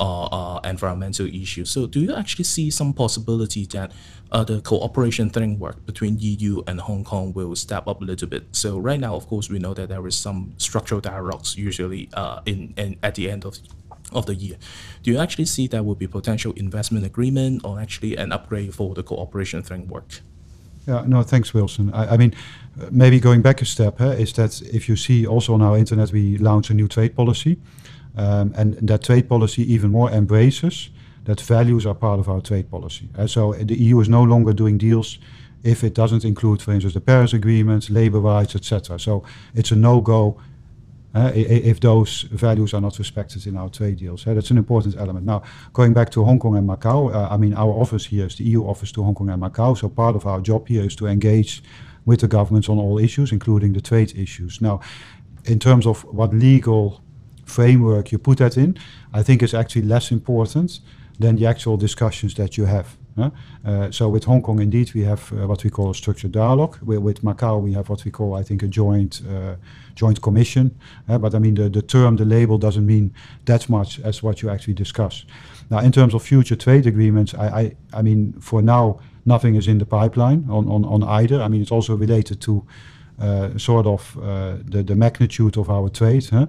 uh, 0.00 0.24
uh, 0.24 0.60
environmental 0.64 1.26
issues. 1.26 1.70
So, 1.70 1.86
do 1.86 2.00
you 2.00 2.14
actually 2.14 2.44
see 2.44 2.70
some 2.70 2.92
possibility 2.92 3.66
that 3.66 3.92
uh, 4.30 4.44
the 4.44 4.60
cooperation 4.60 5.30
framework 5.30 5.84
between 5.86 6.18
EU 6.18 6.62
and 6.66 6.80
Hong 6.80 7.04
Kong 7.04 7.32
will 7.32 7.54
step 7.56 7.86
up 7.86 8.00
a 8.00 8.04
little 8.04 8.28
bit? 8.28 8.44
So, 8.52 8.78
right 8.78 9.00
now, 9.00 9.14
of 9.14 9.26
course, 9.26 9.48
we 9.48 9.58
know 9.58 9.74
that 9.74 9.88
there 9.88 10.06
is 10.06 10.16
some 10.16 10.54
structural 10.58 11.00
dialogues 11.00 11.56
usually 11.56 12.08
uh, 12.14 12.40
in, 12.46 12.74
in 12.76 12.96
at 13.02 13.14
the 13.14 13.30
end 13.30 13.44
of 13.44 13.58
of 14.12 14.26
the 14.26 14.34
year. 14.34 14.56
Do 15.02 15.10
you 15.10 15.18
actually 15.18 15.44
see 15.44 15.66
that 15.68 15.84
would 15.84 15.98
be 15.98 16.06
potential 16.06 16.52
investment 16.56 17.04
agreement 17.04 17.62
or 17.64 17.78
actually 17.80 18.16
an 18.16 18.32
upgrade 18.32 18.74
for 18.74 18.94
the 18.94 19.02
cooperation 19.02 19.62
framework? 19.62 20.20
Yeah, 20.88 21.04
no, 21.06 21.22
thanks, 21.22 21.52
Wilson. 21.52 21.92
I, 21.92 22.14
I 22.14 22.16
mean, 22.16 22.34
maybe 22.90 23.20
going 23.20 23.42
back 23.42 23.60
a 23.60 23.66
step 23.66 23.98
huh, 23.98 24.12
is 24.12 24.32
that 24.32 24.62
if 24.62 24.88
you 24.88 24.96
see 24.96 25.26
also 25.26 25.52
on 25.52 25.60
our 25.60 25.76
internet, 25.76 26.12
we 26.12 26.38
launch 26.38 26.70
a 26.70 26.74
new 26.74 26.88
trade 26.88 27.14
policy. 27.14 27.58
Um, 28.16 28.54
and 28.56 28.74
that 28.88 29.02
trade 29.02 29.28
policy 29.28 29.70
even 29.70 29.90
more 29.90 30.10
embraces 30.10 30.88
that 31.24 31.42
values 31.42 31.84
are 31.84 31.94
part 31.94 32.18
of 32.18 32.28
our 32.28 32.40
trade 32.40 32.70
policy. 32.70 33.10
Uh, 33.18 33.26
so 33.26 33.52
the 33.52 33.78
EU 33.78 34.00
is 34.00 34.08
no 34.08 34.22
longer 34.22 34.54
doing 34.54 34.78
deals 34.78 35.18
if 35.62 35.84
it 35.84 35.94
doesn't 35.94 36.24
include, 36.24 36.62
for 36.62 36.72
instance, 36.72 36.94
the 36.94 37.00
Paris 37.00 37.34
Agreement, 37.34 37.90
labor 37.90 38.20
rights, 38.20 38.56
etc. 38.56 38.98
So 38.98 39.24
it's 39.54 39.70
a 39.70 39.76
no-go 39.76 40.40
uh, 41.18 41.32
if 41.34 41.80
those 41.80 42.22
values 42.30 42.72
are 42.74 42.80
not 42.80 42.98
respected 42.98 43.46
in 43.46 43.56
our 43.56 43.68
trade 43.68 43.96
deals. 43.98 44.26
Uh, 44.26 44.34
that's 44.34 44.50
an 44.50 44.58
important 44.58 44.96
element. 44.96 45.26
Now, 45.26 45.42
going 45.72 45.92
back 45.92 46.10
to 46.10 46.24
Hong 46.24 46.38
Kong 46.38 46.56
and 46.56 46.68
Macau, 46.68 47.12
uh, 47.12 47.28
I 47.34 47.36
mean, 47.36 47.54
our 47.54 47.72
office 47.72 48.06
here 48.06 48.26
is 48.26 48.36
the 48.36 48.44
EU 48.44 48.62
office 48.64 48.92
to 48.92 49.02
Hong 49.02 49.14
Kong 49.14 49.30
and 49.30 49.42
Macau. 49.42 49.76
So 49.76 49.88
part 49.88 50.14
of 50.14 50.26
our 50.26 50.40
job 50.40 50.68
here 50.68 50.84
is 50.84 50.94
to 50.96 51.06
engage 51.06 51.62
with 52.04 52.20
the 52.20 52.28
governments 52.28 52.68
on 52.68 52.78
all 52.78 52.98
issues, 52.98 53.32
including 53.32 53.72
the 53.72 53.80
trade 53.80 54.16
issues. 54.16 54.60
Now, 54.60 54.80
in 55.44 55.58
terms 55.58 55.86
of 55.86 56.04
what 56.04 56.32
legal 56.32 57.02
framework 57.44 58.12
you 58.12 58.18
put 58.18 58.38
that 58.38 58.56
in, 58.56 58.78
I 59.12 59.22
think 59.22 59.42
is 59.42 59.54
actually 59.54 59.82
less 59.82 60.12
important 60.12 60.80
than 61.18 61.36
the 61.36 61.46
actual 61.46 61.76
discussions 61.76 62.34
that 62.34 62.56
you 62.56 62.66
have. 62.66 62.96
Uh, 63.64 63.90
so 63.90 64.08
with 64.08 64.24
Hong 64.24 64.42
Kong, 64.42 64.60
indeed, 64.60 64.92
we 64.94 65.02
have 65.02 65.32
uh, 65.32 65.46
what 65.46 65.64
we 65.64 65.70
call 65.70 65.90
a 65.90 65.94
structured 65.94 66.32
dialogue. 66.32 66.78
With, 66.82 67.00
with, 67.00 67.22
Macau, 67.22 67.60
we 67.60 67.72
have 67.72 67.88
what 67.88 68.04
we 68.04 68.10
call, 68.10 68.34
I 68.34 68.42
think, 68.42 68.62
a 68.62 68.68
joint 68.68 69.22
uh, 69.28 69.56
joint 69.94 70.22
commission. 70.22 70.78
Uh, 71.08 71.18
but 71.18 71.34
I 71.34 71.38
mean, 71.38 71.54
the, 71.54 71.68
the 71.68 71.82
term, 71.82 72.16
the 72.16 72.24
label 72.24 72.58
doesn't 72.58 72.86
mean 72.86 73.12
that 73.46 73.68
much 73.68 73.98
as 74.00 74.22
what 74.22 74.40
you 74.42 74.50
actually 74.50 74.74
discuss. 74.74 75.24
Now, 75.70 75.80
in 75.80 75.92
terms 75.92 76.14
of 76.14 76.22
future 76.22 76.56
trade 76.56 76.86
agreements, 76.86 77.34
I, 77.34 77.46
I, 77.46 77.76
I 77.92 78.02
mean, 78.02 78.32
for 78.40 78.62
now, 78.62 79.00
nothing 79.26 79.56
is 79.56 79.66
in 79.66 79.78
the 79.78 79.86
pipeline 79.86 80.46
on, 80.48 80.68
on, 80.68 80.84
on 80.84 81.02
either. 81.02 81.42
I 81.42 81.48
mean, 81.48 81.60
it's 81.60 81.72
also 81.72 81.96
related 81.96 82.40
to 82.42 82.64
uh, 83.20 83.58
sort 83.58 83.86
of 83.86 84.16
uh, 84.18 84.56
the, 84.64 84.82
the 84.84 84.94
magnitude 84.94 85.56
of 85.56 85.68
our 85.68 85.88
trade. 85.88 86.28
Huh? 86.30 86.46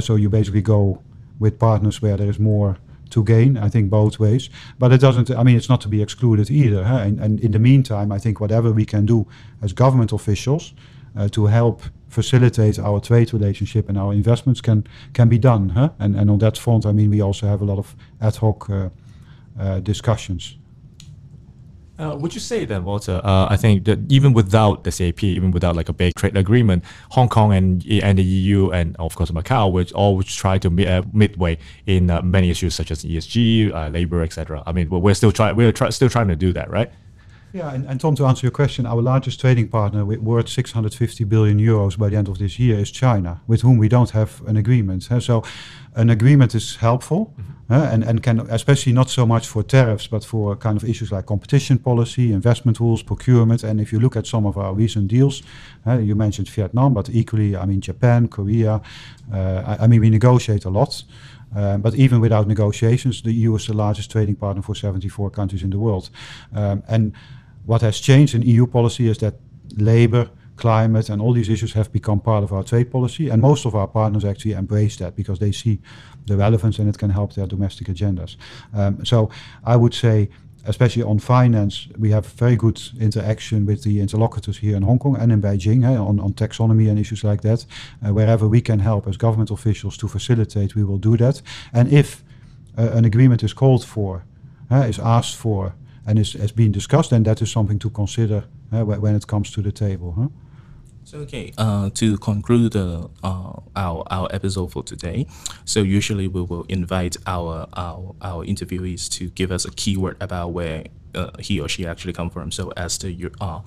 so 0.00 0.14
you 0.16 0.28
basically 0.28 0.62
go 0.62 1.02
with 1.40 1.58
partners 1.58 2.02
where 2.02 2.16
there 2.16 2.28
is 2.28 2.38
more 2.38 2.76
to 3.10 3.24
gain. 3.24 3.56
I 3.56 3.68
think 3.68 3.90
both 3.90 4.18
ways, 4.18 4.50
but 4.78 4.92
it 4.92 5.00
doesn't. 5.00 5.30
I 5.30 5.42
mean, 5.42 5.56
it's 5.56 5.68
not 5.68 5.80
to 5.82 5.88
be 5.88 6.02
excluded 6.02 6.50
either. 6.50 6.84
Huh? 6.84 6.98
And, 6.98 7.20
and 7.20 7.40
in 7.40 7.52
the 7.52 7.58
meantime, 7.58 8.12
I 8.12 8.18
think 8.18 8.40
whatever 8.40 8.72
we 8.72 8.84
can 8.84 9.06
do 9.06 9.26
as 9.62 9.72
government 9.72 10.12
officials 10.12 10.74
uh, 11.16 11.28
to 11.28 11.46
help 11.46 11.82
facilitate 12.08 12.78
our 12.78 13.00
trade 13.00 13.32
relationship 13.32 13.88
and 13.88 13.98
our 13.98 14.12
investments 14.12 14.60
can 14.60 14.84
can 15.12 15.28
be 15.28 15.38
done. 15.38 15.70
Huh? 15.70 15.90
And 15.98 16.16
and 16.16 16.30
on 16.30 16.38
that 16.38 16.58
front, 16.58 16.86
I 16.86 16.92
mean, 16.92 17.10
we 17.10 17.22
also 17.22 17.46
have 17.46 17.62
a 17.62 17.66
lot 17.66 17.78
of 17.78 17.94
ad 18.20 18.36
hoc 18.36 18.68
uh, 18.70 18.88
uh, 19.58 19.80
discussions. 19.80 20.56
Uh, 22.00 22.16
would 22.16 22.32
you 22.32 22.40
say 22.40 22.64
then, 22.64 22.82
Walter? 22.84 23.20
Uh, 23.22 23.46
I 23.50 23.56
think 23.56 23.84
that 23.84 24.10
even 24.10 24.32
without 24.32 24.84
the 24.84 24.90
CAP, 24.90 25.22
even 25.22 25.50
without 25.50 25.76
like 25.76 25.90
a 25.90 25.92
big 25.92 26.14
trade 26.14 26.34
agreement, 26.34 26.82
Hong 27.10 27.28
Kong 27.28 27.52
and 27.52 27.84
and 27.86 28.18
the 28.18 28.22
EU 28.22 28.70
and 28.70 28.96
of 28.96 29.14
course 29.14 29.30
Macau 29.30 29.70
would 29.70 29.92
always 29.92 30.34
try 30.34 30.56
to 30.58 30.70
mi- 30.70 30.86
uh, 30.86 31.02
midway 31.12 31.58
in 31.86 32.10
uh, 32.10 32.22
many 32.22 32.48
issues 32.48 32.74
such 32.74 32.90
as 32.90 33.04
ESG, 33.04 33.72
uh, 33.74 33.88
labor, 33.88 34.22
etc. 34.22 34.62
I 34.66 34.72
mean, 34.72 34.88
we're 34.88 35.14
still 35.14 35.32
trying. 35.32 35.56
We're 35.56 35.72
try- 35.72 35.90
still 35.90 36.08
trying 36.08 36.28
to 36.28 36.36
do 36.36 36.54
that, 36.54 36.70
right? 36.70 36.90
Yeah, 37.52 37.74
and, 37.74 37.84
and 37.86 38.00
Tom, 38.00 38.14
to 38.14 38.26
answer 38.26 38.46
your 38.46 38.52
question, 38.52 38.86
our 38.86 39.02
largest 39.02 39.40
trading 39.40 39.68
partner 39.68 40.04
with 40.04 40.20
worth 40.20 40.48
650 40.48 41.24
billion 41.24 41.58
euros 41.58 41.98
by 41.98 42.08
the 42.08 42.16
end 42.16 42.28
of 42.28 42.38
this 42.38 42.60
year 42.60 42.78
is 42.78 42.92
China, 42.92 43.40
with 43.48 43.62
whom 43.62 43.76
we 43.76 43.88
don't 43.88 44.10
have 44.10 44.40
an 44.46 44.56
agreement. 44.56 45.02
So, 45.02 45.42
an 45.96 46.10
agreement 46.10 46.54
is 46.54 46.76
helpful, 46.76 47.34
uh, 47.38 47.42
and 47.70 48.04
and 48.04 48.22
can 48.22 48.40
especially 48.50 48.92
not 48.92 49.10
so 49.10 49.26
much 49.26 49.46
for 49.46 49.62
tariffs, 49.62 50.08
but 50.08 50.24
for 50.24 50.56
kind 50.56 50.76
of 50.76 50.88
issues 50.88 51.12
like 51.12 51.26
competition 51.26 51.78
policy, 51.78 52.32
investment 52.32 52.80
rules, 52.80 53.02
procurement. 53.02 53.64
And 53.64 53.80
if 53.80 53.92
you 53.92 54.00
look 54.00 54.16
at 54.16 54.26
some 54.26 54.46
of 54.46 54.56
our 54.56 54.74
recent 54.74 55.08
deals, 55.08 55.42
you 55.86 56.14
mentioned 56.14 56.48
Vietnam, 56.48 56.94
but 56.94 57.08
equally, 57.10 57.56
I 57.56 57.66
mean 57.66 57.80
Japan, 57.80 58.28
Korea. 58.28 58.80
Uh, 59.32 59.62
I, 59.66 59.84
I 59.84 59.86
mean 59.86 60.00
we 60.00 60.10
negotiate 60.10 60.64
a 60.64 60.70
lot. 60.70 61.04
Um, 61.54 61.80
but 61.80 61.94
even 61.94 62.20
without 62.20 62.46
negotiations, 62.46 63.22
the 63.22 63.32
EU 63.32 63.56
is 63.56 63.66
the 63.66 63.74
largest 63.74 64.10
trading 64.10 64.36
partner 64.36 64.62
for 64.62 64.74
74 64.74 65.30
countries 65.30 65.62
in 65.62 65.70
the 65.70 65.78
world. 65.78 66.10
Um, 66.54 66.82
and 66.88 67.12
what 67.66 67.82
has 67.82 67.98
changed 68.00 68.34
in 68.34 68.42
EU 68.42 68.66
policy 68.66 69.08
is 69.08 69.18
that 69.18 69.34
labor, 69.76 70.30
climate, 70.56 71.08
and 71.08 71.20
all 71.20 71.32
these 71.32 71.48
issues 71.48 71.72
have 71.72 71.90
become 71.92 72.20
part 72.20 72.44
of 72.44 72.52
our 72.52 72.62
trade 72.62 72.90
policy. 72.90 73.28
And 73.28 73.42
most 73.42 73.66
of 73.66 73.74
our 73.74 73.88
partners 73.88 74.24
actually 74.24 74.52
embrace 74.52 74.96
that 74.96 75.16
because 75.16 75.38
they 75.38 75.52
see 75.52 75.80
the 76.26 76.36
relevance 76.36 76.78
and 76.78 76.88
it 76.88 76.98
can 76.98 77.10
help 77.10 77.34
their 77.34 77.46
domestic 77.46 77.88
agendas. 77.88 78.36
Um, 78.74 79.04
so 79.04 79.30
I 79.64 79.76
would 79.76 79.94
say, 79.94 80.28
especially 80.66 81.02
on 81.02 81.18
finance, 81.18 81.88
we 81.98 82.10
have 82.10 82.26
very 82.26 82.56
good 82.56 82.80
interaction 83.00 83.66
with 83.66 83.82
the 83.82 84.00
interlocutors 84.00 84.58
here 84.58 84.76
in 84.76 84.82
Hong 84.82 84.98
Kong 84.98 85.16
and 85.16 85.32
in 85.32 85.40
Beijing 85.40 85.84
eh, 85.84 85.96
on, 85.96 86.20
on 86.20 86.32
taxonomy 86.34 86.88
and 86.88 86.98
issues 86.98 87.24
like 87.24 87.40
that. 87.42 87.64
Uh, 88.04 88.12
wherever 88.12 88.46
we 88.46 88.60
can 88.60 88.78
help 88.78 89.06
as 89.06 89.16
government 89.16 89.50
officials 89.50 89.96
to 89.96 90.08
facilitate, 90.08 90.74
we 90.74 90.84
will 90.84 90.98
do 90.98 91.16
that. 91.16 91.42
And 91.72 91.92
if 91.92 92.22
uh, 92.76 92.90
an 92.92 93.04
agreement 93.04 93.42
is 93.42 93.52
called 93.52 93.84
for, 93.84 94.24
uh, 94.70 94.86
is 94.88 94.98
asked 94.98 95.36
for, 95.36 95.74
and 96.06 96.18
is, 96.18 96.32
has 96.32 96.52
been 96.52 96.72
discussed, 96.72 97.10
then 97.10 97.22
that 97.24 97.40
is 97.42 97.50
something 97.50 97.78
to 97.78 97.90
consider 97.90 98.44
uh, 98.72 98.84
when 98.84 99.14
it 99.14 99.26
comes 99.26 99.50
to 99.52 99.62
the 99.62 99.72
table. 99.72 100.12
Huh? 100.12 100.28
So 101.10 101.18
okay, 101.26 101.52
uh, 101.58 101.90
to 101.94 102.16
conclude 102.18 102.76
uh, 102.76 103.08
uh, 103.24 103.58
our 103.74 104.04
our 104.08 104.28
episode 104.30 104.70
for 104.70 104.84
today, 104.84 105.26
so 105.64 105.82
usually 105.82 106.28
we 106.28 106.40
will 106.40 106.64
invite 106.68 107.16
our 107.26 107.66
our, 107.72 108.14
our 108.22 108.46
interviewees 108.46 109.08
to 109.18 109.28
give 109.30 109.50
us 109.50 109.64
a 109.64 109.72
keyword 109.72 110.16
about 110.20 110.52
where 110.52 110.84
uh, 111.16 111.30
he 111.40 111.58
or 111.58 111.68
she 111.68 111.84
actually 111.84 112.12
come 112.12 112.30
from. 112.30 112.52
So 112.52 112.72
as 112.76 112.96
the 112.98 113.10
Eu- 113.10 113.32
uh, 113.40 113.62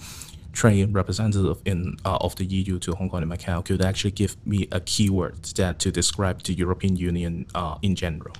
trade 0.53 0.93
representative 0.93 1.57
in 1.65 1.97
uh, 2.05 2.15
of 2.21 2.33
the 2.37 2.45
EU 2.45 2.79
to 2.79 2.93
Hong 2.93 3.09
Kong 3.09 3.23
and 3.23 3.31
Macau, 3.33 3.65
could 3.65 3.81
actually 3.81 4.11
give 4.11 4.37
me 4.47 4.69
a 4.71 4.79
keyword 4.79 5.43
that 5.57 5.79
to 5.79 5.91
describe 5.91 6.43
the 6.43 6.53
European 6.53 6.95
Union 6.95 7.45
uh, 7.53 7.75
in 7.81 7.97
general. 7.97 8.35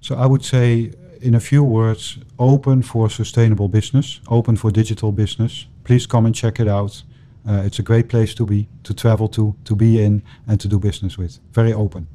So 0.00 0.14
I 0.14 0.26
would 0.26 0.44
say, 0.44 0.92
in 1.20 1.34
a 1.34 1.40
few 1.40 1.64
words, 1.64 2.18
open 2.38 2.82
for 2.82 3.10
sustainable 3.10 3.66
business, 3.66 4.20
open 4.28 4.54
for 4.54 4.70
digital 4.70 5.10
business. 5.10 5.66
Please 5.82 6.06
come 6.06 6.24
and 6.24 6.32
check 6.32 6.60
it 6.60 6.68
out. 6.68 7.02
Uh, 7.46 7.62
it's 7.64 7.78
a 7.78 7.82
great 7.82 8.08
place 8.08 8.34
to 8.34 8.46
be, 8.46 8.68
to 8.82 8.94
travel 8.94 9.28
to, 9.28 9.54
to 9.64 9.76
be 9.76 10.02
in, 10.02 10.22
and 10.46 10.60
to 10.60 10.68
do 10.68 10.78
business 10.78 11.18
with. 11.18 11.38
Very 11.52 11.72
open. 11.72 12.06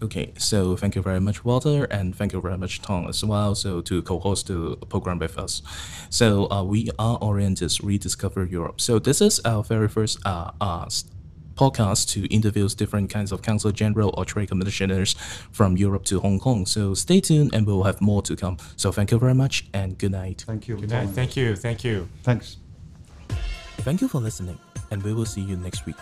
Okay, 0.00 0.32
so 0.38 0.76
thank 0.76 0.94
you 0.94 1.02
very 1.02 1.18
much, 1.20 1.44
Walter, 1.44 1.84
and 1.84 2.14
thank 2.14 2.32
you 2.32 2.40
very 2.40 2.56
much, 2.56 2.80
Tom, 2.80 3.08
as 3.08 3.24
well. 3.24 3.56
So 3.56 3.80
to 3.80 4.00
co-host 4.02 4.46
the 4.46 4.76
program 4.88 5.18
with 5.18 5.36
us. 5.36 5.60
So 6.08 6.48
uh, 6.52 6.62
we 6.62 6.88
are 7.00 7.18
Orientis 7.18 7.82
Rediscover 7.82 8.44
Europe. 8.44 8.80
So 8.80 9.00
this 9.00 9.20
is 9.20 9.40
our 9.44 9.64
very 9.64 9.88
first 9.88 10.24
uh, 10.24 10.52
uh, 10.60 10.86
podcast 11.56 12.08
to 12.10 12.32
interview 12.32 12.68
different 12.68 13.10
kinds 13.10 13.32
of 13.32 13.42
council 13.42 13.72
general 13.72 14.14
or 14.16 14.24
trade 14.24 14.48
commissioners 14.48 15.14
from 15.50 15.76
Europe 15.76 16.04
to 16.04 16.20
Hong 16.20 16.38
Kong. 16.38 16.64
So 16.64 16.94
stay 16.94 17.20
tuned, 17.20 17.52
and 17.52 17.66
we'll 17.66 17.82
have 17.82 18.00
more 18.00 18.22
to 18.22 18.36
come. 18.36 18.56
So 18.76 18.92
thank 18.92 19.10
you 19.10 19.18
very 19.18 19.34
much, 19.34 19.66
and 19.74 19.98
good 19.98 20.12
night. 20.12 20.44
Thank 20.46 20.68
you. 20.68 20.76
Good 20.76 20.90
night. 20.90 21.08
Thank 21.08 21.36
you. 21.36 21.56
Thank 21.56 21.82
you. 21.82 22.08
Thanks. 22.22 22.58
Thank 23.78 24.00
you 24.00 24.08
for 24.08 24.20
listening, 24.20 24.58
and 24.90 25.02
we 25.02 25.14
will 25.14 25.24
see 25.24 25.40
you 25.40 25.56
next 25.56 25.86
week. 25.86 25.96